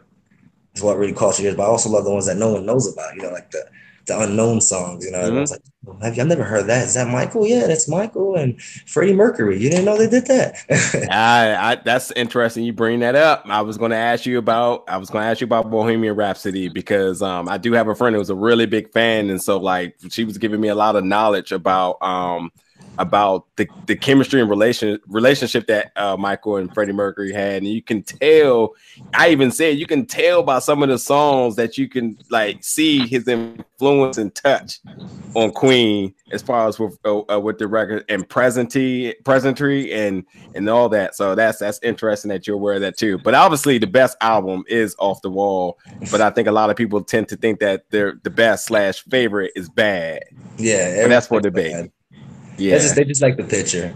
is 0.74 0.82
what 0.82 0.96
really 0.98 1.12
caught 1.12 1.38
your 1.38 1.46
ears. 1.48 1.56
But 1.56 1.64
I 1.64 1.66
also 1.66 1.90
love 1.90 2.04
the 2.04 2.10
ones 2.10 2.26
that 2.26 2.36
no 2.36 2.52
one 2.54 2.66
knows 2.66 2.92
about. 2.92 3.14
You 3.16 3.22
know, 3.22 3.30
like 3.30 3.50
the 3.50 3.64
the 4.06 4.18
unknown 4.20 4.60
songs. 4.60 5.04
You 5.04 5.12
know, 5.12 5.20
everyone's 5.20 5.50
like, 5.50 5.62
"Oh, 5.86 5.96
have 6.02 6.16
you? 6.16 6.22
I've 6.22 6.28
never 6.28 6.44
heard 6.44 6.66
that. 6.66 6.86
Is 6.86 6.94
that 6.94 7.08
Michael? 7.08 7.46
Yeah, 7.46 7.66
that's 7.66 7.88
Michael 7.88 8.36
and 8.36 8.60
Freddie 8.62 9.14
Mercury. 9.14 9.58
You 9.58 9.70
didn't 9.70 9.84
know 9.84 9.96
they 9.98 10.08
did 10.08 10.26
that. 10.26 10.56
I, 11.10 11.72
I 11.72 11.74
that's 11.76 12.10
interesting. 12.12 12.64
You 12.64 12.72
bring 12.72 13.00
that 13.00 13.14
up. 13.14 13.42
I 13.46 13.62
was 13.62 13.78
going 13.78 13.90
to 13.90 13.96
ask 13.96 14.26
you 14.26 14.38
about. 14.38 14.84
I 14.88 14.96
was 14.96 15.10
going 15.10 15.22
to 15.22 15.28
ask 15.28 15.40
you 15.40 15.46
about 15.46 15.70
Bohemian 15.70 16.16
Rhapsody 16.16 16.68
because 16.68 17.22
um 17.22 17.48
I 17.48 17.58
do 17.58 17.72
have 17.72 17.88
a 17.88 17.94
friend 17.94 18.16
who's 18.16 18.30
a 18.30 18.34
really 18.34 18.66
big 18.66 18.92
fan, 18.92 19.30
and 19.30 19.42
so 19.42 19.58
like 19.58 19.96
she 20.10 20.24
was 20.24 20.38
giving 20.38 20.60
me 20.60 20.68
a 20.68 20.74
lot 20.74 20.96
of 20.96 21.04
knowledge 21.04 21.52
about 21.52 22.02
um 22.02 22.50
about 22.98 23.46
the, 23.56 23.68
the 23.86 23.96
chemistry 23.96 24.40
and 24.40 24.48
relation 24.48 24.98
relationship 25.06 25.66
that 25.66 25.92
uh, 25.96 26.16
Michael 26.16 26.56
and 26.56 26.72
Freddie 26.72 26.92
Mercury 26.92 27.32
had, 27.32 27.62
and 27.62 27.66
you 27.66 27.82
can 27.82 28.02
tell. 28.02 28.74
I 29.14 29.30
even 29.30 29.50
said 29.50 29.78
you 29.78 29.86
can 29.86 30.06
tell 30.06 30.42
by 30.42 30.58
some 30.58 30.82
of 30.82 30.88
the 30.88 30.98
songs 30.98 31.56
that 31.56 31.76
you 31.78 31.88
can 31.88 32.16
like 32.30 32.62
see 32.62 33.06
his 33.06 33.26
influence 33.28 34.18
and 34.18 34.34
touch 34.34 34.80
on 35.34 35.50
Queen 35.52 36.14
as 36.32 36.42
far 36.42 36.68
as 36.68 36.78
with 36.78 36.98
uh, 37.04 37.20
uh, 37.32 37.40
with 37.40 37.58
the 37.58 37.66
record 37.66 38.04
and 38.08 38.28
presenty 38.28 39.12
presentry 39.24 39.92
and 39.92 40.24
and 40.54 40.68
all 40.68 40.88
that. 40.90 41.14
So 41.14 41.34
that's 41.34 41.58
that's 41.58 41.80
interesting 41.82 42.28
that 42.30 42.46
you're 42.46 42.56
aware 42.56 42.74
of 42.74 42.80
that 42.82 42.96
too. 42.96 43.18
But 43.18 43.34
obviously, 43.34 43.78
the 43.78 43.86
best 43.86 44.16
album 44.20 44.64
is 44.68 44.94
Off 44.98 45.20
the 45.22 45.30
Wall. 45.30 45.78
But 46.10 46.20
I 46.20 46.30
think 46.30 46.48
a 46.48 46.52
lot 46.52 46.70
of 46.70 46.76
people 46.76 47.02
tend 47.02 47.28
to 47.28 47.36
think 47.36 47.60
that 47.60 47.84
they're 47.90 48.20
the 48.22 48.30
best 48.30 48.66
slash 48.66 49.02
favorite 49.04 49.52
is 49.56 49.68
bad. 49.68 50.22
yeah, 50.56 51.02
But 51.02 51.08
that's 51.08 51.26
for 51.26 51.40
debate. 51.40 51.72
bad. 51.72 51.90
Yeah, 52.56 52.76
They 52.76 52.82
just 52.82 52.96
they 52.96 53.04
just 53.04 53.22
like 53.22 53.36
the 53.36 53.44
picture. 53.44 53.94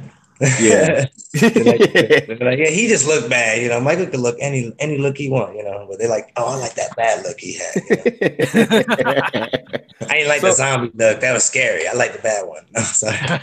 Yeah. 0.60 1.06
They're 1.32 1.64
like, 1.64 1.92
they're 1.92 2.38
like, 2.40 2.58
yeah, 2.58 2.70
he 2.70 2.88
just 2.88 3.06
looked 3.06 3.28
bad. 3.28 3.60
You 3.60 3.68
know, 3.68 3.80
Michael 3.80 4.06
could 4.06 4.20
look 4.20 4.36
any 4.40 4.72
any 4.78 4.96
look 4.98 5.16
he 5.18 5.28
want. 5.28 5.56
You 5.56 5.64
know, 5.64 5.86
but 5.88 5.98
they're 5.98 6.08
like, 6.08 6.32
oh, 6.36 6.54
I 6.54 6.56
like 6.56 6.74
that 6.74 6.96
bad 6.96 7.24
look 7.24 7.38
he 7.38 7.58
had. 7.58 7.74
you 7.74 9.04
know? 9.04 9.46
I 10.08 10.16
ain't 10.16 10.28
like 10.28 10.40
the 10.40 10.52
zombie 10.52 10.90
look. 10.94 11.20
That 11.20 11.32
was 11.34 11.44
scary. 11.44 11.86
I 11.86 11.92
like 11.92 12.14
the 12.14 12.20
bad 12.20 12.46
one. 12.46 12.64
No, 12.72 12.80
sorry. 12.82 13.40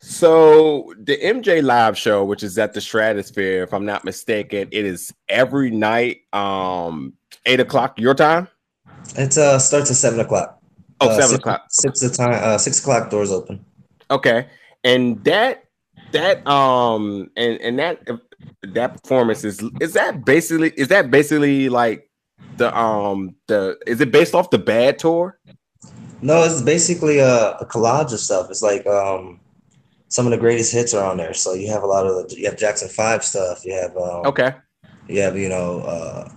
so 0.00 0.94
the 0.98 1.18
MJ 1.18 1.62
live 1.62 1.98
show, 1.98 2.24
which 2.24 2.42
is 2.42 2.56
at 2.58 2.72
the 2.72 2.80
Stratosphere, 2.80 3.62
if 3.62 3.74
I'm 3.74 3.84
not 3.84 4.04
mistaken, 4.04 4.68
it 4.72 4.84
is 4.84 5.12
every 5.28 5.70
night, 5.70 6.22
um, 6.32 7.12
eight 7.44 7.60
o'clock 7.60 7.98
your 7.98 8.14
time. 8.14 8.48
It 9.16 9.36
uh, 9.36 9.58
starts 9.58 9.90
at 9.90 9.96
seven 9.96 10.20
o'clock. 10.20 10.62
Oh, 11.00 11.08
Uh, 11.08 11.14
seven 11.14 11.28
six- 11.28 11.38
o'clock. 11.38 11.64
Six 11.70 12.00
the 12.00 12.10
time. 12.10 12.40
Uh, 12.42 12.58
six 12.58 12.80
o'clock 12.80 13.10
doors 13.10 13.30
open. 13.32 13.64
Okay, 14.10 14.46
and 14.84 15.22
that 15.24 15.64
that 16.12 16.46
um 16.46 17.30
and 17.36 17.60
and 17.60 17.78
that 17.78 18.06
that 18.62 19.02
performance 19.02 19.44
is 19.44 19.62
is 19.80 19.92
that 19.94 20.24
basically 20.24 20.70
is 20.76 20.88
that 20.88 21.10
basically 21.10 21.68
like 21.68 22.08
the 22.56 22.76
um 22.76 23.34
the 23.48 23.76
is 23.86 24.00
it 24.00 24.12
based 24.12 24.34
off 24.34 24.50
the 24.50 24.58
bad 24.58 24.98
tour? 24.98 25.38
No, 26.22 26.44
it's 26.44 26.62
basically 26.62 27.18
a, 27.18 27.56
a 27.58 27.66
collage 27.66 28.12
of 28.12 28.20
stuff. 28.20 28.48
It's 28.50 28.62
like 28.62 28.86
um, 28.86 29.38
some 30.08 30.24
of 30.26 30.30
the 30.30 30.38
greatest 30.38 30.72
hits 30.72 30.94
are 30.94 31.04
on 31.10 31.18
there. 31.18 31.34
So 31.34 31.52
you 31.52 31.68
have 31.70 31.82
a 31.82 31.86
lot 31.86 32.06
of 32.06 32.28
the 32.28 32.36
you 32.38 32.46
have 32.46 32.56
Jackson 32.56 32.88
Five 32.88 33.22
stuff. 33.22 33.64
You 33.66 33.74
have 33.74 33.94
um, 33.96 34.24
Okay, 34.26 34.52
you 35.08 35.20
have 35.20 35.36
you 35.36 35.48
know 35.50 35.80
uh, 35.80 36.28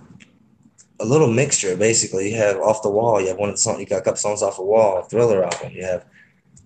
a 1.00 1.04
little 1.04 1.32
mixture 1.32 1.76
basically 1.76 2.30
you 2.30 2.36
have 2.36 2.56
off 2.58 2.82
the 2.82 2.90
wall 2.90 3.20
you 3.20 3.28
have 3.28 3.38
one 3.38 3.48
of 3.48 3.54
the 3.54 3.60
songs 3.60 3.80
you 3.80 3.86
got 3.86 4.00
a 4.00 4.02
couple 4.02 4.16
songs 4.18 4.42
off 4.42 4.56
the 4.56 4.62
wall 4.62 5.02
thriller 5.02 5.44
album 5.44 5.72
you 5.72 5.84
have 5.84 6.04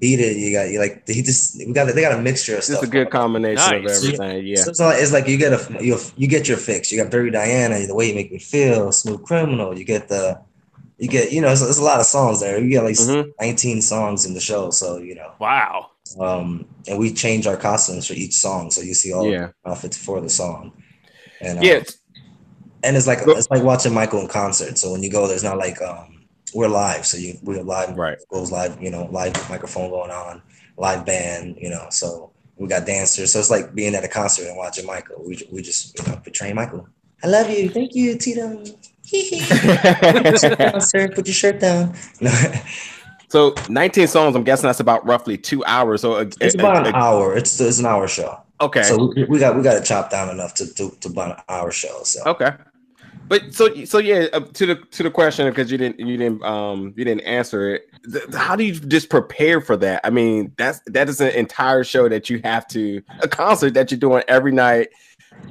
beat 0.00 0.18
it 0.20 0.36
you 0.36 0.52
got 0.52 0.68
you 0.70 0.78
like 0.78 1.06
he 1.06 1.22
just 1.22 1.56
we 1.58 1.72
got 1.72 1.86
they 1.94 2.00
got 2.00 2.18
a 2.18 2.20
mixture 2.20 2.54
of 2.54 2.58
it's 2.58 2.66
stuff 2.66 2.82
a 2.82 2.86
good 2.86 3.10
combination 3.10 3.74
of 3.74 3.86
everything. 3.86 4.46
Yeah, 4.46 4.56
so 4.56 4.70
it's, 4.70 4.80
like, 4.80 4.98
it's 5.00 5.12
like 5.12 5.28
you 5.28 5.38
get 5.38 5.52
a 5.52 5.84
you 5.84 5.98
you 6.16 6.26
get 6.26 6.48
your 6.48 6.56
fix 6.56 6.90
you 6.90 7.00
got 7.02 7.10
Dirty 7.10 7.30
Diana 7.30 7.86
the 7.86 7.94
way 7.94 8.08
you 8.08 8.14
make 8.14 8.32
me 8.32 8.38
feel 8.38 8.90
smooth 8.92 9.22
criminal 9.24 9.78
you 9.78 9.84
get 9.84 10.08
the 10.08 10.40
you 10.98 11.08
get 11.08 11.32
you 11.32 11.40
know 11.40 11.48
there's, 11.48 11.60
there's 11.60 11.78
a 11.78 11.84
lot 11.84 12.00
of 12.00 12.06
songs 12.06 12.40
there 12.40 12.60
you 12.60 12.70
get 12.70 12.82
like 12.84 12.96
Mhm. 12.96 13.32
19 13.40 13.82
songs 13.82 14.26
in 14.26 14.34
the 14.34 14.40
show 14.40 14.70
so 14.70 14.98
you 14.98 15.14
know 15.14 15.32
wow. 15.38 15.90
um 16.20 16.66
and 16.88 16.98
we 16.98 17.12
change 17.12 17.46
our 17.46 17.56
costumes 17.56 18.06
for 18.06 18.14
each 18.14 18.34
song 18.34 18.70
so 18.70 18.80
you 18.80 18.94
see 18.94 19.12
all 19.12 19.30
yeah, 19.30 19.50
the 19.64 19.70
outfits 19.70 19.96
for 19.96 20.20
the 20.20 20.28
song 20.28 20.72
and 21.40 21.58
um, 21.58 21.64
yeah. 21.64 21.82
And 22.84 22.96
it's 22.96 23.06
like 23.06 23.24
Go- 23.24 23.36
it's 23.36 23.48
like 23.50 23.62
watching 23.62 23.94
Michael 23.94 24.20
in 24.20 24.28
concert. 24.28 24.78
So 24.78 24.92
when 24.92 25.02
you 25.02 25.10
go, 25.10 25.26
there's 25.26 25.44
not 25.44 25.58
like 25.58 25.80
um 25.82 26.26
we're 26.54 26.68
live, 26.68 27.04
so 27.06 27.16
you 27.16 27.34
we're 27.42 27.62
live 27.62 27.96
Right. 27.96 28.18
goes 28.30 28.52
live, 28.52 28.80
you 28.80 28.90
know, 28.90 29.08
live 29.10 29.32
microphone 29.50 29.90
going 29.90 30.10
on, 30.10 30.42
live 30.76 31.04
band, 31.04 31.56
you 31.58 31.70
know. 31.70 31.86
So 31.90 32.32
we 32.56 32.68
got 32.68 32.86
dancers. 32.86 33.32
So 33.32 33.40
it's 33.40 33.50
like 33.50 33.74
being 33.74 33.94
at 33.94 34.04
a 34.04 34.08
concert 34.08 34.46
and 34.46 34.56
watching 34.56 34.86
Michael. 34.86 35.22
We 35.26 35.40
we 35.50 35.62
just 35.62 35.98
you 35.98 36.06
know 36.06 36.18
portraying 36.22 36.54
Michael. 36.54 36.88
I 37.22 37.26
love 37.28 37.48
you. 37.50 37.70
Thank 37.70 37.94
you, 37.94 38.16
Tito. 38.18 38.62
Hee 39.04 39.22
hee. 39.22 39.40
Put 40.00 40.24
your 40.30 40.36
shirt 40.38 40.58
down, 40.58 40.80
sir. 40.80 41.08
Put 41.08 41.26
your 41.26 41.34
shirt 41.34 41.60
down. 41.60 41.94
so 43.28 43.54
19 43.68 44.06
songs. 44.06 44.36
I'm 44.36 44.44
guessing 44.44 44.66
that's 44.68 44.80
about 44.80 45.04
roughly 45.06 45.36
two 45.38 45.64
hours. 45.64 46.02
So 46.02 46.14
uh, 46.14 46.26
it's 46.40 46.54
uh, 46.54 46.58
about 46.58 46.86
an 46.86 46.94
uh, 46.94 46.98
hour. 46.98 47.36
It's 47.36 47.60
it's 47.60 47.78
an 47.78 47.86
hour 47.86 48.06
show. 48.08 48.38
okay, 48.60 48.82
So 48.82 49.12
we, 49.16 49.24
we 49.24 49.38
got 49.38 49.56
we 49.56 49.62
got 49.62 49.74
to 49.74 49.82
chop 49.82 50.10
down 50.10 50.30
enough 50.30 50.54
to 50.54 50.72
to, 50.74 50.90
to 51.00 51.08
about 51.08 51.38
an 51.38 51.44
hour 51.48 51.70
show. 51.72 52.02
So 52.04 52.22
Okay. 52.26 52.52
But 53.26 53.54
so 53.54 53.84
so 53.86 53.98
yeah, 53.98 54.26
uh, 54.34 54.40
to 54.40 54.66
the 54.66 54.76
to 54.92 55.02
the 55.02 55.10
question 55.10 55.48
because 55.48 55.70
you 55.72 55.78
didn't 55.78 55.98
you 55.98 56.16
didn't 56.18 56.44
um 56.44 56.92
you 56.96 57.04
didn't 57.04 57.22
answer 57.22 57.74
it. 57.74 57.86
How 58.34 58.54
do 58.54 58.64
you 58.64 58.74
just 58.74 59.08
prepare 59.08 59.60
for 59.62 59.76
that? 59.78 60.02
I 60.04 60.10
mean, 60.10 60.52
that's 60.58 60.80
that 60.86 61.08
is 61.08 61.20
an 61.20 61.30
entire 61.30 61.84
show 61.84 62.08
that 62.08 62.28
you 62.28 62.40
have 62.44 62.66
to 62.68 63.02
a 63.20 63.28
concert 63.28 63.74
that 63.74 63.90
you're 63.90 63.98
doing 64.00 64.22
every 64.28 64.52
night, 64.52 64.88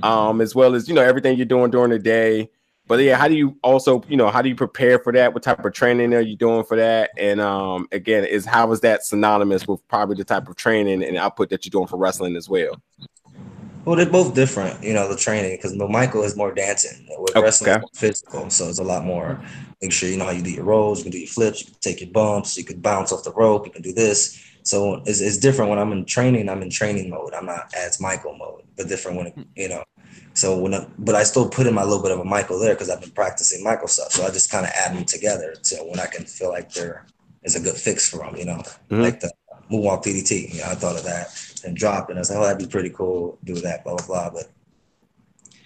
um 0.03 0.41
as 0.41 0.55
well 0.55 0.75
as 0.75 0.87
you 0.87 0.93
know 0.93 1.01
everything 1.01 1.37
you're 1.37 1.45
doing 1.45 1.71
during 1.71 1.91
the 1.91 1.99
day. 1.99 2.49
but 2.87 2.99
yeah, 2.99 3.15
how 3.15 3.27
do 3.27 3.35
you 3.35 3.57
also, 3.63 4.03
you 4.07 4.17
know, 4.17 4.29
how 4.29 4.41
do 4.41 4.49
you 4.49 4.55
prepare 4.55 4.99
for 4.99 5.13
that? 5.13 5.33
What 5.33 5.43
type 5.43 5.63
of 5.63 5.73
training 5.73 6.13
are 6.13 6.21
you 6.21 6.35
doing 6.35 6.63
for 6.65 6.75
that? 6.77 7.11
And 7.17 7.39
um, 7.39 7.87
again, 7.91 8.25
is 8.25 8.45
how 8.45 8.71
is 8.71 8.81
that 8.81 9.03
synonymous 9.03 9.67
with 9.67 9.87
probably 9.87 10.15
the 10.17 10.25
type 10.25 10.49
of 10.49 10.55
training 10.57 11.03
and 11.03 11.17
output 11.17 11.49
that 11.49 11.65
you're 11.65 11.71
doing 11.71 11.87
for 11.87 11.97
wrestling 11.97 12.35
as 12.35 12.49
well? 12.49 12.81
Well, 13.85 13.97
they're 13.97 14.05
both 14.05 14.33
different, 14.33 14.81
you 14.81 14.93
know, 14.93 15.09
the 15.09 15.17
training 15.17 15.57
because 15.57 15.75
Michael 15.75 16.23
is 16.23 16.37
more 16.37 16.53
dancing, 16.53 17.05
with 17.17 17.35
Okay. 17.35 17.41
wrestling 17.43 17.83
physical, 17.93 18.49
so 18.49 18.69
it's 18.69 18.79
a 18.79 18.83
lot 18.83 19.03
more. 19.03 19.41
Make 19.81 19.91
sure 19.91 20.07
you 20.07 20.17
know 20.17 20.25
how 20.25 20.31
you 20.31 20.41
do 20.41 20.51
your 20.51 20.63
rolls, 20.63 20.99
you 20.99 21.03
can 21.03 21.11
do 21.11 21.17
your 21.19 21.27
flips, 21.27 21.61
you 21.61 21.65
can 21.67 21.75
take 21.81 21.99
your 21.99 22.09
bumps, 22.11 22.57
you 22.57 22.63
can 22.63 22.79
bounce 22.79 23.11
off 23.11 23.23
the 23.23 23.33
rope, 23.33 23.65
you 23.65 23.71
can 23.71 23.81
do 23.81 23.91
this. 23.91 24.39
So 24.63 25.01
it's, 25.05 25.19
it's 25.19 25.37
different 25.37 25.69
when 25.69 25.79
I'm 25.79 25.91
in 25.91 26.05
training. 26.05 26.47
I'm 26.47 26.61
in 26.61 26.69
training 26.69 27.09
mode. 27.09 27.33
I'm 27.33 27.45
not 27.45 27.73
as 27.75 27.99
Michael 27.99 28.37
mode, 28.37 28.63
but 28.77 28.87
different 28.87 29.17
when 29.17 29.27
it, 29.27 29.35
you 29.57 29.67
know. 29.67 29.83
So 30.35 30.57
when, 30.57 30.73
I, 30.73 30.87
but 30.97 31.15
I 31.15 31.23
still 31.23 31.49
put 31.49 31.67
in 31.67 31.73
my 31.73 31.83
little 31.83 32.01
bit 32.01 32.11
of 32.13 32.19
a 32.19 32.23
Michael 32.23 32.59
there 32.59 32.73
because 32.73 32.89
I've 32.89 33.01
been 33.01 33.11
practicing 33.11 33.61
Michael 33.61 33.89
stuff. 33.89 34.13
So 34.13 34.25
I 34.25 34.29
just 34.29 34.49
kind 34.49 34.65
of 34.65 34.71
add 34.71 34.95
them 34.95 35.03
together 35.03 35.55
to 35.63 35.75
when 35.79 35.99
I 35.99 36.05
can 36.05 36.23
feel 36.23 36.49
like 36.49 36.71
there 36.71 37.05
is 37.43 37.57
a 37.57 37.59
good 37.59 37.75
fix 37.75 38.09
for 38.09 38.19
them, 38.19 38.37
you 38.37 38.45
know, 38.45 38.63
Mhm. 38.89 39.01
like 39.01 39.19
the 39.19 39.31
moonwalk 39.69 40.03
DDT. 40.03 40.53
You 40.53 40.59
know, 40.61 40.67
I 40.67 40.75
thought 40.75 40.95
of 40.95 41.03
that 41.03 41.27
and 41.63 41.75
dropped 41.75 42.09
it. 42.11 42.15
I 42.15 42.19
was 42.19 42.29
like, 42.29 42.39
oh, 42.39 42.43
that'd 42.43 42.57
be 42.57 42.67
pretty 42.71 42.89
cool. 42.89 43.37
Do 43.43 43.55
that, 43.61 43.83
blah 43.83 43.95
blah 43.95 44.05
blah. 44.05 44.29
But 44.31 44.49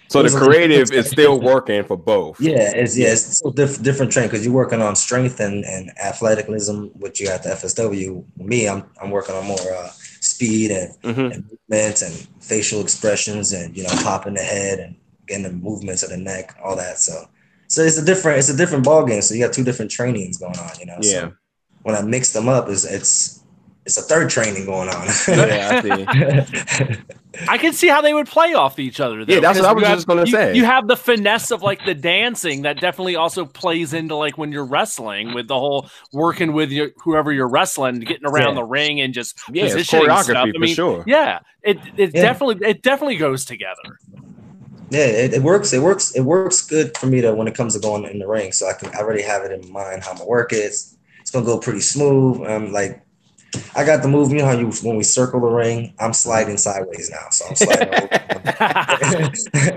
So 0.08 0.22
the 0.22 0.24
Those 0.28 0.36
are 0.36 0.40
the- 0.40 0.46
creative 0.46 0.90
is 0.92 1.10
still 1.10 1.38
working 1.40 1.84
for 1.84 1.96
both. 1.96 2.40
yeah, 2.40 2.72
it's 2.74 2.96
yeah, 2.96 3.08
it's 3.12 3.36
still 3.38 3.50
diff- 3.50 3.82
different 3.82 4.10
training 4.12 4.30
because 4.30 4.44
you're 4.44 4.54
working 4.54 4.80
on 4.80 4.96
strength 4.96 5.38
and, 5.40 5.64
and 5.64 5.90
athleticism, 5.98 6.84
which 7.02 7.20
you 7.20 7.28
at 7.28 7.42
the 7.42 7.50
FSW. 7.50 8.24
Me, 8.38 8.68
I'm 8.68 8.84
I'm 9.02 9.10
working 9.10 9.34
on 9.34 9.44
more 9.46 9.60
uh, 9.74 9.90
speed 10.20 10.70
and, 10.70 10.94
Mhm. 11.02 11.32
and 11.34 11.44
movements 11.50 12.02
and 12.02 12.14
facial 12.42 12.80
expressions 12.80 13.52
and 13.52 13.76
you 13.76 13.82
know 13.82 13.90
popping 14.02 14.34
the 14.34 14.42
head 14.42 14.78
and 14.80 14.96
getting 15.26 15.42
the 15.44 15.52
movements 15.52 16.02
of 16.02 16.08
the 16.10 16.16
neck, 16.16 16.56
all 16.64 16.74
that. 16.76 16.98
So 16.98 17.28
so 17.66 17.82
it's 17.82 17.98
a 17.98 18.04
different 18.04 18.38
it's 18.38 18.48
a 18.48 18.56
different 18.56 18.84
ball 18.84 19.04
game. 19.04 19.20
So 19.20 19.34
you 19.34 19.44
got 19.44 19.52
two 19.52 19.64
different 19.64 19.90
trainings 19.90 20.38
going 20.38 20.56
on. 20.58 20.70
You 20.80 20.86
know. 20.86 20.98
Yeah. 21.02 21.10
So 21.28 21.32
when 21.82 21.94
I 21.94 22.00
mix 22.00 22.32
them 22.32 22.48
up, 22.48 22.68
is 22.70 22.86
it's 22.86 23.40
it's 23.84 23.96
a 23.96 24.02
third 24.02 24.28
training 24.30 24.66
going 24.66 24.88
on. 24.88 25.06
Yeah, 25.28 25.80
I 25.82 26.44
see. 26.44 26.96
I 27.48 27.56
can 27.56 27.72
see 27.72 27.88
how 27.88 28.00
they 28.00 28.12
would 28.12 28.26
play 28.26 28.52
off 28.54 28.78
each 28.78 29.00
other. 29.00 29.24
Though, 29.24 29.32
Yeah, 29.34 29.40
that's 29.40 29.58
what 29.60 29.68
I 29.68 29.72
was 29.72 29.82
you 29.82 29.88
just 29.94 30.06
gonna 30.06 30.26
say. 30.26 30.54
You 30.56 30.64
have 30.64 30.88
the 30.88 30.96
finesse 30.96 31.50
of 31.50 31.62
like 31.62 31.84
the 31.84 31.94
dancing 31.94 32.62
that 32.62 32.80
definitely 32.80 33.16
also 33.16 33.44
plays 33.44 33.94
into 33.94 34.14
like 34.16 34.36
when 34.36 34.50
you're 34.50 34.64
wrestling 34.64 35.34
with 35.34 35.46
the 35.48 35.58
whole 35.58 35.88
working 36.12 36.52
with 36.52 36.70
your 36.70 36.90
whoever 37.02 37.32
you're 37.32 37.48
wrestling, 37.48 38.00
getting 38.00 38.26
around 38.26 38.48
Yeah. 38.48 38.62
the 38.62 38.64
ring 38.64 39.00
and 39.00 39.14
just 39.14 39.38
Yeah, 39.52 39.64
it's 39.64 39.74
positioning 39.74 40.06
choreography 40.08 40.24
stuff. 40.24 40.48
I 40.54 40.58
for 40.60 40.66
sure. 40.66 41.04
Yeah, 41.06 41.38
it 41.62 41.78
it 41.96 42.10
Yeah. 42.14 42.22
definitely 42.22 42.68
it 42.68 42.82
definitely 42.82 43.16
goes 43.16 43.44
together. 43.44 43.98
Yeah, 44.90 45.00
it, 45.00 45.34
it 45.34 45.42
works. 45.42 45.72
It 45.72 45.80
works. 45.80 46.12
It 46.12 46.22
works 46.22 46.62
good 46.66 46.96
for 46.96 47.06
me 47.06 47.20
to 47.20 47.34
when 47.34 47.46
it 47.46 47.54
comes 47.54 47.74
to 47.74 47.80
going 47.80 48.04
in 48.04 48.18
the 48.18 48.26
ring. 48.26 48.52
So 48.52 48.68
I 48.68 48.72
can 48.72 48.88
I 48.94 49.00
already 49.00 49.22
have 49.22 49.44
it 49.44 49.52
in 49.52 49.70
mind 49.70 50.02
how 50.02 50.10
I'm 50.12 50.16
gonna 50.16 50.28
work 50.28 50.52
it. 50.52 50.56
It's, 50.56 50.96
it's 51.20 51.30
gonna 51.30 51.44
go 51.46 51.58
pretty 51.58 51.80
smooth. 51.80 52.42
I'm 52.46 52.72
like 52.72 53.02
I 53.74 53.84
got 53.84 54.02
the 54.02 54.08
move. 54.08 54.30
You 54.30 54.38
know 54.38 54.44
how 54.46 54.52
you 54.58 54.70
when 54.82 54.96
we 54.96 55.04
circle 55.04 55.40
the 55.40 55.46
ring, 55.46 55.94
I'm 55.98 56.12
sliding 56.12 56.56
sideways 56.58 57.10
now. 57.10 57.28
So 57.30 57.46
I'm 57.48 57.56
sliding. 57.56 58.08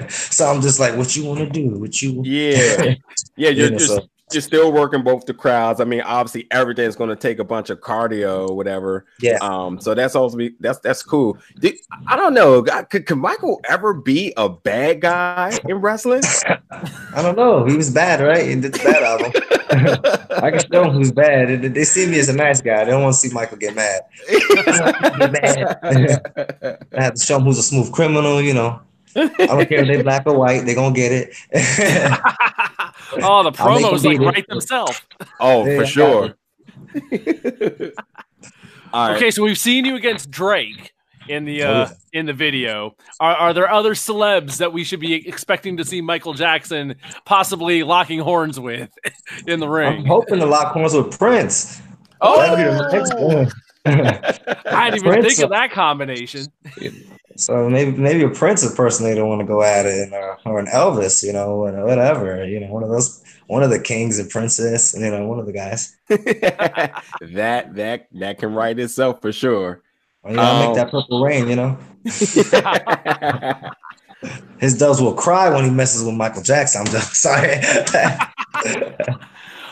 so 0.10 0.48
I'm 0.52 0.62
just 0.62 0.80
like, 0.80 0.96
what 0.98 1.16
you 1.16 1.26
want 1.26 1.40
to 1.40 1.50
do? 1.50 1.80
What 1.80 2.02
you? 2.02 2.22
Yeah, 2.26 2.84
yeah, 2.84 2.96
you're 3.36 3.52
You 3.52 3.70
know, 3.72 3.78
just 3.78 3.96
so- 3.96 4.08
you're 4.34 4.42
still 4.42 4.72
working 4.72 5.04
both 5.04 5.26
the 5.26 5.34
crowds. 5.34 5.80
I 5.80 5.86
mean, 5.86 6.02
obviously 6.02 6.48
everything's 6.52 6.96
going 6.96 7.10
to 7.10 7.16
take 7.16 7.40
a 7.40 7.44
bunch 7.44 7.70
of 7.70 7.80
cardio 7.80 8.50
or 8.50 8.56
whatever. 8.56 9.06
Yeah. 9.20 9.38
Um. 9.42 9.80
So 9.80 9.94
that's 9.94 10.16
also 10.16 10.38
be 10.38 10.56
that's 10.60 10.80
that's 10.80 11.04
cool. 11.04 11.38
Did- 11.60 11.78
I 12.08 12.16
don't 12.16 12.34
know. 12.34 12.64
Could, 12.64 13.06
could 13.06 13.18
Michael 13.18 13.62
ever 13.70 13.94
be 13.94 14.34
a 14.38 14.50
bad 14.50 15.02
guy 15.02 15.58
in 15.68 15.78
wrestling? 15.78 16.24
I 16.72 17.22
don't 17.22 17.36
know. 17.36 17.66
He 17.66 17.76
was 17.76 17.90
bad, 17.90 18.22
right? 18.22 18.48
He 18.48 18.56
did 18.56 18.74
the 18.74 18.80
bad 18.80 19.04
album. 19.04 19.32
I 20.44 20.52
can 20.52 20.60
show 20.72 20.84
him 20.84 20.92
who's 20.92 21.12
bad. 21.12 21.62
They, 21.62 21.68
they 21.68 21.84
see 21.84 22.06
me 22.06 22.20
as 22.20 22.30
a 22.30 22.34
nice 22.34 22.62
guy. 22.62 22.84
They 22.84 22.92
don't 22.92 23.04
want 23.04 23.16
to 23.16 23.20
see 23.20 23.34
Michael 23.34 23.58
get 23.58 23.76
mad. 23.76 24.02
I 26.94 27.02
have 27.02 27.14
to 27.14 27.22
show 27.24 27.38
him 27.38 27.44
who's 27.44 27.58
a 27.58 27.64
smooth 27.64 27.92
criminal. 27.92 28.42
You 28.42 28.54
know, 28.54 28.82
I 29.16 29.28
don't 29.48 29.70
care 29.70 29.82
if 29.82 29.88
they're 29.88 30.04
black 30.04 30.24
or 30.26 30.38
white. 30.38 30.66
they're 30.66 30.76
gonna 30.76 30.94
get 30.96 31.12
it. 31.12 31.36
oh, 33.24 33.44
the 33.44 33.52
promos 33.56 34.02
them 34.02 34.12
like 34.12 34.20
beat 34.20 34.22
it. 34.22 34.26
write 34.26 34.48
themselves. 34.48 35.02
oh, 35.40 35.66
Yeah, 35.66 35.80
for 35.80 35.86
sure. 35.86 36.34
All 38.94 39.08
right. 39.08 39.16
Okay, 39.16 39.32
so 39.32 39.44
we've 39.44 39.58
seen 39.58 39.86
you 39.86 39.96
against 39.96 40.30
Drake 40.30 40.92
in 41.30 41.46
the 41.46 41.64
Oh, 41.64 41.72
uh, 41.72 41.88
yeah. 41.90 42.20
in 42.20 42.26
the 42.26 42.34
video. 42.34 42.96
Are, 43.20 43.36
are 43.36 43.54
there 43.54 43.72
other 43.72 43.94
celebs 43.94 44.58
that 44.58 44.74
we 44.74 44.84
should 44.84 45.00
be 45.00 45.28
expecting 45.28 45.78
to 45.78 45.86
see 45.86 46.02
Michael 46.02 46.34
Jackson 46.34 46.96
possibly 47.26 47.84
locking 47.84 48.20
horns 48.20 48.60
with 48.60 48.90
in 49.48 49.60
the 49.62 49.70
ring? 49.70 50.00
I'm 50.00 50.06
hoping 50.06 50.40
to 50.40 50.46
lock 50.46 50.74
horns 50.74 50.94
with 50.94 51.18
Prince. 51.18 51.82
Oh, 52.20 53.48
That'd 53.86 54.04
be 54.04 54.04
the 54.04 54.22
next 54.22 54.46
one. 54.46 54.58
I 54.74 54.90
didn't 54.92 55.06
even 55.08 55.22
Prince, 55.22 55.28
think 55.36 55.40
of 55.46 55.50
that 55.52 55.72
combination. 55.72 56.46
So 57.38 57.70
maybe 57.70 57.92
maybe 57.98 58.24
a 58.24 58.30
Prince 58.30 58.64
impersonator 58.64 59.26
want 59.26 59.42
to 59.42 59.48
go 59.48 59.64
at 59.64 59.86
it, 59.86 60.12
or, 60.14 60.34
uh, 60.34 60.38
or 60.46 60.60
an 60.60 60.68
Elvis, 60.68 61.24
you 61.24 61.34
know, 61.34 61.66
or 61.66 61.86
whatever, 61.86 62.46
you 62.46 62.60
know, 62.60 62.68
one 62.68 62.84
of 62.84 62.90
those, 62.90 63.24
one 63.48 63.64
of 63.64 63.70
the 63.70 63.80
kings 63.80 64.20
and 64.20 64.30
princess, 64.30 64.94
you 64.98 65.10
know, 65.10 65.26
one 65.26 65.40
of 65.40 65.46
the 65.46 65.54
guys. 65.54 65.96
that 66.10 67.70
that 67.76 68.08
that 68.12 68.38
can 68.40 68.54
write 68.54 68.80
itself 68.80 69.22
for 69.22 69.32
sure. 69.32 69.82
Well, 70.24 70.34
you 70.34 70.38
know, 70.38 70.44
Oh. 70.44 70.68
make 70.68 70.76
that 70.76 70.86
um, 70.94 71.02
purple 71.02 71.24
rain, 71.24 71.48
you 71.50 71.56
know. 71.56 71.78
His 74.60 74.78
doves 74.78 75.02
will 75.02 75.14
cry 75.16 75.50
when 75.50 75.64
he 75.66 75.72
messes 75.72 76.04
with 76.06 76.14
Michael 76.14 76.44
Jackson. 76.44 76.82
I'm 76.82 76.88
just 76.92 77.16
sorry. 77.22 77.56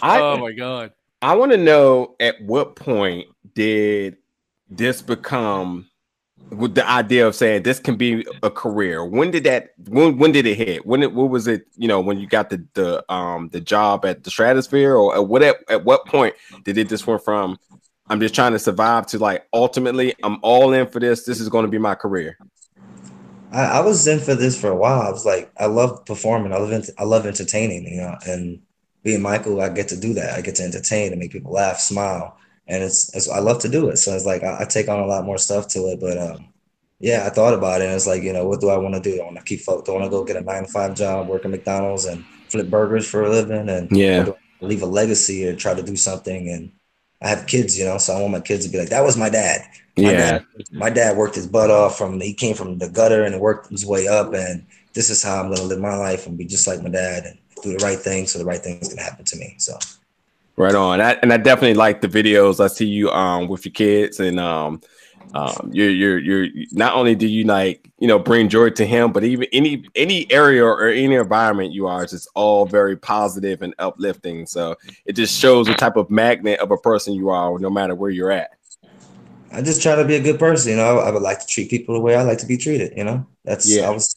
I 0.02 0.20
oh 0.20 0.38
my 0.38 0.54
god. 0.54 0.92
I 1.22 1.36
want 1.36 1.52
to 1.52 1.58
know 1.58 2.16
at 2.20 2.42
what 2.42 2.76
point 2.76 3.28
did 3.54 4.18
this 4.70 5.02
become 5.02 5.90
with 6.52 6.74
the 6.74 6.88
idea 6.88 7.28
of 7.28 7.36
saying 7.36 7.64
this 7.64 7.80
can 7.80 7.96
be 7.96 8.26
a 8.44 8.50
career? 8.50 9.06
When 9.06 9.32
did 9.32 9.44
that 9.44 9.72
when 9.88 10.18
when 10.18 10.32
did 10.32 10.46
it 10.46 10.56
hit? 10.56 10.86
When 10.86 11.04
it 11.04 11.14
what 11.14 11.30
was 11.30 11.48
it, 11.48 11.68
you 11.76 11.88
know, 11.88 12.00
when 12.00 12.20
you 12.20 12.28
got 12.28 12.50
the 12.50 12.66
the 12.74 13.14
um 13.14 13.50
the 13.50 13.62
job 13.62 14.06
at 14.06 14.24
the 14.24 14.32
stratosphere 14.32 14.96
or 14.96 15.16
at 15.16 15.28
what 15.28 15.44
at, 15.44 15.58
at 15.70 15.86
what 15.86 16.06
point 16.06 16.36
did 16.64 16.78
it 16.78 16.90
just 16.90 17.08
went 17.08 17.24
from 17.24 17.58
I'm 18.10 18.20
just 18.20 18.34
trying 18.34 18.54
to 18.54 18.60
survive 18.60 19.06
to 19.08 19.20
like 19.20 19.48
ultimately 19.54 20.16
I'm 20.24 20.40
all 20.42 20.74
in 20.74 20.88
for 20.88 21.00
this. 21.00 21.26
This 21.26 21.40
is 21.40 21.50
going 21.50 21.66
to 21.66 21.72
be 21.72 21.78
my 21.78 21.94
career. 21.96 22.38
I, 23.52 23.64
I 23.64 23.80
was 23.82 24.08
in 24.08 24.20
for 24.20 24.36
this 24.36 24.60
for 24.60 24.70
a 24.70 24.76
while. 24.76 25.02
I 25.02 25.12
was 25.12 25.26
like, 25.26 25.52
I 25.58 25.68
love 25.68 26.06
performing. 26.06 26.52
I 26.52 26.58
love 26.58 26.72
ent- 26.72 26.90
I 26.98 27.04
love 27.04 27.26
entertaining, 27.26 27.86
you 27.86 27.98
know. 27.98 28.16
And 28.26 28.62
being 29.04 29.22
Michael, 29.22 29.62
I 29.62 29.70
get 29.70 29.88
to 29.90 29.98
do 30.00 30.14
that. 30.16 30.38
I 30.38 30.42
get 30.42 30.56
to 30.56 30.64
entertain 30.64 31.12
and 31.12 31.20
make 31.20 31.32
people 31.32 31.52
laugh, 31.52 31.80
smile, 31.80 32.38
and 32.70 32.84
it's, 32.84 33.14
it's 33.16 33.30
I 33.30 33.40
love 33.40 33.60
to 33.62 33.70
do 33.70 33.90
it. 33.90 33.98
So 33.98 34.16
it's 34.16 34.26
like 34.26 34.44
I, 34.44 34.62
I 34.62 34.66
take 34.66 34.90
on 34.90 35.00
a 35.02 35.08
lot 35.08 35.26
more 35.26 35.38
stuff 35.40 35.68
to 35.70 35.80
it. 35.90 36.00
But 36.00 36.18
um, 36.18 36.54
yeah, 37.00 37.26
I 37.26 37.30
thought 37.30 37.54
about 37.54 37.82
it. 37.82 37.86
and 37.86 37.96
It's 37.96 38.08
like 38.08 38.24
you 38.24 38.34
know, 38.34 38.48
what 38.48 38.62
do 38.62 38.70
I 38.70 38.78
want 38.78 38.96
to 38.96 39.02
do? 39.02 39.22
I 39.22 39.26
want 39.26 39.38
to 39.38 39.44
keep. 39.44 39.62
I 39.70 39.74
want 39.74 40.06
to 40.06 40.10
go 40.10 40.24
get 40.24 40.38
a 40.38 40.42
nine 40.42 40.64
to 40.66 40.70
five 40.70 40.96
job, 40.96 41.28
work 41.28 41.46
at 41.46 41.52
McDonald's, 41.52 42.06
and 42.06 42.26
flip 42.52 42.70
burgers 42.70 43.10
for 43.10 43.24
a 43.24 43.30
living, 43.30 43.70
and 43.70 43.92
Yeah. 43.92 44.32
leave 44.62 44.82
a 44.82 44.86
legacy 44.86 45.48
or 45.48 45.56
try 45.56 45.74
to 45.74 45.84
do 45.84 45.96
something? 45.96 46.50
And 46.50 46.72
I 47.22 47.30
have 47.30 47.48
kids, 47.48 47.78
you 47.78 47.86
know, 47.86 47.98
so 47.98 48.16
I 48.16 48.22
want 48.22 48.34
my 48.34 48.40
kids 48.40 48.66
to 48.66 48.72
be 48.72 48.80
like, 48.80 48.90
that 48.90 49.04
was 49.04 49.18
my 49.18 49.30
dad. 49.30 49.62
My 49.98 50.12
Yeah. 50.12 50.18
dad, 50.18 50.46
my 50.72 50.90
dad 50.90 51.18
worked 51.18 51.36
his 51.36 51.48
butt 51.48 51.72
off 51.72 51.98
from 51.98 52.20
he 52.22 52.34
came 52.34 52.56
from 52.56 52.78
the 52.78 52.90
gutter 52.90 53.24
and 53.24 53.40
worked 53.40 53.70
his 53.70 53.86
way 53.86 54.08
up 54.08 54.34
and 54.34 54.66
this 54.94 55.10
is 55.10 55.22
how 55.24 55.42
I'm 55.42 55.50
gonna 55.54 55.64
live 55.68 55.80
my 55.80 55.96
life 55.96 56.26
and 56.28 56.38
be 56.38 56.46
just 56.46 56.68
like 56.68 56.82
my 56.82 56.90
dad 56.90 57.26
and 57.26 57.38
do 57.64 57.74
the 57.78 57.84
right 57.84 58.00
thing 58.00 58.26
so 58.28 58.40
the 58.40 58.46
right 58.46 58.62
thing's 58.62 58.88
gonna 58.90 59.02
happen 59.04 59.26
to 59.26 59.36
me. 59.38 59.56
So 59.58 59.78
Right 60.60 60.76
on. 60.76 61.00
I, 61.00 61.14
and 61.22 61.32
I 61.32 61.38
definitely 61.38 61.76
like 61.76 62.02
the 62.02 62.10
videos. 62.10 62.60
I 62.60 62.68
see 62.68 62.86
you 62.86 63.10
um 63.12 63.48
with 63.48 63.66
your 63.66 63.72
kids 63.72 64.20
and 64.20 64.38
um 64.42 64.82
um 65.34 65.70
you're 65.72 65.90
you're 65.90 66.20
you're 66.20 66.48
not 66.74 66.96
only 66.96 67.16
do 67.16 67.28
you 67.28 67.46
like 67.46 67.90
you 67.98 68.10
know 68.10 68.20
bring 68.20 68.50
joy 68.50 68.70
to 68.72 68.86
him, 68.86 69.14
but 69.14 69.24
even 69.24 69.48
any 69.54 69.86
any 69.96 70.30
area 70.30 70.66
or 70.66 70.90
any 70.90 71.16
environment 71.16 71.72
you 71.72 71.88
are, 71.88 72.04
it's 72.04 72.12
just 72.12 72.28
all 72.36 72.66
very 72.66 72.98
positive 72.98 73.62
and 73.62 73.74
uplifting. 73.80 74.46
So 74.46 74.76
it 75.06 75.14
just 75.14 75.40
shows 75.40 75.68
the 75.68 75.76
type 75.76 75.96
of 75.96 76.10
magnet 76.10 76.60
of 76.60 76.72
a 76.72 76.78
person 76.78 77.14
you 77.14 77.30
are, 77.30 77.58
no 77.58 77.70
matter 77.70 77.96
where 77.96 78.12
you're 78.12 78.32
at. 78.32 78.50
I 79.54 79.62
just 79.62 79.82
try 79.82 79.96
to 79.96 80.04
be 80.04 80.16
a 80.16 80.22
good 80.22 80.40
person, 80.40 80.72
you 80.72 80.78
know. 80.78 81.00
I 81.00 81.10
would 81.10 81.22
like 81.22 81.40
to 81.40 81.48
treat 81.48 81.70
people 81.70 81.96
the 81.96 82.02
way 82.02 82.18
I 82.18 82.24
like 82.24 82.40
to 82.40 82.46
be 82.46 82.58
treated, 82.58 82.98
you 82.98 83.06
know. 83.06 83.26
That's 83.46 83.66
Yeah. 83.66 83.88
I 83.88 83.92
was 83.92 84.14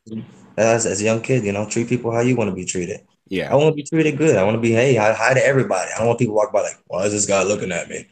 as, 0.57 0.87
as 0.87 1.01
a 1.01 1.05
young 1.05 1.23
kid, 1.23 1.45
you 1.45 1.53
know, 1.53 1.69
treat 1.69 1.89
people 1.89 2.11
how 2.11 2.21
you 2.21 2.35
want 2.35 2.51
to 2.51 2.57
be 2.57 2.65
treated. 2.65 3.03
I 3.41 3.55
want 3.55 3.73
to 3.73 3.75
be 3.75 3.83
treated 3.83 4.19
good. 4.19 4.37
I 4.37 4.45
want 4.45 4.57
to 4.57 4.61
be 4.61 4.73
hey, 4.73 4.95
hi, 4.95 5.15
hi 5.15 5.33
to 5.33 5.45
everybody. 5.45 5.91
I 5.95 5.99
don't 5.99 6.09
want 6.09 6.19
people 6.19 6.35
walk 6.35 6.53
by 6.53 6.61
like, 6.61 6.79
why 6.87 7.05
is 7.05 7.13
this 7.13 7.25
guy 7.25 7.43
looking 7.43 7.73
at 7.73 7.89
me? 7.89 8.07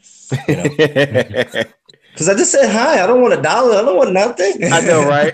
You 0.47 0.55
know, 0.55 0.63
because 2.11 2.27
I 2.27 2.33
just 2.33 2.51
said 2.51 2.71
hi. 2.71 3.03
I 3.03 3.07
don't 3.07 3.21
want 3.21 3.35
a 3.35 3.41
dollar. 3.41 3.75
I 3.75 3.81
don't 3.83 3.97
want 3.97 4.13
nothing. 4.13 4.63
I 4.63 4.81
know, 4.81 5.07
right? 5.07 5.33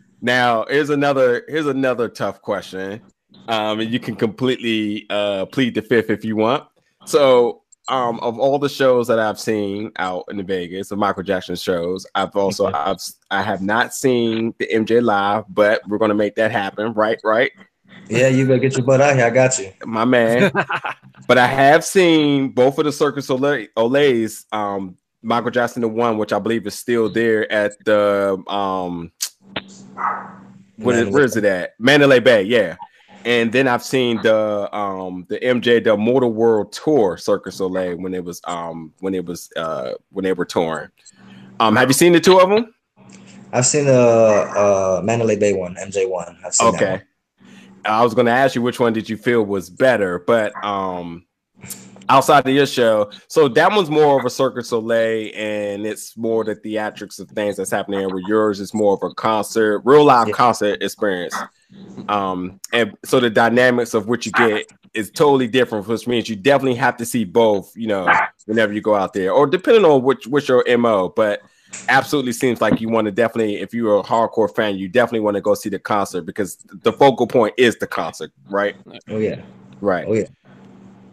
now, 0.20 0.66
here's 0.68 0.90
another 0.90 1.44
here's 1.48 1.66
another 1.66 2.10
tough 2.10 2.42
question. 2.42 3.00
Um, 3.48 3.80
and 3.80 3.90
you 3.90 3.98
can 3.98 4.14
completely 4.14 5.06
uh 5.08 5.46
plead 5.46 5.74
the 5.74 5.82
fifth 5.82 6.10
if 6.10 6.24
you 6.24 6.36
want. 6.36 6.64
So 7.06 7.61
um, 7.88 8.20
of 8.20 8.38
all 8.38 8.58
the 8.58 8.68
shows 8.68 9.08
that 9.08 9.18
I've 9.18 9.40
seen 9.40 9.92
out 9.96 10.24
in 10.30 10.44
Vegas, 10.46 10.88
the 10.88 10.96
Michael 10.96 11.22
Jackson 11.22 11.56
shows, 11.56 12.06
I've 12.14 12.34
also 12.36 12.72
I've 12.72 12.98
I 13.30 13.42
have 13.42 13.62
not 13.62 13.94
seen 13.94 14.54
the 14.58 14.68
MJ 14.68 15.02
live, 15.02 15.44
but 15.48 15.86
we're 15.88 15.98
gonna 15.98 16.14
make 16.14 16.36
that 16.36 16.50
happen, 16.50 16.92
right? 16.92 17.18
Right, 17.24 17.52
Yeah, 18.08 18.28
you 18.28 18.46
better 18.46 18.58
get 18.58 18.76
your 18.76 18.86
butt 18.86 19.00
out 19.00 19.16
here. 19.16 19.26
I 19.26 19.30
got 19.30 19.58
you. 19.58 19.72
my 19.84 20.04
man. 20.04 20.52
but 21.26 21.38
I 21.38 21.46
have 21.46 21.84
seen 21.84 22.50
both 22.50 22.78
of 22.78 22.84
the 22.84 22.92
Circus 22.92 23.28
Olay, 23.28 23.68
Olays, 23.76 24.44
um, 24.52 24.96
Michael 25.22 25.50
Jackson 25.50 25.82
the 25.82 25.88
one, 25.88 26.18
which 26.18 26.32
I 26.32 26.38
believe 26.38 26.66
is 26.66 26.74
still 26.74 27.08
there 27.08 27.50
at 27.50 27.72
the 27.84 28.42
um, 28.48 29.12
what 30.76 30.94
is, 30.96 31.08
where 31.08 31.24
is 31.24 31.36
it 31.36 31.44
at? 31.44 31.74
Mandalay 31.78 32.20
Bay, 32.20 32.42
yeah. 32.42 32.76
And 33.24 33.52
then 33.52 33.68
I've 33.68 33.82
seen 33.82 34.20
the 34.22 34.68
um 34.76 35.26
the 35.28 35.38
MJ 35.38 35.82
the 35.82 35.94
Immortal 35.94 36.32
World 36.32 36.72
Tour 36.72 37.16
Cirque 37.16 37.44
du 37.44 37.50
Soleil 37.50 37.96
when 37.96 38.14
it 38.14 38.24
was 38.24 38.40
um 38.44 38.92
when 39.00 39.14
it 39.14 39.24
was 39.24 39.50
uh 39.56 39.92
when 40.10 40.24
they 40.24 40.32
were 40.32 40.44
touring. 40.44 40.88
Um, 41.60 41.76
have 41.76 41.88
you 41.88 41.94
seen 41.94 42.12
the 42.12 42.20
two 42.20 42.40
of 42.40 42.48
them? 42.50 42.74
I've 43.52 43.66
seen 43.66 43.84
the 43.84 43.92
uh, 43.92 45.02
Mandalay 45.04 45.36
Bay 45.36 45.52
one, 45.52 45.74
MJ 45.76 46.08
one. 46.08 46.36
I've 46.44 46.54
seen 46.54 46.72
that 46.72 46.82
Okay. 46.82 47.02
I 47.84 48.02
was 48.02 48.14
going 48.14 48.26
to 48.26 48.32
ask 48.32 48.54
you 48.54 48.62
which 48.62 48.78
one 48.80 48.92
did 48.92 49.08
you 49.08 49.16
feel 49.16 49.42
was 49.44 49.68
better, 49.68 50.20
but 50.20 50.52
um 50.64 51.26
outside 52.08 52.46
of 52.46 52.52
your 52.52 52.66
show, 52.66 53.10
so 53.28 53.48
that 53.48 53.70
one's 53.72 53.88
more 53.88 54.18
of 54.18 54.24
a 54.26 54.30
Cirque 54.30 54.56
du 54.56 54.62
Soleil 54.62 55.30
and 55.34 55.86
it's 55.86 56.16
more 56.16 56.44
the 56.44 56.56
theatrics 56.56 57.18
of 57.20 57.28
things 57.30 57.56
that's 57.56 57.70
happening. 57.70 58.08
Where 58.10 58.20
yours 58.28 58.60
is 58.60 58.74
more 58.74 58.94
of 58.94 59.02
a 59.02 59.14
concert, 59.14 59.80
real 59.84 60.04
live 60.04 60.28
Yeah. 60.28 60.34
concert 60.34 60.82
experience. 60.82 61.34
Um, 62.08 62.60
and 62.72 62.96
so 63.04 63.20
the 63.20 63.30
dynamics 63.30 63.94
of 63.94 64.08
what 64.08 64.26
you 64.26 64.32
get 64.32 64.66
is 64.94 65.10
totally 65.10 65.48
different, 65.48 65.86
which 65.86 66.06
means 66.06 66.28
you 66.28 66.36
definitely 66.36 66.74
have 66.76 66.96
to 66.98 67.06
see 67.06 67.24
both, 67.24 67.74
you 67.76 67.86
know, 67.86 68.12
whenever 68.46 68.72
you 68.72 68.80
go 68.80 68.94
out 68.94 69.12
there, 69.12 69.32
or 69.32 69.46
depending 69.46 69.84
on 69.84 70.02
which 70.02 70.26
which 70.26 70.48
your 70.48 70.64
mo. 70.78 71.08
But 71.14 71.42
absolutely 71.88 72.32
seems 72.32 72.60
like 72.60 72.80
you 72.80 72.88
want 72.88 73.06
to 73.06 73.10
definitely, 73.10 73.60
if 73.60 73.74
you're 73.74 73.98
a 73.98 74.02
hardcore 74.02 74.54
fan, 74.54 74.76
you 74.76 74.88
definitely 74.88 75.20
want 75.20 75.36
to 75.36 75.40
go 75.40 75.54
see 75.54 75.68
the 75.68 75.78
concert 75.78 76.22
because 76.22 76.58
the 76.82 76.92
focal 76.92 77.26
point 77.26 77.54
is 77.56 77.76
the 77.78 77.86
concert, 77.86 78.32
right? 78.50 78.76
Oh 79.08 79.18
yeah. 79.18 79.42
Right. 79.80 80.06
Oh 80.06 80.14
yeah. 80.14 80.26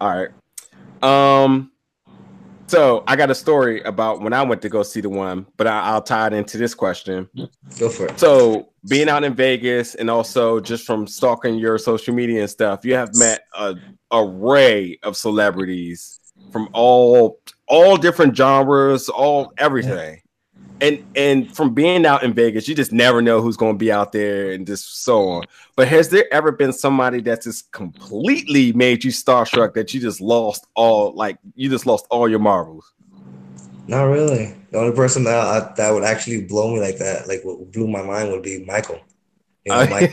All 0.01 0.16
right. 0.16 0.30
Um. 1.01 1.72
So 2.70 3.03
I 3.07 3.15
got 3.15 3.32
a 3.32 3.36
story 3.36 3.82
about 3.82 4.22
when 4.22 4.32
I 4.32 4.43
went 4.43 4.61
to 4.61 4.70
go 4.70 4.84
see 4.84 5.01
the 5.01 5.09
one, 5.09 5.47
but 5.57 5.65
I, 5.65 5.80
I'll 5.86 6.03
tie 6.03 6.28
it 6.28 6.34
into 6.34 6.59
this 6.59 6.76
question. 6.76 7.28
Go 7.80 7.89
for 7.89 8.05
it. 8.05 8.20
So 8.20 8.70
being 8.88 9.09
out 9.09 9.24
in 9.24 9.34
Vegas 9.34 9.95
and 9.95 10.07
also 10.07 10.59
just 10.59 10.86
from 10.86 11.07
stalking 11.07 11.55
your 11.55 11.80
social 11.80 12.13
media 12.13 12.41
and 12.41 12.49
stuff, 12.49 12.86
you 12.86 12.93
have 12.93 13.09
met 13.15 13.47
a 13.55 13.76
array 14.11 14.99
of 15.01 15.17
celebrities 15.17 16.20
from 16.51 16.70
all 16.74 17.39
all 17.67 17.97
different 17.97 18.38
genres, 18.38 19.09
all 19.09 19.51
everything. 19.57 20.22
And 20.82 21.05
and 21.15 21.53
from 21.55 21.73
being 21.73 22.05
out 22.05 22.23
in 22.23 22.34
Vegas, 22.34 22.67
you 22.67 22.75
just 22.75 22.93
never 22.93 23.21
know 23.21 23.41
who's 23.41 23.57
going 23.57 23.75
to 23.75 23.77
be 23.77 23.91
out 23.91 24.11
there 24.11 24.51
and 24.51 24.65
just 24.65 25.03
so 25.03 25.27
on. 25.27 25.43
But 25.75 25.88
has 25.89 26.09
there 26.09 26.25
ever 26.34 26.51
been 26.51 26.71
somebody 26.71 27.21
that's 27.21 27.45
just 27.45 27.71
completely 27.71 28.71
made 28.73 29.03
you 29.03 29.11
starstruck 29.11 29.73
that 29.73 29.93
you 29.93 29.99
just 29.99 30.21
lost 30.21 30.67
all 30.75 31.13
like 31.13 31.38
you 31.55 31.69
just 31.69 31.86
lost 31.86 32.05
all 32.09 32.30
your 32.30 32.39
marbles? 32.39 32.93
Not 33.88 34.03
really. 34.03 34.55
The 34.71 34.77
only 34.77 34.95
person 34.95 35.23
that 35.23 35.36
I, 35.36 35.73
that 35.75 35.91
would 35.91 36.03
actually 36.03 36.45
blow 36.45 36.73
me 36.73 36.80
like 36.80 36.99
that, 36.99 37.27
like 37.27 37.41
what 37.43 37.71
blew 37.71 37.88
my 37.88 38.03
mind, 38.03 38.32
would 38.32 38.43
be 38.43 38.63
Michael. 38.63 38.99
You 39.65 39.73
know, 39.73 39.88
Mike, 39.89 40.11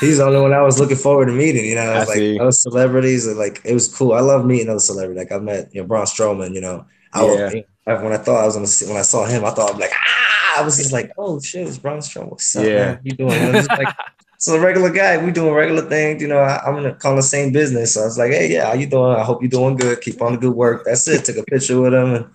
he's 0.00 0.18
the 0.18 0.24
only 0.24 0.40
one 0.40 0.52
I 0.52 0.62
was 0.62 0.78
looking 0.78 0.96
forward 0.96 1.26
to 1.26 1.32
meeting. 1.32 1.66
You 1.66 1.74
know, 1.74 1.82
I 1.82 2.04
like 2.04 2.16
see. 2.16 2.38
those 2.38 2.62
celebrities, 2.62 3.26
like 3.26 3.60
it 3.64 3.74
was 3.74 3.92
cool. 3.94 4.12
I 4.12 4.20
love 4.20 4.46
meeting 4.46 4.68
other 4.68 4.78
celebrities. 4.78 5.18
Like 5.18 5.32
I 5.32 5.42
met, 5.42 5.74
you 5.74 5.82
know, 5.82 5.86
Braun 5.86 6.06
Strowman. 6.06 6.54
You 6.54 6.60
know, 6.60 6.86
I 7.12 7.24
was, 7.24 7.52
when 7.84 8.12
I 8.12 8.16
thought 8.18 8.42
I 8.42 8.46
was 8.46 8.54
gonna 8.54 8.66
see, 8.66 8.86
when 8.86 8.96
I 8.96 9.02
saw 9.02 9.24
him, 9.26 9.44
I 9.44 9.50
thought 9.50 9.72
I'm 9.72 9.78
like, 9.78 9.92
ah, 9.94 10.60
I 10.60 10.64
was 10.64 10.76
just 10.76 10.92
like, 10.92 11.12
oh 11.18 11.40
shit, 11.40 11.66
it's 11.66 11.78
Braun 11.78 11.98
Strowman. 12.00 12.30
What's 12.30 12.54
up, 12.56 12.66
Yeah. 12.66 12.74
man? 12.74 13.00
You 13.04 13.12
doing? 13.12 13.32
And 13.32 13.46
I'm 13.48 13.54
just 13.54 13.70
like, 13.78 13.88
so 14.38 14.56
a 14.56 14.60
regular 14.60 14.90
guy, 14.90 15.22
we 15.24 15.30
doing 15.30 15.52
regular 15.54 15.82
things. 15.88 16.20
You 16.20 16.28
know, 16.28 16.40
I, 16.40 16.62
I'm 16.64 16.74
gonna 16.74 16.94
call 16.94 17.16
the 17.16 17.22
same 17.22 17.52
business. 17.52 17.94
So 17.94 18.02
I 18.02 18.04
was 18.04 18.18
like, 18.18 18.32
hey, 18.32 18.52
yeah, 18.52 18.66
how 18.66 18.74
you 18.74 18.86
doing? 18.86 19.16
I 19.16 19.22
hope 19.22 19.42
you're 19.42 19.50
doing 19.50 19.76
good. 19.76 20.00
Keep 20.00 20.20
on 20.22 20.32
the 20.32 20.38
good 20.38 20.54
work. 20.54 20.82
That's 20.84 21.06
it. 21.08 21.24
Took 21.24 21.36
a 21.38 21.44
picture 21.44 21.80
with 21.80 21.94
him, 21.94 22.30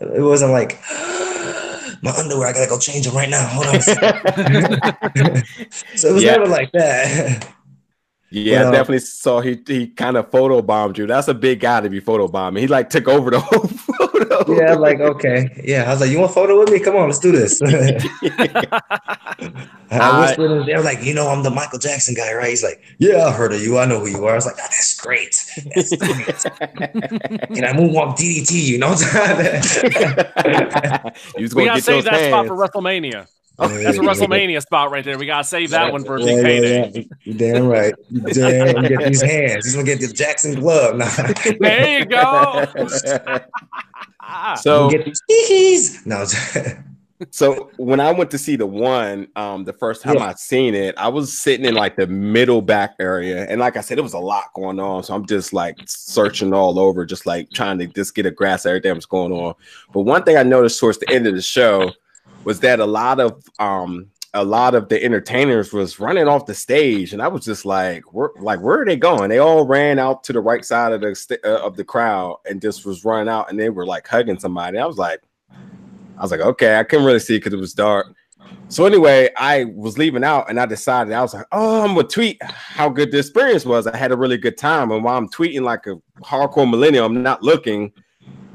and 0.00 0.14
it 0.14 0.22
wasn't 0.22 0.52
like. 0.52 0.78
My 2.00 2.12
underwear, 2.12 2.46
I 2.46 2.52
gotta 2.52 2.68
go 2.68 2.78
change 2.78 3.06
them 3.06 3.16
right 3.16 3.28
now. 3.28 3.44
Hold 3.48 3.66
on. 3.66 3.74
a 3.74 3.80
so 5.96 6.10
it 6.10 6.14
was 6.14 6.22
Yeah. 6.22 6.36
never 6.36 6.46
like 6.46 6.70
that. 6.70 7.52
Yeah, 8.30 8.58
I 8.58 8.58
Well- 8.64 8.68
uh, 8.68 8.72
definitely 8.72 8.98
saw 9.00 9.40
he 9.40 9.58
he 9.66 9.86
kind 9.88 10.16
of 10.18 10.30
photo 10.30 10.60
bombed 10.60 10.98
you. 10.98 11.06
That's 11.06 11.28
a 11.28 11.34
big 11.34 11.60
guy 11.60 11.80
to 11.80 11.88
be 11.88 11.98
photo 12.00 12.28
bombing. 12.28 12.60
He 12.60 12.66
like 12.66 12.90
took 12.90 13.08
over 13.08 13.30
the 13.30 13.40
whole 13.48 13.66
photo. 13.66 14.54
yeah, 14.54 14.74
like 14.74 15.00
okay, 15.00 15.48
yeah. 15.64 15.84
I 15.88 15.90
was 15.92 16.00
like, 16.02 16.10
"You 16.10 16.18
want 16.18 16.30
a 16.32 16.34
photo 16.34 16.58
with 16.58 16.70
me? 16.70 16.78
Come 16.80 16.96
on, 16.96 17.06
let's 17.08 17.18
do 17.20 17.32
this." 17.32 17.60
I 17.64 18.80
I- 19.90 20.20
whispered, 20.20 20.50
and 20.50 20.66
they 20.68 20.74
were 20.74 20.82
like, 20.82 21.02
"You 21.02 21.14
know, 21.14 21.28
I'm 21.28 21.42
the 21.42 21.50
Michael 21.50 21.78
Jackson 21.78 22.14
guy, 22.14 22.34
right? 22.34 22.50
He's 22.50 22.62
like, 22.62 22.82
"Yeah, 22.98 23.24
I 23.24 23.32
heard 23.32 23.52
of 23.54 23.62
you. 23.62 23.78
I 23.78 23.86
know 23.86 24.00
who 24.00 24.08
you 24.08 24.24
are." 24.26 24.32
I 24.32 24.34
was 24.34 24.44
like, 24.46 24.56
oh, 24.58 24.62
"That's 24.62 25.00
great. 25.00 25.34
That's 25.74 25.96
great." 25.96 26.28
and 27.56 27.64
I 27.64 27.72
moonwalk 27.72 28.16
DDT. 28.18 28.52
You 28.52 28.78
know, 28.78 28.88
you 31.38 31.42
was 31.44 31.54
We 31.54 31.64
gonna 31.64 31.66
gotta 31.66 31.78
get 31.78 31.84
save 31.84 32.04
those 32.04 32.12
that 32.12 32.28
spot 32.28 32.46
for 32.46 32.56
WrestleMania. 32.56 33.26
That's 33.58 33.98
a 33.98 34.00
WrestleMania 34.00 34.62
spot 34.62 34.90
right 34.92 35.04
there. 35.04 35.18
We 35.18 35.26
gotta 35.26 35.42
save 35.44 35.70
that 35.70 35.90
one 35.90 36.04
for 36.04 36.18
Yeah, 36.20 36.26
Big 36.26 36.36
yeah, 36.36 36.42
Payday. 36.42 37.00
yeah. 37.00 37.02
You 37.24 37.34
damn 37.34 37.66
right. 37.66 37.94
You 38.08 38.20
damn 38.32 38.82
get 38.84 39.04
these 39.04 39.20
hands. 39.22 39.64
He's 39.64 39.74
gonna 39.74 39.86
get 39.86 40.00
the 40.00 40.08
Jackson 40.08 40.60
glove. 40.60 40.96
Nah. 40.96 41.08
There 41.60 41.98
you 41.98 42.04
go. 42.06 42.66
So 44.60 44.90
get 44.90 45.04
these 45.06 45.22
hee-hees. 45.26 46.06
No. 46.06 46.24
so 47.30 47.70
when 47.78 47.98
I 47.98 48.12
went 48.12 48.30
to 48.32 48.38
see 48.38 48.56
the 48.56 48.66
one, 48.66 49.28
um, 49.36 49.64
the 49.64 49.72
first 49.72 50.02
time 50.02 50.16
Yeah. 50.16 50.26
I 50.26 50.34
seen 50.34 50.74
it, 50.74 50.94
I 50.98 51.08
was 51.08 51.36
sitting 51.36 51.64
in 51.64 51.74
like 51.74 51.96
the 51.96 52.06
middle 52.06 52.60
back 52.60 52.94
area, 53.00 53.46
and 53.48 53.58
like 53.58 53.76
I 53.76 53.80
said, 53.80 53.98
it 53.98 54.02
was 54.02 54.12
a 54.12 54.18
lot 54.18 54.52
going 54.54 54.78
on. 54.78 55.02
So 55.02 55.14
I'm 55.14 55.26
just 55.26 55.52
like 55.54 55.76
searching 55.86 56.52
all 56.52 56.78
over, 56.78 57.06
just 57.06 57.24
like 57.26 57.50
trying 57.50 57.78
to 57.78 57.86
just 57.86 58.14
get 58.14 58.26
a 58.26 58.30
grasp 58.30 58.66
of 58.66 58.70
everything 58.70 58.92
that's 58.94 59.06
going 59.06 59.32
on. 59.32 59.54
But 59.92 60.02
one 60.02 60.22
thing 60.24 60.36
I 60.36 60.42
noticed 60.42 60.78
towards 60.78 60.98
the 60.98 61.10
end 61.10 61.26
of 61.26 61.34
the 61.34 61.42
show 61.42 61.90
was 62.44 62.60
that 62.60 62.80
a 62.80 62.86
lot 62.86 63.20
of 63.20 63.42
um 63.58 64.10
a 64.34 64.44
lot 64.44 64.74
of 64.74 64.88
the 64.88 65.02
entertainers 65.02 65.72
was 65.72 65.98
running 65.98 66.28
off 66.28 66.46
the 66.46 66.54
stage, 66.54 67.12
and 67.12 67.22
I 67.22 67.28
was 67.28 67.44
just 67.44 67.64
like, 67.64 68.12
"Where, 68.12 68.30
like, 68.38 68.60
where 68.60 68.82
are 68.82 68.84
they 68.84 68.96
going?" 68.96 69.30
They 69.30 69.38
all 69.38 69.66
ran 69.66 69.98
out 69.98 70.22
to 70.24 70.32
the 70.32 70.40
right 70.40 70.64
side 70.64 70.92
of 70.92 71.00
the 71.00 71.14
st- 71.14 71.40
uh, 71.44 71.60
of 71.64 71.76
the 71.76 71.84
crowd 71.84 72.38
and 72.48 72.60
just 72.60 72.84
was 72.84 73.04
running 73.04 73.28
out, 73.28 73.50
and 73.50 73.58
they 73.58 73.70
were 73.70 73.86
like 73.86 74.06
hugging 74.06 74.38
somebody. 74.38 74.78
I 74.78 74.86
was 74.86 74.98
like, 74.98 75.20
I 76.18 76.22
was 76.22 76.30
like, 76.30 76.40
okay, 76.40 76.78
I 76.78 76.84
couldn't 76.84 77.06
really 77.06 77.20
see 77.20 77.36
because 77.36 77.54
it 77.54 77.60
was 77.60 77.72
dark. 77.72 78.14
So 78.68 78.84
anyway, 78.84 79.30
I 79.36 79.64
was 79.64 79.96
leaving 79.96 80.24
out, 80.24 80.50
and 80.50 80.60
I 80.60 80.66
decided 80.66 81.12
I 81.12 81.22
was 81.22 81.32
like, 81.32 81.46
oh, 81.52 81.82
I'm 81.84 81.94
gonna 81.94 82.06
tweet 82.06 82.42
how 82.42 82.88
good 82.88 83.10
the 83.10 83.18
experience 83.18 83.64
was. 83.64 83.86
I 83.86 83.96
had 83.96 84.12
a 84.12 84.16
really 84.16 84.36
good 84.36 84.58
time, 84.58 84.90
and 84.90 85.02
while 85.02 85.16
I'm 85.16 85.28
tweeting 85.28 85.62
like 85.62 85.86
a 85.86 85.96
hardcore 86.22 86.68
millennial, 86.68 87.06
I'm 87.06 87.22
not 87.22 87.42
looking, 87.42 87.92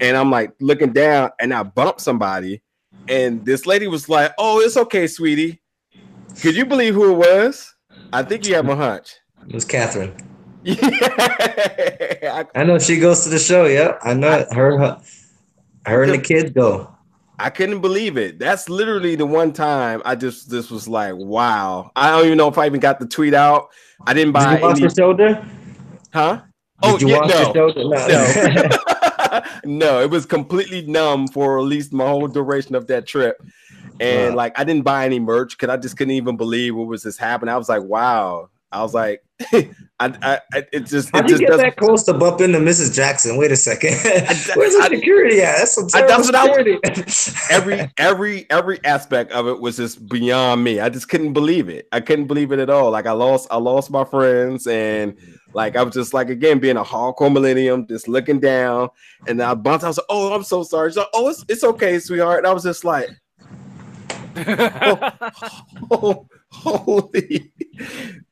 and 0.01 0.15
I'm 0.15 0.29
like 0.29 0.53
looking 0.59 0.93
down, 0.93 1.31
and 1.39 1.53
I 1.53 1.63
bump 1.63 1.99
somebody, 1.99 2.61
and 3.07 3.45
this 3.45 3.65
lady 3.65 3.87
was 3.87 4.07
like, 4.09 4.33
"Oh, 4.37 4.59
it's 4.59 4.77
okay, 4.77 5.07
sweetie." 5.07 5.61
Could 6.41 6.55
you 6.55 6.65
believe 6.65 6.93
who 6.95 7.11
it 7.11 7.17
was? 7.17 7.73
I 8.11 8.23
think 8.23 8.45
you 8.47 8.55
have 8.55 8.69
a 8.69 8.75
hunch. 8.75 9.15
It 9.47 9.53
was 9.53 9.65
Catherine. 9.65 10.15
Yeah, 10.65 12.45
I, 12.55 12.61
I 12.61 12.63
know 12.63 12.79
she 12.79 12.97
goes 12.99 13.23
to 13.25 13.29
the 13.29 13.39
show. 13.39 13.65
Yeah, 13.65 13.97
I 14.01 14.13
know 14.13 14.31
it. 14.31 14.53
her. 14.53 14.77
Her, 14.77 15.01
her 15.85 16.03
and 16.03 16.13
the 16.13 16.17
kids 16.19 16.51
go. 16.51 16.89
I 17.39 17.49
couldn't 17.49 17.81
believe 17.81 18.17
it. 18.17 18.39
That's 18.39 18.69
literally 18.69 19.15
the 19.15 19.25
one 19.25 19.51
time 19.51 20.01
I 20.05 20.15
just 20.15 20.49
this 20.49 20.71
was 20.71 20.87
like, 20.87 21.15
wow. 21.15 21.91
I 21.95 22.11
don't 22.11 22.25
even 22.25 22.37
know 22.37 22.47
if 22.47 22.57
I 22.57 22.65
even 22.67 22.79
got 22.79 22.99
the 22.99 23.05
tweet 23.07 23.33
out. 23.33 23.69
I 24.05 24.13
didn't 24.13 24.33
Did 24.33 24.39
buy 24.39 24.55
you 24.57 24.61
wash 24.61 24.71
any, 24.71 24.81
your 24.81 24.89
shoulder? 24.91 25.45
huh? 26.13 26.41
Did 26.81 26.91
Oh 26.93 26.99
you 26.99 27.09
yeah, 27.09 27.19
no. 27.25 27.51
No. 27.53 27.67
No. 27.67 28.69
no, 29.65 30.01
it 30.01 30.09
was 30.09 30.25
completely 30.25 30.81
numb 30.83 31.27
for 31.27 31.59
at 31.59 31.65
least 31.65 31.93
my 31.93 32.05
whole 32.07 32.27
duration 32.27 32.75
of 32.75 32.87
that 32.87 33.05
trip. 33.07 33.41
And 33.99 34.31
Wow. 34.31 34.37
like 34.37 34.59
I 34.59 34.63
didn't 34.63 34.83
buy 34.83 35.05
any 35.05 35.19
merch 35.19 35.57
because 35.57 35.69
I 35.73 35.77
just 35.77 35.97
couldn't 35.97 36.13
even 36.15 36.35
believe 36.37 36.75
what 36.75 36.87
was 36.87 37.03
this 37.03 37.17
happening. 37.17 37.53
I 37.53 37.57
was 37.57 37.69
like, 37.69 37.83
wow. 37.83 38.49
I 38.71 38.81
was 38.81 38.93
like, 38.95 39.21
I, 39.53 39.69
I, 39.99 40.39
it 40.73 40.87
just, 40.87 41.09
it 41.09 41.11
How'd 41.13 41.29
you 41.29 41.37
just 41.37 41.41
get 41.41 41.57
that 41.57 41.77
close 41.77 42.01
to 42.05 42.13
bump 42.13 42.41
into 42.41 42.57
Mrs. 42.57 42.95
Jackson? 42.95 43.37
Wait 43.37 43.51
a 43.51 43.55
second. 43.55 43.91
Where's 44.55 44.73
the 44.73 44.87
security 44.89 45.41
at? 45.41 45.57
That's 45.57 45.75
some 45.75 45.87
I- 45.93 46.07
that's 46.07 46.25
what 46.25 46.33
I 46.33 46.47
was- 46.47 47.15
security. 47.15 47.39
every 47.51 47.91
every 47.99 48.49
every 48.49 48.83
aspect 48.83 49.31
of 49.31 49.47
it 49.47 49.59
was 49.59 49.77
just 49.77 50.07
beyond 50.09 50.63
me. 50.63 50.79
I 50.79 50.89
just 50.89 51.07
couldn't 51.07 51.33
believe 51.33 51.69
it. 51.69 51.87
I 51.91 51.99
couldn't 51.99 52.25
believe 52.25 52.51
it 52.51 52.57
at 52.57 52.71
all. 52.71 52.89
Like 52.89 53.05
I 53.05 53.11
lost 53.11 53.47
I 53.51 53.57
lost 53.57 53.91
my 53.91 54.03
friends 54.05 54.65
and 54.65 55.15
mm-hmm. 55.17 55.33
Like 55.53 55.75
I 55.75 55.83
was 55.83 55.93
just 55.93 56.13
like 56.13 56.29
again 56.29 56.59
being 56.59 56.77
a 56.77 56.83
hardcore 56.83 57.31
millennium, 57.31 57.87
just 57.87 58.07
looking 58.07 58.39
down 58.39 58.89
and 59.27 59.41
I 59.41 59.53
bumped. 59.53 59.83
I 59.83 59.87
was 59.87 59.97
like, 59.97 60.05
"Oh, 60.09 60.33
I'm 60.33 60.43
so 60.43 60.63
sorry." 60.63 60.89
She's 60.89 60.97
like, 60.97 61.07
"Oh, 61.13 61.29
it's, 61.29 61.45
it's 61.47 61.63
okay, 61.63 61.99
sweetheart." 61.99 62.39
And 62.39 62.47
I 62.47 62.53
was 62.53 62.63
just 62.63 62.83
like, 62.83 63.09
"Oh, 65.91 66.27
holy, 66.51 67.51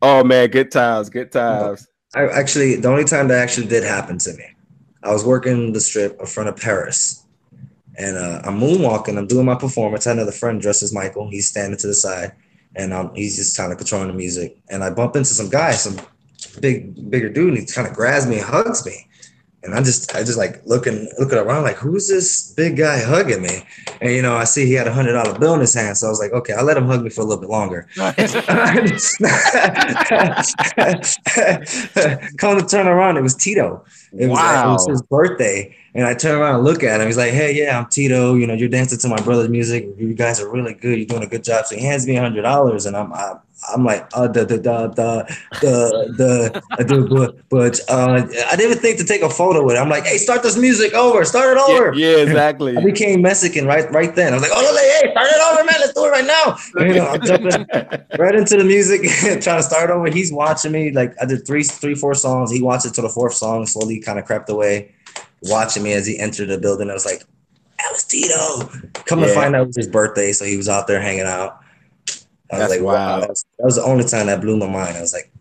oh 0.02 0.24
man, 0.24 0.50
good 0.50 0.72
times, 0.72 1.10
good 1.10 1.32
times." 1.32 1.88
I 2.14 2.28
actually 2.28 2.76
the 2.76 2.90
only 2.90 3.06
time 3.06 3.28
that 3.30 3.40
actually 3.40 3.68
did 3.68 3.84
happen 3.84 4.18
to 4.20 4.34
me. 4.34 4.46
I 5.04 5.12
was 5.12 5.26
working 5.26 5.74
the 5.74 5.80
strip 5.80 6.20
in 6.20 6.26
front 6.26 6.50
of 6.50 6.58
Paris, 6.58 7.26
and 7.98 8.18
uh, 8.18 8.42
I'm 8.44 8.60
moonwalking. 8.60 9.18
I'm 9.18 9.28
doing 9.28 9.46
my 9.46 9.56
performance. 9.56 10.08
I 10.08 10.32
friend 10.32 10.62
dressed 10.62 10.84
as 10.84 10.94
Michael. 10.94 11.30
He's 11.30 11.48
standing 11.48 11.78
to 11.80 11.88
the 11.88 11.94
side, 11.94 12.34
and 12.76 12.94
um, 12.94 13.14
he's 13.16 13.36
just 13.36 13.56
kind 13.58 13.72
of 13.72 13.78
controlling 13.78 14.10
the 14.10 14.14
music. 14.14 14.58
And 14.70 14.84
I 14.84 14.90
bump 14.90 15.16
into 15.16 15.34
some 15.34 15.50
guy, 15.50 15.72
some 15.72 15.98
big, 16.62 17.10
bigger 17.10 17.30
dude, 17.30 17.50
and 17.50 17.58
he 17.58 17.66
kind 17.66 17.88
of 17.88 17.94
grabs 17.94 18.28
me 18.28 18.38
and 18.38 18.46
hugs 18.46 18.86
me. 18.86 19.08
And 19.64 19.76
I 19.76 19.84
just, 19.84 20.16
I 20.16 20.24
just 20.24 20.40
like 20.40 20.66
looking, 20.66 21.08
looking 21.20 21.38
around, 21.38 21.62
like, 21.64 21.76
who's 21.76 22.08
this 22.08 22.52
big 22.54 22.78
guy 22.78 23.00
hugging 23.00 23.44
me? 23.44 23.64
And 24.02 24.12
you 24.12 24.24
know, 24.24 24.36
I 24.36 24.44
see 24.46 24.66
he 24.66 24.74
had 24.74 24.88
a 24.88 24.94
hundred 24.94 25.14
dollar 25.14 25.38
bill 25.38 25.54
in 25.54 25.60
his 25.60 25.76
hand, 25.76 25.96
so 25.98 26.08
I 26.08 26.10
was 26.10 26.20
like, 26.20 26.32
okay, 26.32 26.54
I'll 26.54 26.66
let 26.66 26.78
him 26.78 26.88
hug 26.88 27.04
me 27.04 27.12
for 27.12 27.22
a 27.22 27.26
little 27.26 27.42
bit 27.42 27.52
longer. 27.52 27.88
Come 32.38 32.60
to 32.60 32.66
turn 32.68 32.88
around, 32.88 33.18
it 33.18 33.22
was 33.22 33.36
Tito. 33.36 33.86
It 34.14 34.28
was, 34.28 34.40
like, 34.40 34.66
it 34.66 34.68
was 34.68 34.88
his 34.88 35.02
birthday, 35.04 35.76
and 35.94 36.08
I 36.08 36.16
turn 36.16 36.40
around 36.40 36.56
and 36.56 36.64
look 36.64 36.84
at 36.84 37.00
him. 37.00 37.06
He's 37.06 37.18
like, 37.18 37.32
"Hey, 37.32 37.54
yeah, 37.54 37.78
I'm 37.78 37.86
Tito. 37.88 38.34
You 38.34 38.48
know, 38.48 38.56
you're 38.56 38.68
dancing 38.68 38.98
to 38.98 39.08
my 39.08 39.22
brother's 39.22 39.50
music. 39.50 39.88
You 39.96 40.16
guys 40.16 40.42
are 40.42 40.52
really 40.52 40.74
good. 40.74 40.98
You're 40.98 41.06
doing 41.06 41.24
a 41.24 41.28
good 41.28 41.44
job." 41.44 41.68
So 41.68 41.76
he 41.76 41.84
hands 41.86 42.08
me 42.08 42.18
a 42.18 42.22
hundred 42.22 42.42
dollars, 42.42 42.88
and 42.88 42.98
I'm, 42.98 43.14
I'm, 43.14 43.40
I'm 43.70 43.86
like, 43.86 44.08
"Uh, 44.14 44.28
the, 44.28 44.46
the, 44.46 44.58
the, 44.58 44.88
the, 44.96 45.38
the, 45.62 46.14
the, 46.18 46.64
I 46.80 46.84
do, 46.84 47.08
but, 47.08 47.38
but, 47.50 47.80
uh, 47.90 48.26
I 48.50 48.56
didn't 48.56 48.80
think 48.80 48.98
to 48.98 49.06
take 49.06 49.22
a 49.22 49.30
photo 49.30 49.64
with 49.64 49.76
it. 49.76 49.80
I'm 49.80 49.90
like, 49.90 50.06
"Hey, 50.06 50.18
start 50.18 50.42
this 50.42 50.58
music 50.58 50.94
over. 50.94 51.24
Start 51.26 51.58
it 51.58 51.62
Yeah, 51.68 51.76
over." 51.76 51.94
yeah, 51.94 52.18
exactly. 52.18 52.76
I 52.78 52.84
became 52.84 53.22
Mexican 53.22 53.66
right, 53.66 53.90
right 53.92 54.16
then. 54.16 54.34
I 54.34 54.36
was 54.38 54.42
like, 54.44 54.52
"Oh, 54.54 54.62
no, 54.62 54.76
hey, 54.76 55.12
start 55.12 55.30
it 55.30 55.54
over, 55.54 55.64
man. 55.64 55.76
Let's 55.80 55.94
do 55.94 56.06
it 56.06 56.10
right 56.10 56.26
now." 56.26 56.58
You 56.86 56.94
know, 56.96 57.08
I'm 57.08 57.22
jumping 57.22 57.66
right 58.20 58.36
into 58.36 58.58
the 58.58 58.64
music, 58.64 59.02
trying 59.42 59.60
to 59.60 59.64
start 59.64 59.90
over. 59.90 60.10
He's 60.10 60.32
watching 60.34 60.72
me. 60.72 60.92
Like 60.92 61.14
I 61.22 61.26
did 61.26 61.46
three, 61.46 61.64
three, 61.64 61.96
four 61.96 62.16
songs. 62.16 62.52
He 62.52 62.62
watched 62.62 62.86
it 62.86 62.94
to 62.96 63.02
the 63.02 63.10
fourth 63.10 63.34
song, 63.34 63.66
slowly 63.68 64.00
kind 64.00 64.18
of 64.18 64.26
crept 64.26 64.50
away, 64.50 64.94
watching 65.44 65.84
me 65.84 65.94
as 65.94 66.08
he 66.08 66.18
entered 66.20 66.48
the 66.50 66.58
building. 66.58 66.90
I 66.90 66.94
was 66.94 67.06
like, 67.06 67.24
that 67.78 67.92
was 67.92 68.04
Tito. 68.04 68.68
Come 69.06 69.22
to 69.22 69.34
find 69.34 69.56
out 69.56 69.64
it 69.64 69.68
was 69.68 69.76
his 69.76 69.88
birthday, 69.88 70.34
so 70.34 70.46
he 70.46 70.58
was 70.58 70.70
out 70.70 70.88
there 70.88 71.02
hanging 71.02 71.26
out. 71.26 71.61
I 72.52 72.58
was 72.58 72.60
That's 72.60 72.72
like, 72.72 72.82
wow. 72.82 72.94
wild. 72.94 73.24
That 73.24 73.30
was, 73.30 73.46
that 73.58 73.66
was 73.66 73.76
the 73.76 73.84
only 73.84 74.04
time 74.04 74.28
that 74.28 74.42
blew 74.42 74.58
my 74.58 74.68
mind. 74.68 74.98
I 74.98 75.02
was 75.02 75.14
like, 75.14 75.32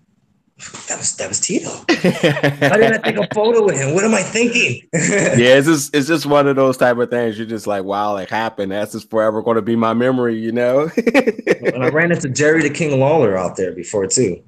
that 0.89 0.99
was 0.99 1.17
that 1.17 1.29
was 1.29 1.41
Tito. 1.41 1.71
Why 1.71 2.77
didn't 2.77 3.05
I 3.05 3.13
take 3.13 3.17
a 3.17 3.35
photo 3.35 3.65
with 3.65 3.77
him? 3.79 3.95
What 3.95 4.05
am 4.05 4.15
I 4.15 4.23
thinking? 4.23 4.83
Yeah, 4.93 5.57
it's 5.57 5.67
just 5.67 5.95
it's 5.95 6.07
just 6.07 6.27
one 6.27 6.47
of 6.47 6.57
those 6.57 6.77
type 6.77 6.99
of 6.99 7.09
things. 7.09 7.39
You're 7.39 7.47
just 7.47 7.67
like, 7.67 7.85
wow, 7.85 8.17
it 8.17 8.29
happened. 8.29 8.73
That's 8.73 8.93
just 8.93 9.09
forever 9.09 9.41
going 9.43 9.57
to 9.57 9.63
be 9.63 9.75
my 9.75 9.95
memory, 9.95 10.39
you 10.39 10.53
know. 10.53 10.91
and 10.97 11.83
I 11.83 11.89
ran 11.89 12.13
into 12.13 12.29
Jerry 12.29 12.63
the 12.63 12.71
King 12.71 13.01
Lawler 13.01 13.39
out 13.39 13.57
there 13.57 13.73
before 13.73 14.07
too, 14.07 14.43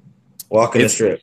walking 0.49 0.81
It's- 0.81 0.91
the 0.91 0.95
strip. 0.95 1.21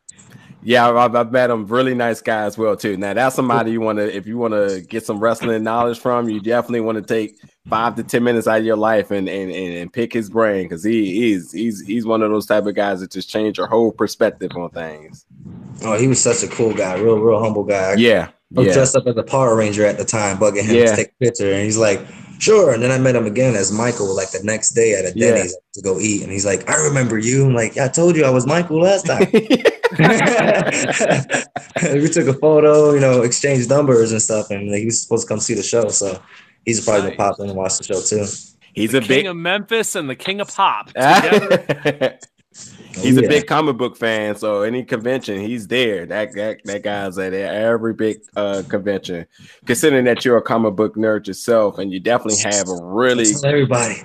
Yeah, 0.62 0.91
I've, 0.91 1.14
I've 1.14 1.32
met 1.32 1.49
him. 1.49 1.66
Really 1.66 1.95
nice 1.95 2.20
guy 2.20 2.43
as 2.43 2.59
well 2.59 2.76
too. 2.76 2.97
Now 2.99 3.14
that's 3.14 3.34
somebody 3.34 3.72
you 3.72 3.80
want 3.80 3.99
to, 3.99 4.14
if 4.14 4.26
you 4.26 4.36
want 4.36 4.53
to 4.53 4.82
get 4.82 5.07
some 5.07 5.18
wrestling 5.18 5.62
knowledge 5.62 5.99
from, 5.99 6.28
you 6.28 6.38
definitely 6.41 6.80
want 6.82 6.97
to 6.97 7.03
take 7.03 7.36
five 7.70 7.94
to 7.94 8.02
ten 8.02 8.22
minutes 8.24 8.46
out 8.46 8.58
of 8.58 8.64
your 8.66 8.76
life 8.76 9.10
and 9.10 9.28
and 9.28 9.50
and, 9.50 9.74
and 9.74 9.92
pick 9.92 10.12
his 10.12 10.28
brain 10.28 10.64
because 10.64 10.84
he 10.84 11.32
is 11.32 11.52
he's 11.52 11.80
he's 11.86 12.04
one 12.04 12.22
of 12.22 12.30
those 12.30 12.46
type 12.46 12.66
of 12.66 12.74
guys 12.74 13.00
that 13.00 13.10
just 13.10 13.30
change 13.30 13.56
your 13.56 13.68
whole 13.68 13.92
perspective 13.92 14.50
on 14.56 14.68
things. 14.70 15.24
Oh, 15.82 15.96
he 15.98 16.08
was 16.08 16.20
such 16.20 16.42
a 16.42 16.48
cool 16.48 16.74
guy, 16.74 16.98
real, 16.98 17.18
real 17.18 17.40
humble 17.40 17.64
guy. 17.64 17.94
Yeah, 17.94 18.28
I 18.56 18.60
was 18.60 18.66
yeah, 18.66 18.74
dressed 18.74 18.96
up 18.96 19.06
as 19.06 19.16
a 19.16 19.22
Power 19.22 19.56
Ranger 19.56 19.86
at 19.86 19.96
the 19.96 20.04
time, 20.04 20.36
bugging 20.36 20.64
him 20.64 20.76
Yeah. 20.76 20.90
to 20.90 20.96
take 20.96 21.08
a 21.08 21.24
picture, 21.24 21.50
and 21.52 21.64
he's 21.64 21.78
like, 21.78 22.04
"Sure." 22.38 22.74
And 22.74 22.82
then 22.82 22.90
I 22.90 22.98
met 22.98 23.14
him 23.16 23.24
again 23.24 23.54
as 23.54 23.72
Michael, 23.72 24.14
like 24.14 24.30
the 24.32 24.42
next 24.42 24.72
day 24.72 24.92
at 24.94 25.04
a 25.06 25.12
Yeah. 25.16 25.34
Denny's 25.34 25.56
to 25.74 25.80
go 25.82 25.98
eat, 26.00 26.22
and 26.22 26.30
he's 26.30 26.44
like, 26.44 26.68
"I 26.68 26.76
remember 26.82 27.16
you." 27.18 27.46
I'm 27.46 27.54
like, 27.54 27.78
I 27.78 27.88
told 27.88 28.16
you 28.16 28.24
I 28.24 28.30
was 28.30 28.46
Michael 28.46 28.82
last 28.82 29.06
time." 29.06 29.26
we 31.82 32.08
took 32.08 32.28
a 32.28 32.34
photo, 32.34 32.92
you 32.92 33.00
know, 33.00 33.22
exchanged 33.22 33.68
numbers 33.70 34.12
and 34.12 34.20
stuff, 34.20 34.50
and 34.50 34.72
he 34.74 34.84
was 34.84 35.00
supposed 35.02 35.26
to 35.26 35.28
come 35.28 35.40
see 35.40 35.54
the 35.54 35.62
show, 35.62 35.88
so 35.88 36.20
he's 36.64 36.84
probably 36.84 37.02
gonna 37.02 37.11
Nice. 37.11 37.16
pop 37.16 37.40
in 37.40 37.46
and 37.48 37.56
watch 37.56 37.78
the 37.78 37.84
show 37.84 38.00
too. 38.00 38.26
he's 38.74 38.92
the 38.92 38.98
a 38.98 39.00
king 39.00 39.08
big. 39.08 39.26
of 39.26 39.36
Memphis 39.36 39.94
and 39.94 40.08
the 40.08 40.16
king 40.16 40.40
of 40.40 40.48
pop. 40.54 40.90
He's 43.02 43.16
Oh, 43.16 43.24
a 43.24 43.28
big 43.28 43.46
comic 43.46 43.76
book 43.76 43.96
fan, 43.96 44.34
so 44.34 44.62
any 44.62 44.82
convention 44.82 45.38
he's 45.40 45.68
there. 45.68 46.04
That 46.06 46.32
that, 46.34 46.58
that 46.64 46.82
guy's 46.82 47.16
at 47.18 47.32
every 47.32 47.94
big 47.94 48.18
uh, 48.34 48.64
convention. 48.68 49.26
Considering 49.64 50.04
that 50.06 50.24
you're 50.24 50.36
a 50.36 50.42
comic 50.42 50.74
book 50.74 50.96
nerd 50.96 51.28
yourself, 51.28 51.78
and 51.78 51.92
you 51.92 52.00
definitely 52.00 52.42
have 52.42 52.68
a 52.68 52.76
really 52.82 53.26
Tell 53.32 53.46
everybody. 53.46 53.94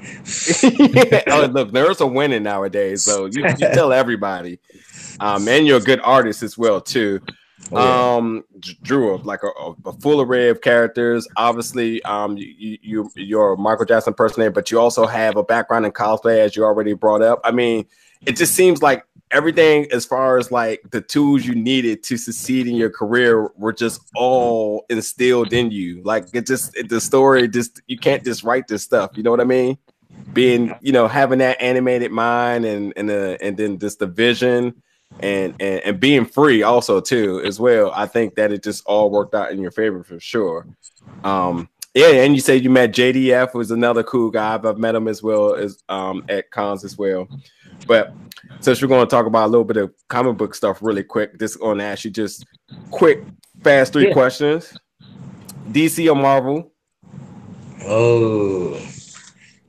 oh, 1.32 1.50
look, 1.52 1.72
nerds 1.72 2.00
are 2.00 2.08
winning 2.08 2.44
nowadays, 2.44 3.04
so 3.04 3.26
you, 3.26 3.44
you 3.44 3.54
tell 3.74 3.92
everybody. 3.92 4.60
Um, 5.20 5.48
and 5.48 5.66
you're 5.66 5.80
a 5.80 5.82
good 5.82 6.00
artist 6.04 6.44
as 6.44 6.56
well 6.56 6.80
too. 6.80 7.20
Oh, 7.72 7.84
yeah. 7.84 8.16
Um, 8.16 8.44
Drew, 8.84 9.18
like 9.20 9.42
a, 9.44 9.48
a- 9.90 9.94
full 9.94 10.22
array 10.22 10.50
of 10.50 10.62
characters. 10.62 11.28
Obviously, 11.38 12.02
um, 12.04 12.38
you, 12.38 12.48
you 12.60 12.78
you- 12.82 13.12
you're 13.16 13.54
a 13.54 13.58
Michael 13.58 13.86
Jackson 13.86 14.12
impersonator, 14.12 14.52
but 14.52 14.70
you 14.72 14.80
also 14.80 15.06
have 15.08 15.36
a 15.38 15.44
background 15.44 15.86
in 15.86 15.92
cosplay, 15.92 16.40
as 16.40 16.56
you 16.56 16.64
already 16.64 16.94
brought 16.94 17.22
up. 17.22 17.40
I 17.44 17.52
mean, 17.52 17.86
it 18.26 18.36
just 18.36 18.54
seems 18.56 18.82
like 18.84 19.04
everything 19.32 19.88
as 19.92 20.06
far 20.06 20.38
as 20.38 20.52
like 20.52 20.82
the 20.92 21.02
tools 21.02 21.46
you 21.46 21.56
needed 21.56 22.04
to 22.04 22.16
succeed 22.18 22.68
in 22.68 22.76
your 22.76 22.92
career 22.92 23.50
were 23.58 23.74
just 23.74 24.00
all 24.16 24.86
instilled 24.90 25.52
in 25.52 25.72
you. 25.72 26.04
Like 26.04 26.28
it 26.34 26.46
just 26.46 26.76
it, 26.78 26.90
the 26.90 27.02
story 27.02 27.48
just 27.48 27.82
you 27.88 27.98
can't 27.98 28.24
just 28.24 28.44
write 28.44 28.68
this 28.68 28.84
stuff. 28.84 29.12
You 29.16 29.24
know 29.24 29.32
what 29.32 29.42
I 29.42 29.46
mean? 29.46 29.78
Being 30.34 30.76
you 30.82 30.92
know 30.92 31.08
having 31.08 31.40
that 31.40 31.60
animated 31.62 32.12
mind 32.12 32.66
and 32.66 32.94
and 32.96 33.10
uh, 33.10 33.38
and 33.42 33.58
then 33.58 33.80
just 33.80 34.00
the 34.00 34.08
vision 34.08 34.82
and, 35.22 35.54
and 35.60 35.80
and 35.82 36.00
being 36.00 36.26
free 36.26 36.64
also 36.64 37.00
too 37.02 37.42
as 37.46 37.60
well. 37.60 37.92
I 37.96 38.06
think 38.08 38.36
that 38.36 38.52
it 38.52 38.64
just 38.64 38.84
all 38.86 39.10
worked 39.10 39.34
out 39.36 39.52
in 39.52 39.60
your 39.62 39.72
favor 39.72 40.04
for 40.04 40.20
sure. 40.20 40.68
Um, 41.24 41.70
yeah, 41.94 42.08
and 42.08 42.36
you 42.36 42.42
said 42.42 42.64
you 42.64 42.70
met 42.70 42.92
JDF 42.92 43.54
was 43.54 43.72
another 43.72 44.04
cool 44.04 44.30
guy. 44.30 44.54
I've, 44.54 44.66
I've 44.66 44.78
met 44.78 44.96
him 44.96 45.08
as 45.08 45.24
well 45.24 45.56
as 45.56 45.82
um 45.90 46.24
at 46.28 46.52
cons 46.52 46.84
as 46.84 46.98
well. 46.98 47.28
But 47.88 48.14
since 48.60 48.82
we're 48.82 48.88
going 48.88 49.06
to 49.06 49.10
talk 49.10 49.26
about 49.28 49.46
a 49.46 49.52
little 49.52 49.64
bit 49.66 49.78
of 49.78 49.94
comic 50.10 50.38
book 50.38 50.56
stuff 50.56 50.80
really 50.82 51.04
quick, 51.04 51.40
just 51.40 51.60
going 51.60 51.78
to 51.78 51.84
ask 51.84 52.04
you 52.04 52.12
just 52.12 52.46
quick, 52.92 53.20
fast 53.64 53.94
three 53.94 54.08
Yeah. 54.08 54.14
questions. 54.14 54.74
DC 55.72 56.12
or 56.12 56.16
Marvel? 56.16 56.72
Oh, 57.84 58.80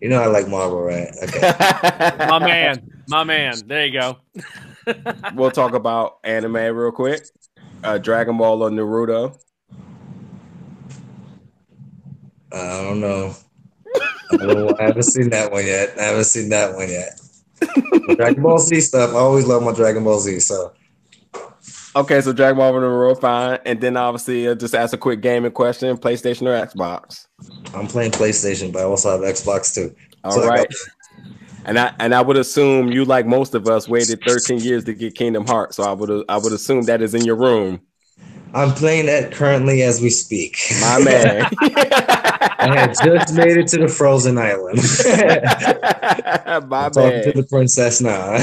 you 0.01 0.09
know 0.09 0.23
I 0.23 0.27
like 0.27 0.49
Marvel, 0.49 0.81
right? 0.83 1.09
Okay. 1.23 2.27
my 2.29 2.39
man, 2.39 2.91
my 3.09 3.25
man. 3.25 3.55
There 3.67 3.87
you 3.87 3.93
go. 3.93 4.17
We'll 5.35 5.51
talk 5.51 5.75
about 5.75 6.19
anime 6.25 6.55
real 6.55 6.93
quick. 6.93 7.27
Uh, 7.83 7.99
Dragon 7.99 8.37
Ball 8.37 8.63
or 8.63 8.71
Naruto? 8.71 9.39
I 12.53 12.83
don't 12.83 13.01
know. 13.01 13.35
I, 14.33 14.37
don't. 14.37 14.81
I 14.81 14.85
haven't 14.85 15.03
seen 15.05 15.31
that 15.31 15.53
one 15.53 15.67
yet. 15.67 15.99
I 15.99 16.05
haven't 16.05 16.25
seen 16.25 16.49
that 16.51 16.75
one 16.75 16.89
yet. 16.89 17.21
Dragon 18.17 18.43
Ball 18.43 18.59
Z 18.59 18.81
stuff. 18.81 19.11
I 19.11 19.19
always 19.19 19.47
love 19.47 19.63
my 19.63 19.73
Dragon 19.73 20.05
Ball 20.05 20.19
Z. 20.21 20.41
So 20.41 20.73
Okay, 21.97 22.21
so 22.21 22.35
Dragon 22.35 22.59
Ball 22.59 22.77
and 22.77 22.85
Naruto, 22.85 23.19
fine. 23.19 23.59
And 23.65 23.81
then 23.81 23.97
obviously, 23.97 24.47
uh, 24.47 24.55
just 24.55 24.75
ask 24.75 24.93
a 24.93 24.99
quick 24.99 25.23
gaming 25.23 25.51
question: 25.51 25.97
PlayStation 25.97 26.43
or 26.43 26.67
Xbox? 26.67 27.27
I'm 27.75 27.87
playing 27.87 28.11
PlayStation, 28.11 28.71
but 28.71 28.81
I 28.81 28.85
also 28.85 29.11
have 29.13 29.21
Xbox 29.21 29.75
too. 29.75 29.95
All 30.23 30.33
So 30.33 30.47
right. 30.47 30.67
And 31.67 31.79
I 31.79 31.93
and 31.99 32.15
I 32.15 32.23
would 32.23 32.37
assume 32.37 32.89
you, 32.89 33.05
like 33.05 33.27
most 33.27 33.55
of 33.55 33.67
us, 33.67 33.89
waited 33.89 34.23
13 34.25 34.61
years 34.61 34.85
to 34.85 34.95
get 34.95 35.17
Kingdom 35.17 35.47
Hearts. 35.47 35.77
So 35.77 35.83
I 35.83 35.93
would 35.93 36.25
I 36.29 36.39
would 36.39 36.53
assume 36.53 36.83
that 36.85 37.03
is 37.03 37.13
in 37.13 37.25
your 37.25 37.37
room, 37.37 37.81
I'm 38.55 38.73
playing 38.73 39.07
that 39.07 39.33
currently 39.33 39.83
as 39.83 40.01
we 40.01 40.09
speak. 40.09 40.57
my 40.81 40.99
man. 41.03 41.51
I 42.59 42.75
had 42.75 42.95
just 43.05 43.35
made 43.35 43.57
it 43.59 43.67
to 43.69 43.79
the 43.79 43.89
frozen 43.89 44.39
island. 44.39 44.79
my 46.69 46.87
I'm 46.87 46.91
talking 46.93 47.23
to 47.25 47.33
the 47.33 47.47
princess 47.49 48.01
now. 48.01 48.39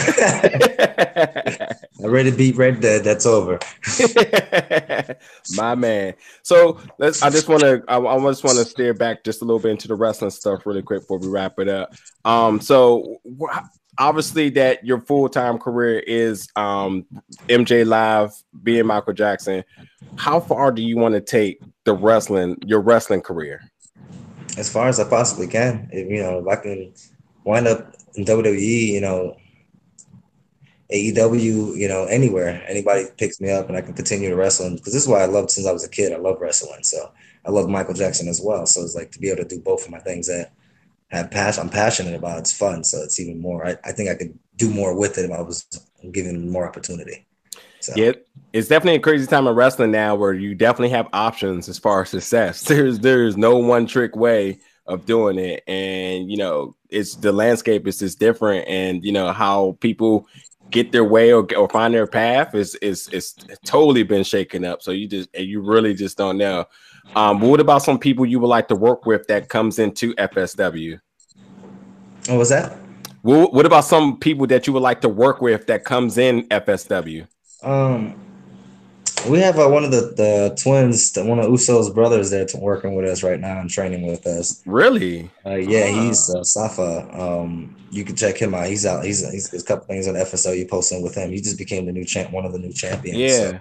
I 2.03 2.07
ready 2.07 2.31
to 2.31 2.37
beat 2.37 2.57
Red 2.57 2.81
Dead. 2.81 3.03
That's 3.03 3.25
over. 3.25 3.59
my 5.55 5.73
man. 5.73 6.15
So 6.41 6.81
let's. 6.97 7.21
I 7.21 7.29
just 7.29 7.47
want 7.47 7.61
to. 7.61 7.81
I, 7.87 7.97
I 7.97 8.19
just 8.29 8.43
want 8.43 8.57
to 8.57 8.65
steer 8.65 8.93
back 8.93 9.23
just 9.23 9.41
a 9.41 9.45
little 9.45 9.59
bit 9.59 9.71
into 9.71 9.87
the 9.87 9.95
wrestling 9.95 10.31
stuff 10.31 10.65
really 10.65 10.81
quick 10.81 11.01
before 11.01 11.19
we 11.19 11.27
wrap 11.27 11.59
it 11.59 11.69
up. 11.69 11.93
Um. 12.25 12.59
So 12.59 13.21
obviously 13.97 14.49
that 14.49 14.85
your 14.85 14.99
full 15.01 15.29
time 15.29 15.57
career 15.57 15.99
is 15.99 16.47
um 16.55 17.05
MJ 17.47 17.85
Live, 17.85 18.31
being 18.63 18.85
Michael 18.85 19.13
Jackson. 19.13 19.63
How 20.17 20.39
far 20.39 20.71
do 20.71 20.81
you 20.81 20.97
want 20.97 21.15
to 21.15 21.21
take 21.21 21.61
the 21.85 21.93
wrestling 21.93 22.57
your 22.65 22.81
wrestling 22.81 23.21
career? 23.21 23.61
As 24.57 24.71
far 24.71 24.87
as 24.87 24.99
I 24.99 25.09
possibly 25.09 25.47
can. 25.47 25.89
If 25.91 26.09
you 26.09 26.21
know, 26.21 26.39
if 26.39 26.47
I 26.47 26.61
can 26.61 26.93
wind 27.45 27.67
up 27.67 27.95
in 28.15 28.25
WWE, 28.25 28.87
you 28.87 29.01
know, 29.01 29.37
AEW, 30.93 31.75
you 31.75 31.87
know, 31.87 32.05
anywhere, 32.05 32.63
anybody 32.67 33.05
picks 33.17 33.41
me 33.41 33.49
up 33.49 33.67
and 33.67 33.75
I 33.75 33.81
can 33.81 33.93
continue 33.93 34.29
to 34.29 34.35
wrestle. 34.35 34.69
because 34.75 34.93
this 34.93 35.01
is 35.01 35.07
why 35.07 35.21
I 35.21 35.25
loved 35.25 35.49
since 35.49 35.65
I 35.65 35.71
was 35.71 35.83
a 35.83 35.89
kid. 35.89 36.13
I 36.13 36.17
love 36.17 36.39
wrestling. 36.39 36.83
So 36.83 37.11
I 37.45 37.51
love 37.51 37.67
Michael 37.67 37.95
Jackson 37.95 38.27
as 38.27 38.41
well. 38.43 38.65
So 38.65 38.81
it's 38.81 38.95
like 38.95 39.11
to 39.11 39.19
be 39.19 39.29
able 39.29 39.43
to 39.43 39.49
do 39.49 39.59
both 39.59 39.85
of 39.85 39.91
my 39.91 39.99
things 39.99 40.27
that 40.27 40.53
have 41.09 41.31
passion 41.31 41.63
I'm 41.63 41.69
passionate 41.69 42.13
about. 42.15 42.39
It's 42.39 42.55
fun. 42.55 42.83
So 42.83 43.01
it's 43.01 43.19
even 43.19 43.41
more. 43.41 43.65
I, 43.65 43.77
I 43.83 43.91
think 43.91 44.09
I 44.09 44.15
could 44.15 44.37
do 44.55 44.69
more 44.69 44.97
with 44.97 45.17
it 45.17 45.25
if 45.25 45.31
I 45.31 45.41
was 45.41 45.65
given 46.11 46.49
more 46.49 46.67
opportunity. 46.67 47.25
So, 47.79 47.93
Yeah, 47.95 48.13
it's 48.53 48.67
definitely 48.67 48.97
a 48.97 49.01
crazy 49.01 49.27
time 49.27 49.47
in 49.47 49.55
wrestling 49.55 49.91
now 49.91 50.15
where 50.15 50.33
you 50.33 50.55
definitely 50.55 50.89
have 50.89 51.07
options 51.11 51.67
as 51.67 51.79
far 51.79 52.03
as 52.03 52.09
success. 52.09 52.61
There's 52.67 52.99
there's 52.99 53.35
no 53.35 53.57
one 53.57 53.87
trick 53.87 54.15
way 54.15 54.59
of 54.85 55.05
doing 55.05 55.37
it, 55.37 55.63
and 55.67 56.31
you 56.31 56.37
know 56.37 56.75
it's 56.89 57.15
the 57.15 57.31
landscape 57.31 57.87
is 57.87 57.99
just 57.99 58.19
different, 58.19 58.67
and 58.67 59.03
you 59.03 59.11
know 59.11 59.33
how 59.33 59.77
people 59.81 60.27
get 60.73 60.91
their 60.91 61.05
way 61.05 61.31
or, 61.31 61.47
or 61.55 61.69
find 61.69 61.93
their 61.93 62.07
path 62.07 62.53
is 62.55 62.75
is 62.75 63.07
is 63.09 63.33
totally 63.63 64.03
been 64.03 64.23
shaken 64.23 64.65
up. 64.65 64.81
So 64.81 64.91
you 64.91 65.07
just 65.07 65.29
and 65.33 65.45
you 65.45 65.61
really 65.61 65.93
just 65.93 66.17
don't 66.17 66.37
know. 66.37 66.65
Um, 67.15 67.39
but 67.39 67.47
what 67.47 67.59
about 67.59 67.83
some 67.83 67.99
people 67.99 68.25
you 68.25 68.39
would 68.39 68.47
like 68.47 68.67
to 68.69 68.75
work 68.75 69.05
with 69.05 69.27
that 69.27 69.47
comes 69.47 69.79
into 69.79 70.13
FSW? 70.15 70.99
What 72.27 72.37
was 72.37 72.49
that? 72.49 72.77
What, 73.21 73.53
what 73.53 73.65
about 73.65 73.85
some 73.85 74.17
people 74.17 74.47
that 74.47 74.67
you 74.67 74.73
would 74.73 74.81
like 74.81 74.99
to 75.01 75.09
work 75.09 75.41
with 75.41 75.67
that 75.67 75.85
comes 75.85 76.17
in 76.17 76.47
FSW? 76.49 77.27
Um, 77.61 78.15
we 79.29 79.39
have 79.39 79.57
uh, 79.57 79.67
one 79.67 79.83
of 79.83 79.91
the, 79.91 80.13
the 80.15 80.57
twins, 80.61 81.13
one 81.15 81.39
of 81.39 81.45
Uso's 81.45 81.89
brothers 81.89 82.29
there 82.29 82.45
to 82.45 82.57
working 82.57 82.95
with 82.95 83.05
us 83.09 83.23
right 83.23 83.39
now 83.39 83.59
and 83.59 83.69
training 83.69 84.05
with 84.07 84.25
us. 84.27 84.61
Really? 84.65 85.29
Uh, 85.45 85.55
yeah, 85.55 85.87
he's 85.87 86.29
uh, 86.33 86.43
Safa. 86.43 87.07
Um, 87.13 87.75
you 87.89 88.03
can 88.03 88.15
check 88.15 88.37
him 88.37 88.53
out. 88.53 88.67
He's 88.67 88.85
out. 88.85 89.05
He's, 89.05 89.29
he's 89.31 89.49
there's 89.49 89.63
a 89.63 89.65
couple 89.65 89.85
things 89.85 90.07
on 90.07 90.15
FSLU 90.15 90.69
posting 90.69 91.01
with 91.03 91.15
him. 91.15 91.31
He 91.31 91.41
just 91.41 91.57
became 91.57 91.85
the 91.85 91.91
new 91.91 92.05
champ, 92.05 92.31
one 92.31 92.45
of 92.45 92.51
the 92.53 92.59
new 92.59 92.73
champions. 92.73 93.17
Yeah. 93.17 93.59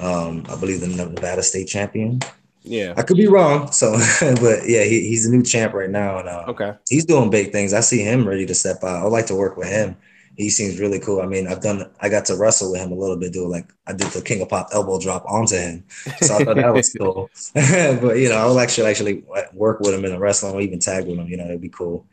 Um, 0.00 0.44
I 0.48 0.56
believe 0.56 0.80
the 0.80 0.88
Nevada 0.88 1.42
State 1.42 1.68
champion. 1.68 2.20
Yeah. 2.62 2.94
I 2.96 3.02
could 3.02 3.16
be 3.16 3.26
wrong. 3.28 3.70
So, 3.72 3.92
but 4.20 4.68
yeah, 4.68 4.84
he, 4.84 5.08
he's 5.08 5.26
a 5.26 5.30
new 5.30 5.42
champ 5.42 5.74
right 5.74 5.90
now, 5.90 6.18
and 6.18 6.28
uh, 6.28 6.44
Okay. 6.48 6.72
he's 6.88 7.04
doing 7.04 7.30
big 7.30 7.52
things. 7.52 7.72
I 7.72 7.80
see 7.80 8.02
him 8.02 8.26
ready 8.26 8.46
to 8.46 8.54
step 8.54 8.82
out. 8.82 9.04
I'd 9.06 9.12
like 9.12 9.26
to 9.26 9.34
work 9.34 9.56
with 9.56 9.68
him. 9.68 9.96
He 10.38 10.50
seems 10.50 10.78
really 10.78 11.00
cool. 11.00 11.20
I 11.20 11.26
mean, 11.26 11.48
I've 11.48 11.60
done. 11.60 11.90
I 12.00 12.08
got 12.08 12.24
to 12.26 12.36
wrestle 12.36 12.70
with 12.70 12.80
him 12.80 12.92
a 12.92 12.94
little 12.94 13.16
bit, 13.16 13.32
do 13.32 13.48
like 13.48 13.68
I 13.88 13.92
did 13.92 14.06
the 14.12 14.22
King 14.22 14.40
of 14.40 14.48
Pop 14.48 14.68
elbow 14.72 15.00
drop 15.00 15.24
onto 15.26 15.56
him, 15.56 15.84
so 16.22 16.36
I 16.36 16.44
thought 16.44 16.54
that 16.54 16.72
was 16.72 16.92
cool. 16.98 17.28
but 17.54 18.18
you 18.18 18.28
know, 18.28 18.36
I 18.36 18.46
would 18.46 18.62
actually 18.62 18.86
actually 18.86 19.24
work 19.52 19.80
with 19.80 19.94
him 19.94 20.04
in 20.04 20.12
a 20.12 20.18
wrestling 20.18 20.54
or 20.54 20.60
even 20.60 20.78
tag 20.78 21.08
with 21.08 21.18
him. 21.18 21.26
You 21.26 21.38
know, 21.38 21.46
it'd 21.46 21.60
be 21.60 21.68
cool. 21.68 22.06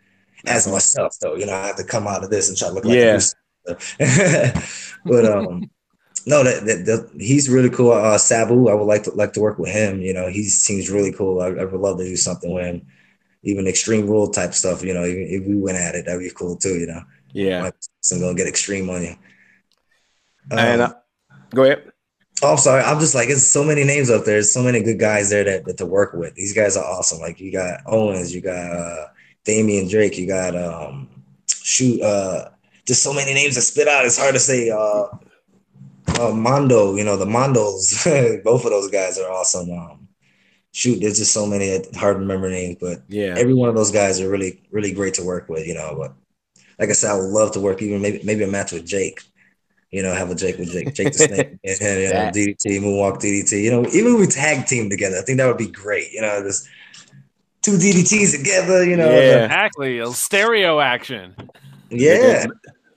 As 0.48 0.68
myself, 0.68 1.16
though, 1.22 1.36
you 1.36 1.46
know, 1.46 1.54
I 1.54 1.68
have 1.68 1.76
to 1.76 1.84
come 1.84 2.08
out 2.08 2.24
of 2.24 2.32
this 2.32 2.50
and 2.50 2.58
try 2.58 2.70
to 2.70 2.74
look 2.74 2.86
like 2.86 2.96
Yeah. 2.96 3.20
but 5.06 5.26
um, 5.26 5.70
no, 6.26 6.44
that, 6.44 6.66
that, 6.66 6.86
that 6.86 7.10
he's 7.20 7.48
really 7.48 7.70
cool. 7.70 7.92
Uh, 7.92 8.18
Sabu, 8.18 8.70
I 8.70 8.74
would 8.74 8.86
like 8.86 9.04
to 9.04 9.12
like 9.12 9.34
to 9.34 9.40
work 9.40 9.60
with 9.60 9.70
him. 9.72 10.02
You 10.02 10.14
know, 10.14 10.30
he 10.30 10.46
seems 10.46 10.90
really 10.90 11.12
cool. 11.12 11.42
I, 11.42 11.50
I 11.50 11.66
would 11.66 11.80
love 11.80 12.00
to 12.00 12.04
do 12.04 12.16
something 12.16 12.52
with 12.52 12.66
him. 12.66 12.88
Even 13.44 13.68
extreme 13.68 14.08
rule 14.08 14.32
type 14.32 14.56
stuff. 14.56 14.84
You 14.84 14.96
know, 14.96 15.06
even 15.06 15.28
if 15.30 15.48
we 15.48 15.56
went 15.56 15.78
at 15.78 15.94
it, 15.94 16.06
that'd 16.06 16.20
be 16.20 16.32
cool 16.32 16.58
too. 16.58 16.80
You 16.80 16.88
know, 16.88 17.02
Yeah. 17.36 17.70
I'm 18.12 18.20
gonna 18.22 18.34
get 18.36 18.48
extreme 18.48 18.90
on 18.90 19.02
you. 19.04 19.16
Um, 20.52 20.60
And 20.60 20.82
uh, 20.82 20.94
go 21.54 21.64
ahead. 21.64 21.92
oh, 22.44 22.52
I'm 22.52 22.58
sorry. 22.58 22.82
I'm 22.84 23.00
just 23.00 23.16
like, 23.16 23.30
it's 23.30 23.44
so 23.48 23.64
many 23.64 23.84
names 23.84 24.10
up 24.10 24.24
there. 24.26 24.36
There's 24.36 24.54
so 24.54 24.64
many 24.64 24.82
good 24.82 25.00
guys 25.00 25.30
there 25.30 25.44
that, 25.44 25.66
that 25.66 25.78
to 25.78 25.86
work 25.86 26.14
with. 26.14 26.34
These 26.36 26.54
guys 26.54 26.78
are 26.78 26.86
awesome. 26.86 27.20
Like 27.20 27.40
you 27.40 27.52
got 27.52 27.82
Owens, 27.88 28.34
you 28.34 28.42
got 28.42 28.72
uh, 28.72 29.08
Damian 29.44 29.88
Drake, 29.90 30.18
you 30.18 30.28
got 30.28 30.56
um, 30.56 31.10
shoot, 31.50 32.02
uh, 32.02 32.50
just 32.86 33.04
so 33.04 33.14
many 33.14 33.34
names 33.34 33.56
to 33.56 33.62
spit 33.62 33.88
out. 33.88 34.06
It's 34.06 34.18
hard 34.18 34.34
to 34.36 34.40
say. 34.40 34.70
Uh, 34.70 35.06
uh, 36.20 36.32
Mondo, 36.32 36.96
you 36.96 37.04
know 37.04 37.18
the 37.18 37.26
Mondos. 37.26 38.44
Both 38.44 38.64
of 38.64 38.70
those 38.72 38.90
guys 38.92 39.18
are 39.18 39.30
awesome. 39.32 39.72
Um, 39.72 40.08
shoot, 40.72 41.00
there's 41.02 41.18
just 41.18 41.34
so 41.34 41.46
many 41.48 41.82
hard 41.96 42.16
to 42.16 42.20
remember 42.20 42.50
names, 42.50 42.78
but 42.80 43.02
Yeah. 43.10 43.34
every 43.38 43.56
one 43.56 43.70
of 43.70 43.76
those 43.76 43.92
guys 43.92 44.22
are 44.22 44.30
really, 44.30 44.62
really 44.72 44.94
great 44.94 45.16
to 45.16 45.24
work 45.24 45.50
with. 45.50 45.66
You 45.68 45.74
know, 45.74 45.96
but 45.98 46.14
like 46.80 46.90
I 46.90 46.94
said, 46.94 47.12
I 47.12 47.16
would 47.16 47.30
love 47.30 47.52
to 47.54 47.60
work 47.60 47.82
even 47.82 48.02
maybe 48.02 48.22
maybe 48.24 48.44
a 48.44 48.48
match 48.48 48.72
with 48.72 48.86
Jake. 48.86 49.22
You 49.92 50.04
know, 50.04 50.14
have 50.14 50.30
a 50.30 50.36
Jake 50.36 50.58
with 50.58 50.72
Jake, 50.72 50.94
Jake 50.94 51.14
the 51.14 51.20
Snake, 51.20 51.48
and, 51.64 51.82
and, 51.82 52.02
you 52.02 52.08
know, 52.08 52.14
That- 52.14 52.34
DDT, 52.34 52.80
Moonwalk 52.82 53.22
DDT. 53.22 53.64
You 53.64 53.72
know, 53.72 53.86
even 53.94 54.14
if 54.16 54.20
we 54.20 54.28
tag 54.28 54.66
team 54.68 54.90
together, 54.90 55.18
I 55.18 55.22
think 55.22 55.38
that 55.38 55.48
would 55.48 55.58
be 55.58 55.72
great. 55.72 56.12
You 56.12 56.22
know, 56.22 56.42
just 56.44 56.68
two 57.62 57.78
DDTs 57.78 58.38
together. 58.38 58.84
You 58.84 58.98
know, 58.98 59.10
Yeah. 59.10 59.46
Exactly. 59.46 60.00
A 60.00 60.08
stereo 60.08 60.80
action. 60.82 61.34
yeah. 61.90 62.46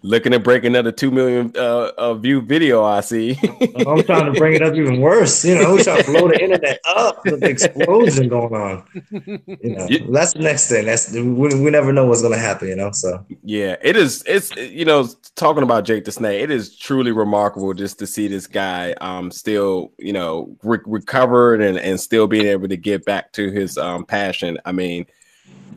Looking 0.02 0.30
to 0.30 0.38
break 0.38 0.62
another 0.62 0.92
two 0.92 1.10
million 1.10 1.52
uh, 1.56 1.90
uh 1.98 2.14
view 2.14 2.40
video. 2.40 2.84
I 2.84 3.00
see. 3.00 3.36
I'm 3.84 4.04
trying 4.04 4.32
to 4.32 4.38
bring 4.38 4.54
it 4.54 4.62
up 4.62 4.74
even 4.74 5.00
worse. 5.00 5.44
You 5.44 5.56
know, 5.56 5.72
we're 5.72 5.82
trying 5.82 6.04
to 6.04 6.10
blow 6.12 6.28
the 6.28 6.40
internet 6.40 6.78
up. 6.86 7.24
There's 7.24 7.42
an 7.42 7.48
explosion 7.48 8.28
going 8.28 8.54
on. 8.54 8.84
You 9.10 9.40
know, 9.74 9.86
Yeah. 9.90 10.06
that's 10.12 10.34
the 10.34 10.38
next 10.38 10.68
thing. 10.68 10.86
That's 10.86 11.12
we, 11.12 11.22
we 11.24 11.70
never 11.70 11.92
know 11.92 12.06
what's 12.06 12.22
gonna 12.22 12.38
happen. 12.38 12.68
You 12.68 12.76
know, 12.76 12.92
so 12.92 13.26
yeah, 13.42 13.74
it 13.82 13.96
is. 13.96 14.22
It's 14.24 14.54
you 14.54 14.84
know 14.84 15.08
talking 15.34 15.64
about 15.64 15.84
Jake 15.84 16.04
the 16.04 16.12
Snake. 16.12 16.42
It 16.44 16.52
is 16.52 16.76
truly 16.76 17.10
remarkable 17.10 17.74
just 17.74 17.98
to 17.98 18.06
see 18.06 18.28
this 18.28 18.46
guy 18.46 18.92
um 19.00 19.32
still 19.32 19.92
you 19.98 20.12
know 20.12 20.56
re- 20.62 20.78
recovered 20.86 21.60
and 21.60 21.76
and 21.76 21.98
still 21.98 22.28
being 22.28 22.46
able 22.46 22.68
to 22.68 22.76
get 22.76 23.04
back 23.04 23.32
to 23.32 23.50
his 23.50 23.76
um 23.76 24.04
passion. 24.04 24.58
I 24.64 24.70
mean. 24.70 25.06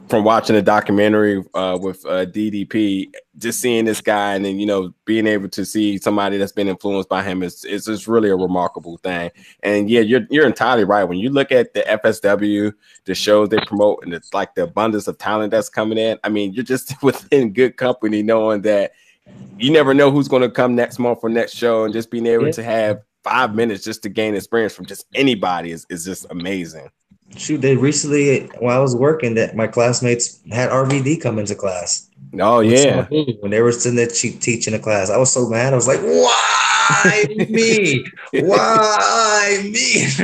From 0.10 0.26
watching 0.26 0.56
the 0.58 0.62
documentary 0.62 1.42
uh, 1.54 1.78
with 1.82 2.06
uh, 2.06 2.26
DDP, 2.26 3.14
just 3.38 3.62
seeing 3.62 3.86
this 3.86 4.02
guy, 4.02 4.36
and 4.36 4.44
then 4.44 4.60
you 4.60 4.66
know 4.66 4.94
being 5.06 5.26
able 5.26 5.48
to 5.48 5.64
see 5.66 5.98
somebody 5.98 6.38
that's 6.38 6.52
been 6.52 6.68
influenced 6.68 7.08
by 7.08 7.24
him 7.24 7.42
is 7.44 7.64
is 7.64 7.86
just 7.86 8.08
really 8.08 8.30
a 8.30 8.36
remarkable 8.36 8.98
thing. 8.98 9.32
And 9.64 9.90
yeah, 9.90 10.02
you're 10.02 10.28
you're 10.30 10.46
entirely 10.46 10.84
right. 10.84 11.06
When 11.06 11.18
you 11.18 11.30
look 11.30 11.54
at 11.54 11.74
the 11.74 11.82
FSW, 11.84 12.74
the 13.06 13.16
shows 13.16 13.48
they 13.50 13.60
promote, 13.60 14.04
and 14.04 14.14
it's 14.14 14.34
like 14.34 14.54
the 14.54 14.64
abundance 14.64 15.08
of 15.08 15.18
talent 15.18 15.52
that's 15.52 15.70
coming 15.70 15.98
in. 15.98 16.18
I 16.26 16.30
mean, 16.30 16.52
you're 16.54 16.66
just 16.66 17.02
within 17.04 17.54
good 17.54 17.78
company, 17.78 18.22
knowing 18.22 18.64
that 18.64 18.92
you 19.58 19.72
never 19.72 19.94
know 19.94 20.12
who's 20.12 20.28
going 20.28 20.42
to 20.42 20.50
come 20.52 20.76
next 20.76 21.00
month 21.00 21.22
for 21.22 21.30
next 21.30 21.56
show, 21.56 21.86
and 21.86 21.94
just 21.94 22.12
being 22.12 22.26
able 22.26 22.48
Yeah. 22.48 22.52
to 22.52 22.64
have 22.64 23.02
five 23.24 23.56
minutes 23.56 23.84
just 23.84 24.04
to 24.04 24.10
gain 24.10 24.36
experience 24.36 24.74
from 24.74 24.86
just 24.88 25.06
anybody 25.14 25.72
is, 25.72 25.86
is 25.90 26.04
just 26.04 26.26
amazing. 26.32 26.90
Shoot, 27.38 27.62
they 27.62 27.76
recently 27.76 28.48
while 28.60 28.78
I 28.78 28.82
was 28.82 28.96
working, 28.96 29.36
that 29.36 29.56
my 29.56 29.68
classmates 29.68 30.40
had 30.52 30.70
RVD 30.70 31.22
come 31.22 31.40
into 31.40 31.56
class. 31.56 32.10
Oh 32.40 32.62
yeah, 32.62 33.08
when 33.40 33.52
they 33.52 33.62
were 33.62 33.72
sitting 33.72 33.98
there 33.98 34.08
teaching 34.08 34.74
a 34.74 34.80
class, 34.80 35.10
I 35.10 35.18
was 35.18 35.32
so 35.32 35.50
mad. 35.50 35.74
I 35.74 35.76
was 35.76 35.88
like, 35.88 36.00
"Why 36.02 37.26
me? 37.50 38.06
Why 38.32 39.60
me?" 39.64 40.06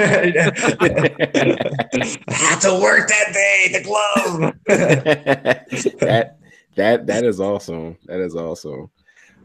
I 2.28 2.34
had 2.34 2.60
to 2.62 2.80
work 2.82 3.10
that 3.10 3.34
day. 3.34 3.70
The 3.74 3.84
glove. 3.84 4.53
that 5.99 6.38
that 6.76 7.08
that 7.08 7.24
is 7.26 7.41
awesome. 7.41 7.97
That 8.05 8.22
is 8.22 8.36
awesome. 8.36 8.89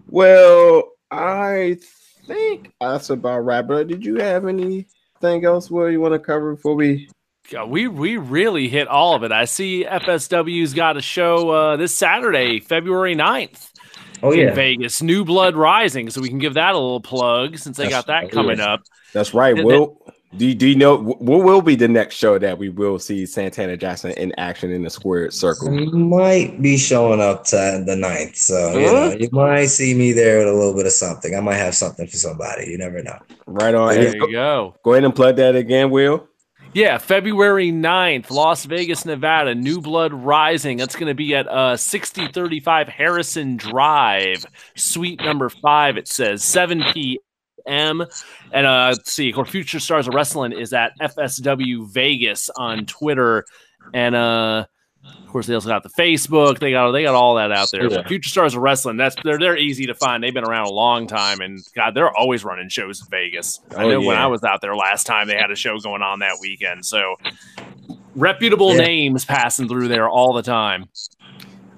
Well, 0.08 0.92
I 1.10 1.78
think 2.26 2.72
that's 2.80 3.10
about 3.10 3.40
right. 3.40 3.66
But 3.66 3.88
did 3.88 4.04
you 4.04 4.16
have 4.16 4.46
anything 4.46 5.44
else 5.44 5.70
where 5.70 5.90
you 5.90 6.00
want 6.00 6.14
to 6.14 6.18
cover 6.18 6.54
before 6.54 6.74
we? 6.74 7.08
Yeah, 7.52 7.64
we 7.64 7.86
we 7.86 8.16
really 8.16 8.68
hit 8.68 8.88
all 8.88 9.14
of 9.14 9.22
it. 9.24 9.32
I 9.32 9.44
see 9.44 9.84
FSW's 9.84 10.72
got 10.72 10.96
a 10.96 11.02
show 11.02 11.50
uh, 11.50 11.76
this 11.76 11.94
Saturday, 11.94 12.60
February 12.60 13.14
9th 13.14 13.70
oh 14.22 14.32
in 14.32 14.38
yeah. 14.38 14.54
Vegas. 14.54 15.02
New 15.02 15.24
Blood 15.24 15.54
Rising, 15.54 16.08
so 16.08 16.20
we 16.22 16.28
can 16.28 16.38
give 16.38 16.54
that 16.54 16.74
a 16.74 16.78
little 16.78 17.00
plug 17.00 17.58
since 17.58 17.76
they 17.76 17.88
got 17.88 18.06
that 18.06 18.22
That's- 18.22 18.32
coming 18.32 18.60
up. 18.60 18.82
That's 19.12 19.34
right. 19.34 19.54
Th- 19.54 19.66
Will 19.66 19.98
do 20.34 20.46
you, 20.46 20.54
do 20.54 20.66
you 20.66 20.76
know 20.76 20.96
what 20.96 21.44
will 21.44 21.60
be 21.60 21.74
the 21.74 21.88
next 21.88 22.14
show 22.14 22.38
that 22.38 22.56
we 22.56 22.70
will 22.70 22.98
see 22.98 23.26
Santana 23.26 23.76
Jackson 23.76 24.12
in 24.12 24.32
action 24.38 24.70
in 24.70 24.82
the 24.82 24.88
squared 24.88 25.34
circle? 25.34 25.70
might 25.70 26.62
be 26.62 26.78
showing 26.78 27.20
up 27.20 27.44
to 27.44 27.84
the 27.86 27.94
ninth, 27.94 28.36
so 28.36 28.78
you 28.78 28.86
know 28.86 29.12
you 29.12 29.28
might 29.30 29.66
see 29.66 29.92
me 29.92 30.12
there 30.12 30.38
with 30.38 30.48
a 30.48 30.52
little 30.56 30.74
bit 30.74 30.86
of 30.86 30.92
something. 30.92 31.34
I 31.34 31.40
might 31.40 31.56
have 31.56 31.74
something 31.74 32.06
for 32.06 32.16
somebody. 32.16 32.70
You 32.70 32.78
never 32.78 33.02
know. 33.02 33.18
Right 33.46 33.74
on. 33.74 33.94
There 33.94 34.16
you 34.16 34.32
go. 34.32 34.74
go 34.82 34.92
ahead 34.92 35.04
and 35.04 35.14
plug 35.14 35.36
that 35.36 35.54
again, 35.54 35.90
Will. 35.90 36.26
Yeah, 36.74 36.96
February 36.96 37.70
9th, 37.70 38.30
Las 38.30 38.64
Vegas, 38.64 39.04
Nevada, 39.04 39.54
New 39.54 39.82
Blood 39.82 40.14
Rising. 40.14 40.78
That's 40.78 40.96
going 40.96 41.08
to 41.08 41.14
be 41.14 41.34
at 41.34 41.46
uh, 41.46 41.76
6035 41.76 42.88
Harrison 42.88 43.58
Drive, 43.58 44.46
suite 44.74 45.20
number 45.20 45.50
five, 45.50 45.98
it 45.98 46.08
says, 46.08 46.42
7 46.42 46.82
p.m. 46.94 48.06
And 48.52 48.66
uh, 48.66 48.94
let's 48.96 49.12
see, 49.12 49.28
of 49.28 49.34
course, 49.34 49.50
Future 49.50 49.80
Stars 49.80 50.08
of 50.08 50.14
Wrestling 50.14 50.52
is 50.52 50.72
at 50.72 50.92
FSW 50.98 51.92
Vegas 51.92 52.48
on 52.56 52.86
Twitter. 52.86 53.44
And 53.92 54.14
uh, 54.14 54.64
of 55.04 55.28
course, 55.28 55.46
they 55.46 55.54
also 55.54 55.68
got 55.68 55.82
the 55.82 55.88
Facebook. 55.88 56.58
They 56.58 56.70
got 56.72 56.92
they 56.92 57.02
got 57.02 57.14
all 57.14 57.36
that 57.36 57.50
out 57.52 57.68
there. 57.72 57.90
Yeah. 57.90 58.06
Future 58.06 58.28
Stars 58.28 58.54
of 58.54 58.60
Wrestling, 58.62 58.96
that's 58.98 59.16
they're 59.24 59.38
they're 59.38 59.56
easy 59.56 59.86
to 59.86 59.94
find. 59.94 60.22
They've 60.22 60.32
been 60.34 60.44
around 60.44 60.66
a 60.66 60.72
long 60.72 61.06
time, 61.06 61.40
and 61.40 61.58
God, 61.74 61.94
they're 61.94 62.14
always 62.16 62.44
running 62.44 62.68
shows 62.68 63.00
in 63.00 63.06
Vegas. 63.10 63.60
I 63.76 63.84
Oh, 63.84 63.88
know 63.90 64.00
when. 64.02 64.16
I 64.18 64.26
was 64.26 64.44
out 64.44 64.60
there 64.60 64.76
last 64.76 65.06
time, 65.06 65.26
they 65.28 65.36
had 65.36 65.50
a 65.50 65.56
show 65.56 65.78
going 65.78 66.02
on 66.02 66.18
that 66.20 66.36
weekend. 66.40 66.84
So 66.84 67.16
reputable 68.14 68.72
Yeah. 68.74 68.82
names 68.84 69.24
passing 69.24 69.68
through 69.68 69.88
there 69.88 70.08
all 70.08 70.32
the 70.34 70.42
time. 70.42 70.86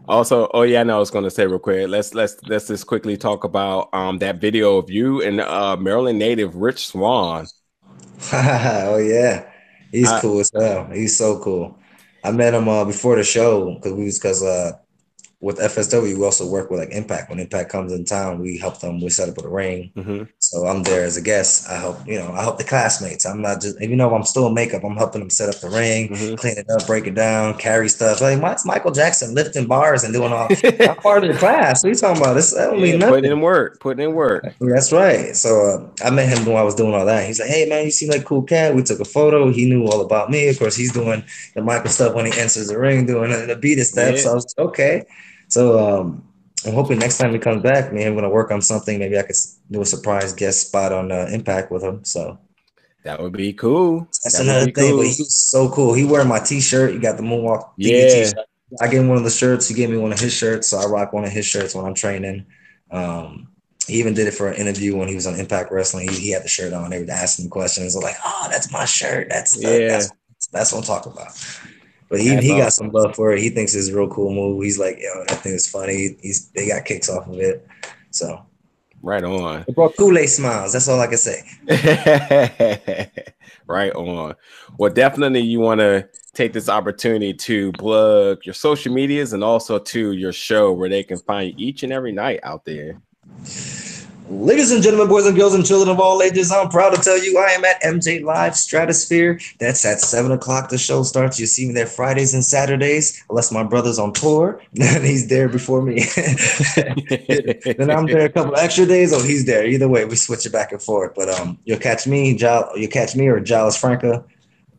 Also, 0.09 0.51
oh 0.53 0.63
yeah, 0.63 0.83
I 0.83 0.89
I 0.93 0.99
was 0.99 1.11
going 1.11 1.25
to 1.25 1.31
say 1.31 1.47
real 1.47 1.59
quick. 1.59 1.89
Let's 1.89 2.13
let's 2.13 2.37
let's 2.47 2.67
just 2.69 2.87
quickly 2.87 3.17
talk 3.17 3.45
about 3.45 3.89
um 3.95 4.19
that 4.19 4.41
video 4.41 4.77
of 4.77 4.91
you 4.91 5.23
and 5.23 5.41
uh 5.41 5.77
Maryland 5.79 6.19
native 6.19 6.57
Rich 6.57 6.89
Swann. 6.89 7.47
oh 8.33 8.97
yeah, 8.99 9.47
he's 9.93 10.11
I- 10.11 10.21
cool 10.21 10.41
as 10.41 10.51
hell. 10.55 10.89
He's 10.93 11.17
so 11.17 11.39
cool. 11.41 11.79
I 12.25 12.33
met 12.33 12.55
him 12.55 12.69
uh, 12.69 12.87
before 12.87 13.17
the 13.17 13.23
show 13.25 13.75
because 13.75 13.93
we 13.93 14.05
was 14.05 14.19
because 14.19 14.43
uh, 14.43 14.73
with 15.45 15.59
FSW, 15.59 16.17
we 16.19 16.25
also 16.25 16.47
work 16.49 16.71
with 16.71 16.81
like 16.81 16.91
Impact. 16.91 17.29
When 17.29 17.39
Impact 17.39 17.71
comes 17.71 17.93
in 17.93 18.05
town, 18.07 18.41
we 18.41 18.57
help 18.57 18.81
them. 18.81 19.01
We 19.01 19.11
set 19.11 19.29
up 19.29 19.37
with 19.37 19.45
a 19.45 19.49
ring. 19.51 19.93
Mhm. 19.97 20.27
So 20.39 20.67
I'm 20.67 20.83
there 20.83 21.05
as 21.05 21.17
a 21.19 21.21
guest. 21.23 21.69
I 21.69 21.75
help, 21.77 21.99
you 22.07 22.19
know, 22.19 22.33
I 22.33 22.41
help 22.43 22.57
the 22.59 22.65
classmates. 22.65 23.27
I'm 23.27 23.43
not 23.43 23.61
just, 23.61 23.81
even 23.83 23.99
though 23.99 24.15
I'm 24.15 24.25
still 24.25 24.47
in 24.47 24.55
makeup, 24.55 24.83
I'm 24.85 24.97
helping 24.97 25.21
them 25.21 25.29
set 25.31 25.49
up 25.51 25.61
the 25.61 25.69
ring, 25.69 26.09
Mhm. 26.09 26.39
clean 26.39 26.57
it 26.57 26.67
up, 26.71 26.87
break 26.87 27.07
it 27.07 27.15
down, 27.15 27.59
carry 27.59 27.89
stuff. 27.91 28.21
Like, 28.23 28.41
why's 28.41 28.65
Michael 28.65 28.91
Jackson 28.91 29.35
lifting 29.35 29.67
bars 29.67 30.03
and 30.03 30.15
doing 30.15 30.33
all? 30.33 30.49
I'm 30.81 30.97
part 30.97 31.25
of 31.25 31.33
the 31.33 31.39
class. 31.39 31.83
What 31.85 31.89
are 31.89 31.93
you 31.93 31.99
talking 31.99 32.23
about? 32.23 32.35
This 32.35 32.53
that 32.55 32.71
don't 32.71 32.81
mean 32.81 32.93
Yeah, 32.93 32.97
nothing. 32.99 33.15
putting 33.15 33.33
in 33.33 33.41
work, 33.41 33.81
putting 33.81 34.05
in 34.05 34.15
work. 34.15 34.47
That's 34.61 34.93
right. 34.93 35.37
So 35.37 35.51
uh, 36.03 36.07
I 36.07 36.11
met 36.11 36.29
him 36.29 36.47
when 36.47 36.57
I 36.57 36.63
was 36.63 36.75
doing 36.75 36.95
all 36.95 37.05
that. 37.05 37.27
He's 37.27 37.39
like, 37.41 37.51
"Hey 37.51 37.67
man, 37.69 37.85
you 37.85 37.91
seem 37.91 38.09
like 38.11 38.23
a 38.23 38.25
cool 38.25 38.43
cat." 38.43 38.75
We 38.75 38.83
took 38.83 39.01
a 39.01 39.05
photo. 39.05 39.51
He 39.53 39.67
knew 39.69 39.85
all 39.87 40.01
about 40.01 40.31
me. 40.31 40.49
Of 40.49 40.59
course, 40.59 40.75
he's 40.77 40.93
doing 40.93 41.23
the 41.55 41.61
Michael 41.63 41.91
stuff 41.91 42.15
when 42.15 42.25
he 42.27 42.33
enters 42.33 42.69
the 42.69 42.79
ring, 42.79 43.05
doing 43.05 43.31
the, 43.47 43.57
beat 43.57 43.79
steps. 43.85 44.23
So 44.23 44.31
I 44.31 44.35
was 44.35 44.47
like, 44.57 44.67
"Okay." 44.69 45.03
So 45.49 45.79
um, 46.01 46.27
I'm 46.67 46.75
hoping 46.75 46.99
next 46.99 47.19
time 47.19 47.33
he 47.33 47.39
comes 47.39 47.63
back, 47.63 47.93
me, 47.93 48.05
I'm 48.05 48.15
gonna 48.15 48.29
work 48.29 48.51
on 48.51 48.61
something. 48.63 48.99
Maybe 48.99 49.19
I 49.19 49.23
could 49.23 49.37
do 49.71 49.83
a 49.83 49.87
surprise 49.87 50.33
guest 50.33 50.69
spot 50.69 50.93
on 50.93 51.13
uh, 51.13 51.29
Impact 51.33 51.71
with 51.71 51.83
him. 51.83 52.05
So 52.05 52.39
That 53.05 53.21
would 53.21 53.33
be 53.33 53.53
cool. 53.53 54.01
that's 54.25 54.39
That 54.39 54.43
another 54.43 54.65
thing. 54.71 54.75
cool. 54.75 54.97
But 54.99 55.07
he's 55.07 55.35
so 55.35 55.69
cool. 55.71 55.93
He 55.95 56.05
wearing 56.05 56.29
my 56.29 56.39
T-shirt. 56.41 56.93
He 56.95 56.99
got 56.99 57.17
the 57.17 57.23
Moonwalk. 57.23 57.71
Yeah. 57.77 58.09
T-shirt. 58.25 58.35
I 58.81 58.89
gave 58.89 59.01
him 59.03 59.09
one 59.09 59.19
of 59.19 59.25
the 59.25 59.31
shirts. 59.31 59.69
He 59.69 59.75
gave 59.75 59.91
me 59.91 59.97
one 59.99 60.11
of 60.11 60.19
his 60.19 60.33
shirts, 60.33 60.69
so 60.69 60.79
I 60.79 60.87
rock 60.87 61.13
one 61.13 61.25
of 61.25 61.31
his 61.31 61.47
shirts 61.47 61.75
when 61.77 61.85
I'm 61.85 61.95
training. 61.95 62.47
Um, 62.91 63.49
he 63.87 63.95
even 64.01 64.15
did 64.15 64.27
it 64.27 64.33
for 64.35 64.49
an 64.49 64.55
interview 64.57 64.97
when 64.97 65.07
he 65.07 65.15
was 65.15 65.27
on 65.27 65.39
Impact 65.39 65.71
Wrestling. 65.71 66.09
He, 66.09 66.17
he 66.19 66.31
had 66.31 66.43
the 66.43 66.49
shirt 66.49 66.73
on. 66.73 66.91
They 66.91 67.05
were 67.05 67.11
asking 67.11 67.45
him 67.45 67.51
questions. 67.51 67.93
They're 67.95 68.03
like, 68.03 68.17
"Oh, 68.25 68.49
that's 68.51 68.73
my 68.73 68.85
shirt. 68.87 69.29
That's 69.31 69.53
the, 69.61 69.81
Yeah. 69.81 69.89
that's, 69.89 70.11
that's 70.51 70.73
what 70.73 70.79
I'm 70.79 70.85
talking 70.85 71.13
about." 71.13 71.29
But 72.09 72.21
he, 72.21 72.37
he 72.37 72.49
got 72.49 72.73
some 72.73 72.91
love 72.91 73.17
for 73.17 73.33
it. 73.33 73.41
He 73.41 73.51
thinks 73.51 73.75
it's 73.75 73.89
a 73.89 73.97
real 73.97 74.09
cool 74.09 74.33
move. 74.33 74.63
He's 74.63 74.79
like, 74.79 74.99
"Yo, 75.01 75.25
I 75.29 75.35
think 75.35 75.55
it's 75.55 75.69
funny." 75.69 76.17
He's 76.21 76.49
they 76.51 76.69
got 76.69 76.85
kicks 76.85 77.09
off 77.09 77.27
of 77.27 77.39
it. 77.39 77.67
So 78.11 78.45
Right 79.05 79.23
on. 79.23 79.67
it 79.69 79.75
brought 79.75 79.95
Kool 79.99 80.17
Aid 80.17 80.31
smiles. 80.31 80.73
That's 80.73 80.89
all 80.89 80.99
I 80.99 81.07
can 81.07 81.19
say. 81.19 81.43
right 83.67 83.93
on. 83.93 84.35
Well, 84.79 84.91
definitely 84.91 85.41
you 85.41 85.61
want 85.61 85.81
to 85.81 86.09
take 86.33 86.55
this 86.55 86.71
opportunity 86.71 87.35
to 87.35 87.71
plug 87.73 88.47
your 88.47 88.55
social 88.55 88.95
medias 88.95 89.35
and 89.35 89.45
also 89.45 89.79
to 89.79 90.13
your 90.13 90.33
show 90.33 90.73
where 90.73 90.89
they 90.89 91.03
can 91.03 91.19
find 91.19 91.49
you 91.49 91.67
each 91.67 91.83
and 91.83 91.93
every 91.93 92.13
night 92.13 92.41
out 92.45 92.65
there. 92.65 92.99
Ladies 94.31 94.73
and 94.73 94.83
gentlemen, 94.83 95.09
boys 95.09 95.27
and 95.27 95.37
girls, 95.37 95.55
and 95.55 95.67
children 95.67 95.91
of 95.91 96.01
all 96.01 96.23
ages, 96.23 96.51
I'm 96.51 96.71
proud 96.71 96.95
to 96.95 97.01
tell 97.01 97.23
you 97.23 97.39
I 97.39 97.51
am 97.51 97.63
at 97.65 97.83
MJ 97.83 98.23
Live 98.25 98.57
Stratosphere. 98.57 99.39
That's 99.59 99.85
at 99.85 100.01
7 100.01 100.33
o'clock. 100.33 100.71
The 100.71 100.79
show 100.79 101.03
starts. 101.03 101.39
You 101.39 101.45
see 101.45 101.67
me 101.67 101.75
there 101.75 101.87
Fridays 101.87 102.33
and 102.33 102.43
Saturdays, 102.43 103.23
unless 103.29 103.53
my 103.53 103.63
brother's 103.63 103.99
on 103.99 104.15
tour. 104.15 104.63
Then 104.73 105.03
he's 105.03 105.29
there 105.29 105.49
before 105.49 105.83
me. 105.83 106.01
then 106.77 107.91
I'm 107.91 108.07
there 108.07 108.25
a 108.25 108.31
couple 108.31 108.57
extra 108.57 108.87
days, 108.87 109.13
Oh, 109.13 109.23
he's 109.23 109.45
there. 109.45 109.67
Either 109.67 109.89
way, 109.89 110.07
we 110.07 110.17
switch 110.17 110.47
it 110.47 110.53
back 110.53 110.73
and 110.73 110.83
forth. 110.83 111.13
But 111.15 111.29
um, 111.29 111.59
you'll 111.65 111.79
catch 111.79 112.07
me, 112.07 112.35
Giles, 112.35 112.71
you'll 112.77 112.91
catch 112.91 113.15
me 113.15 113.27
or 113.29 113.41
Giles 113.41 113.77
Franca. 113.77 114.25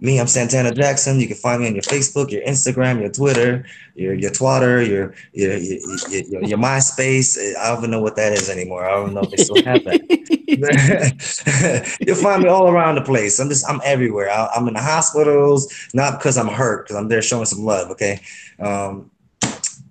Me, 0.06 0.20
I'm 0.20 0.28
Santana 0.28 0.72
Jackson. 0.72 1.20
You 1.20 1.28
can 1.28 1.36
find 1.36 1.64
me 1.64 1.68
on 1.68 1.74
your 1.74 1.82
Facebook, 1.82 2.30
your 2.30 2.44
Instagram, 2.44 3.00
your 3.00 3.10
Twitter, 3.10 3.66
your 3.96 4.14
your 4.14 4.30
Twitter, 4.30 4.84
your 4.84 5.16
your 5.34 5.58
your, 5.58 5.80
your, 6.10 6.44
your, 6.44 6.60
MySpace. 6.60 7.40
I 7.58 7.70
don't 7.70 7.80
even 7.80 7.90
know 7.90 8.02
what 8.02 8.16
that 8.18 8.32
is 8.32 8.48
anymore. 8.48 8.88
I 8.88 8.92
don't 8.92 9.16
know 9.16 9.22
if 9.22 9.32
they 9.32 9.38
still 9.38 9.66
have 9.66 9.84
that. 9.84 11.98
You'll 12.06 12.16
find 12.16 12.44
me 12.44 12.50
all 12.50 12.70
around 12.70 12.96
the 12.96 13.02
place. 13.02 13.40
I'm 13.40 13.50
just 13.50 13.68
I'm 13.68 13.82
everywhere. 13.84 14.30
I, 14.30 14.48
I'm 14.56 14.68
in 14.68 14.76
the 14.76 14.80
hospitals, 14.80 15.74
not 15.96 16.20
because 16.20 16.38
I'm 16.38 16.50
hurt, 16.50 16.86
because 16.86 16.98
I'm 16.98 17.08
there 17.08 17.24
showing 17.24 17.46
some 17.46 17.66
love. 17.66 17.90
Okay. 17.90 18.22
Um, 18.60 19.10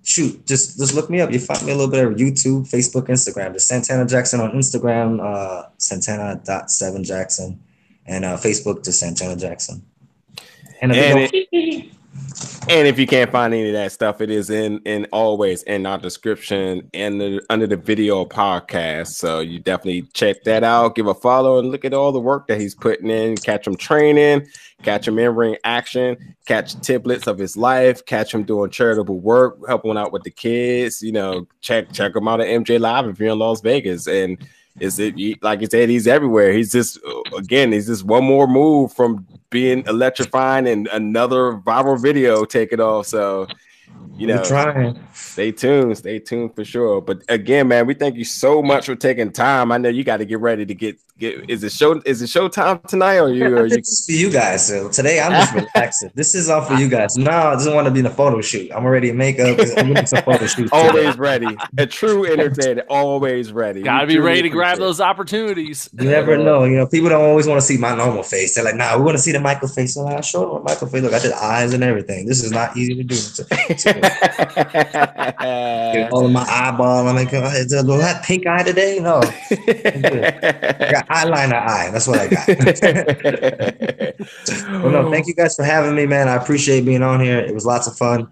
shoot, 0.03 0.47
just 0.47 0.77
just 0.77 0.95
look 0.95 1.09
me 1.09 1.19
up. 1.19 1.33
You 1.33 1.39
find 1.39 1.61
me 1.65 1.73
a 1.73 1.75
little 1.75 1.91
bit 1.91 2.05
of 2.05 2.13
YouTube, 2.13 2.71
Facebook, 2.71 3.09
Instagram. 3.09 3.51
Just 3.51 3.67
Santana 3.67 4.05
Jackson 4.05 4.39
on 4.39 4.53
Instagram, 4.53 5.19
uh, 5.21 5.67
Santana.7 5.77 7.05
Jackson, 7.05 7.61
and 8.05 8.23
uh, 8.23 8.37
Facebook 8.37 8.81
to 8.83 8.93
Santana 8.93 9.35
Jackson. 9.35 9.85
And, 10.81 10.91
a 10.91 10.95
And 10.95 11.19
ol- 11.19 11.91
And 12.67 12.87
if 12.87 12.97
you 12.97 13.05
can't 13.05 13.31
find 13.31 13.53
any 13.53 13.67
of 13.67 13.73
that 13.73 13.91
stuff, 13.91 14.21
it 14.21 14.31
is 14.31 14.49
in 14.49 14.79
in 14.79 15.05
always 15.11 15.61
in 15.63 15.85
our 15.85 15.99
description 15.99 16.89
and 16.95 17.21
the, 17.21 17.45
under 17.51 17.67
the 17.67 17.77
video 17.77 18.25
podcast. 18.25 19.09
So 19.09 19.39
you 19.39 19.59
definitely 19.59 20.03
check 20.13 20.43
that 20.45 20.63
out, 20.63 20.95
give 20.95 21.05
a 21.05 21.13
follow, 21.13 21.59
and 21.59 21.69
look 21.69 21.85
at 21.85 21.93
all 21.93 22.11
the 22.11 22.19
work 22.19 22.47
that 22.47 22.59
he's 22.59 22.73
putting 22.73 23.11
in. 23.11 23.35
Catch 23.37 23.67
him 23.67 23.75
training, 23.75 24.47
catch 24.81 25.07
him 25.07 25.19
in 25.19 25.35
ring 25.35 25.57
action, 25.63 26.35
catch 26.47 26.73
tiplets 26.77 27.27
of 27.27 27.37
his 27.37 27.55
life, 27.55 28.03
catch 28.05 28.33
him 28.33 28.43
doing 28.43 28.71
charitable 28.71 29.19
work, 29.19 29.59
helping 29.67 29.95
out 29.95 30.11
with 30.11 30.23
the 30.23 30.31
kids. 30.31 31.03
You 31.03 31.11
know, 31.11 31.47
check 31.61 31.91
check 31.91 32.15
him 32.15 32.27
out 32.27 32.41
at 32.41 32.47
MJ 32.47 32.79
Live 32.79 33.05
if 33.07 33.19
you're 33.19 33.33
in 33.33 33.39
Las 33.39 33.61
Vegas 33.61 34.07
and. 34.07 34.37
Is 34.79 34.99
it 34.99 35.15
like 35.41 35.61
you 35.61 35.67
said? 35.67 35.89
He's 35.89 36.07
everywhere. 36.07 36.51
He's 36.51 36.71
just 36.71 36.99
again. 37.37 37.71
He's 37.71 37.87
just 37.87 38.03
one 38.03 38.25
more 38.25 38.47
move 38.47 38.91
from 38.91 39.25
being 39.49 39.85
electrifying 39.87 40.67
and 40.67 40.87
another 40.87 41.53
viral 41.57 42.01
video 42.01 42.43
taking 42.43 42.81
off. 42.81 43.07
So, 43.07 43.47
you 44.17 44.27
We're 44.27 44.35
know, 44.37 44.43
trying. 44.43 44.99
stay 45.13 45.51
tuned, 45.51 45.97
stay 45.97 46.19
tuned 46.19 46.55
for 46.55 46.63
sure. 46.63 47.01
But 47.01 47.23
again, 47.27 47.67
man, 47.67 47.85
we 47.85 47.93
thank 47.93 48.15
you 48.15 48.23
so 48.23 48.61
much 48.61 48.85
for 48.85 48.95
taking 48.95 49.31
time. 49.31 49.71
I 49.71 49.77
know 49.77 49.89
you 49.89 50.03
got 50.05 50.17
to 50.17 50.25
get 50.25 50.39
ready 50.39 50.65
to 50.65 50.73
get 50.73 50.97
get. 51.17 51.49
Is 51.49 51.63
it 51.63 51.71
show? 51.71 52.01
Is 52.05 52.21
it 52.21 52.29
show 52.29 52.47
time 52.47 52.79
tonight, 52.87 53.17
or 53.17 53.29
you? 53.29 53.45
Or 53.45 53.65
you 53.65 53.75
This 53.75 53.89
is 53.89 54.05
for 54.05 54.11
you 54.13 54.31
guys. 54.31 54.65
So 54.67 54.89
today 54.89 55.19
I'm 55.19 55.31
just 55.31 55.53
relaxing. 55.53 56.11
This 56.15 56.33
is 56.33 56.49
all 56.49 56.61
for 56.61 56.75
you 56.75 56.87
guys. 56.87 57.17
No, 57.17 57.31
I 57.31 57.53
just 57.55 57.71
want 57.73 57.87
to 57.87 57.91
be 57.91 57.99
in 57.99 58.05
a 58.05 58.09
photo 58.09 58.41
shoot. 58.41 58.71
I'm 58.71 58.85
already 58.85 59.09
in 59.09 59.17
makeup. 59.17 59.59
I'm 59.77 59.93
doing 59.93 60.05
some 60.05 60.23
photo 60.23 60.45
shoots. 60.47 60.71
today. 60.71 60.87
always 60.87 61.17
ready? 61.17 61.57
A 61.77 61.85
true 61.85 62.25
entertainer, 62.25 62.83
always 62.89 63.51
ready. 63.51 63.81
Got 63.81 64.01
to 64.01 64.07
be 64.07 64.19
ready 64.19 64.43
to 64.43 64.49
grab 64.49 64.77
those 64.77 65.01
opportunities. 65.01 65.89
You 65.93 66.09
never 66.09 66.37
know. 66.37 66.63
You 66.63 66.77
know, 66.77 66.87
people 66.87 67.09
don't 67.09 67.21
always 67.21 67.47
want 67.47 67.59
to 67.59 67.65
see 67.65 67.77
my 67.77 67.95
normal 67.95 68.23
face. 68.23 68.55
They're 68.55 68.63
like, 68.63 68.75
nah, 68.75 68.97
we 68.97 69.03
want 69.03 69.17
to 69.17 69.21
see 69.21 69.31
the 69.31 69.39
Michael 69.39 69.67
face. 69.67 69.93
So 69.95 70.07
I 70.07 70.21
show 70.21 70.41
them 70.41 70.49
what 70.51 70.63
Michael 70.63 70.87
face. 70.87 71.03
Look, 71.03 71.13
I 71.13 71.19
did 71.19 71.33
eyes 71.33 71.73
and 71.73 71.83
everything. 71.83 72.25
This 72.25 72.43
is 72.43 72.51
not 72.51 72.77
easy 72.77 72.95
to 72.95 73.03
do. 73.03 73.15
So, 73.15 73.43
get 73.85 74.11
all 76.11 76.25
of 76.25 76.31
my 76.31 76.45
eyeball. 76.49 77.07
I'm 77.07 77.15
like, 77.15 77.31
do 77.31 77.41
I 77.41 78.01
have 78.01 78.23
pink 78.23 78.47
eye 78.47 78.63
today? 78.63 78.99
No. 78.99 79.19
I 79.19 80.89
got 80.91 81.07
eyeliner 81.07 81.61
eye. 81.61 81.89
That's 81.91 82.07
what 82.07 82.19
I 82.19 82.27
got. 82.27 82.47
well, 84.83 84.91
no, 84.91 85.11
thank 85.15 85.27
you 85.27 85.33
guys 85.33 85.55
for 85.55 85.63
having 85.63 85.95
me, 85.95 86.05
man. 86.05 86.27
I 86.27 86.35
appreciate 86.35 86.85
being 86.85 87.03
on 87.03 87.19
here. 87.19 87.39
It 87.39 87.53
was 87.53 87.65
lots 87.65 87.87
of 87.87 87.97
fun. 87.97 88.27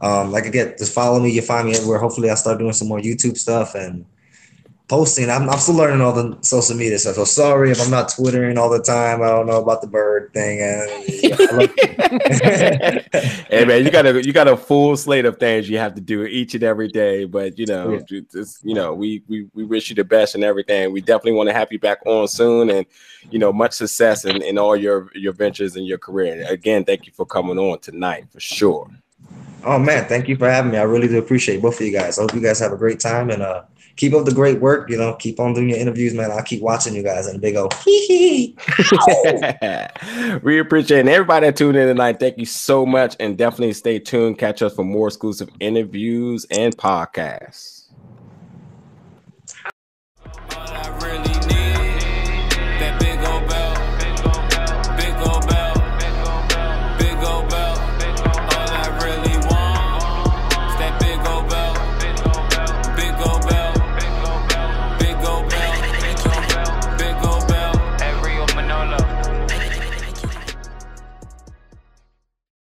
Um, 0.00 0.30
like 0.30 0.46
again, 0.46 0.74
just 0.78 0.92
follow 0.92 1.18
me. 1.18 1.30
You 1.30 1.42
find 1.42 1.68
me 1.68 1.74
everywhere. 1.74 1.98
Hopefully, 1.98 2.30
I'll 2.30 2.36
start 2.36 2.58
doing 2.58 2.72
some 2.72 2.88
more 2.88 3.00
YouTube 3.00 3.36
stuff 3.36 3.74
and 3.74 4.04
posting. 4.88 5.28
I'm, 5.30 5.48
I'm 5.50 5.58
still 5.58 5.74
learning 5.76 6.00
all 6.00 6.12
the 6.12 6.38
social 6.42 6.74
media 6.76 6.98
stuff. 6.98 7.16
So 7.16 7.24
sorry 7.24 7.70
if 7.70 7.80
I'm 7.80 7.90
not 7.90 8.08
twittering 8.08 8.56
all 8.58 8.70
the 8.70 8.82
time. 8.82 9.22
I 9.22 9.28
don't 9.28 9.46
know 9.46 9.60
about 9.62 9.82
the 9.82 9.86
bird 9.86 10.32
thing. 10.32 10.58
Hey 13.50 13.64
man, 13.64 13.84
you 13.84 13.90
got 13.90 14.06
a 14.06 14.24
you 14.24 14.32
got 14.32 14.48
a 14.48 14.56
full 14.56 14.96
slate 14.96 15.24
of 15.24 15.38
things 15.38 15.68
you 15.68 15.78
have 15.78 15.94
to 15.94 16.00
do 16.00 16.24
each 16.24 16.54
and 16.54 16.62
every 16.62 16.88
day. 16.88 17.24
But 17.24 17.58
you 17.58 17.66
know, 17.66 18.00
Yeah. 18.08 18.20
just 18.32 18.64
you 18.64 18.74
know, 18.74 18.94
we 18.94 19.22
we 19.28 19.46
we 19.54 19.64
wish 19.64 19.88
you 19.90 19.96
the 19.96 20.04
best 20.04 20.34
and 20.34 20.44
everything. 20.44 20.92
We 20.92 21.00
definitely 21.00 21.32
want 21.32 21.48
to 21.48 21.54
have 21.54 21.68
you 21.70 21.78
back 21.78 21.98
on 22.06 22.28
soon, 22.28 22.70
and 22.70 22.86
you 23.30 23.38
know, 23.38 23.52
much 23.52 23.72
success 23.72 24.24
in, 24.24 24.42
in 24.42 24.58
all 24.58 24.76
your 24.76 25.10
your 25.14 25.32
ventures 25.32 25.76
and 25.76 25.86
your 25.86 25.98
career. 25.98 26.32
And 26.34 26.48
again, 26.50 26.84
thank 26.84 27.06
you 27.06 27.12
for 27.12 27.26
coming 27.26 27.58
on 27.58 27.78
tonight 27.80 28.26
for 28.32 28.40
sure. 28.40 28.90
oh 29.64 29.78
man, 29.78 30.06
thank 30.06 30.28
you 30.28 30.36
for 30.36 30.48
having 30.48 30.70
me. 30.72 30.78
I 30.78 30.82
really 30.82 31.08
do 31.08 31.18
appreciate 31.18 31.60
both 31.62 31.80
of 31.80 31.86
you 31.86 31.92
guys. 31.92 32.18
I 32.18 32.22
hope 32.22 32.34
you 32.34 32.40
guys 32.40 32.58
have 32.60 32.72
a 32.72 32.76
great 32.76 33.00
time 33.00 33.30
and 33.30 33.42
uh 33.42 33.62
keep 33.98 34.14
up 34.14 34.24
the 34.24 34.32
great 34.32 34.60
work. 34.60 34.88
You 34.88 34.96
know, 34.96 35.14
keep 35.16 35.38
on 35.38 35.52
doing 35.52 35.68
your 35.68 35.78
interviews, 35.78 36.14
man. 36.14 36.30
I'll 36.30 36.42
keep 36.42 36.62
watching 36.62 36.94
you 36.94 37.02
guys 37.02 37.26
and 37.26 37.40
big 37.40 37.56
hee. 37.84 38.56
we 40.42 40.58
appreciate 40.58 41.06
it. 41.06 41.08
Everybody 41.08 41.46
that 41.46 41.56
tuned 41.56 41.76
in 41.76 41.88
tonight. 41.88 42.18
Thank 42.18 42.38
you 42.38 42.46
so 42.46 42.86
much, 42.86 43.16
and 43.20 43.36
definitely 43.36 43.74
stay 43.74 43.98
tuned. 43.98 44.38
Catch 44.38 44.62
us 44.62 44.74
for 44.74 44.84
more 44.84 45.08
exclusive 45.08 45.50
interviews 45.60 46.46
and 46.50 46.74
podcasts. 46.76 47.77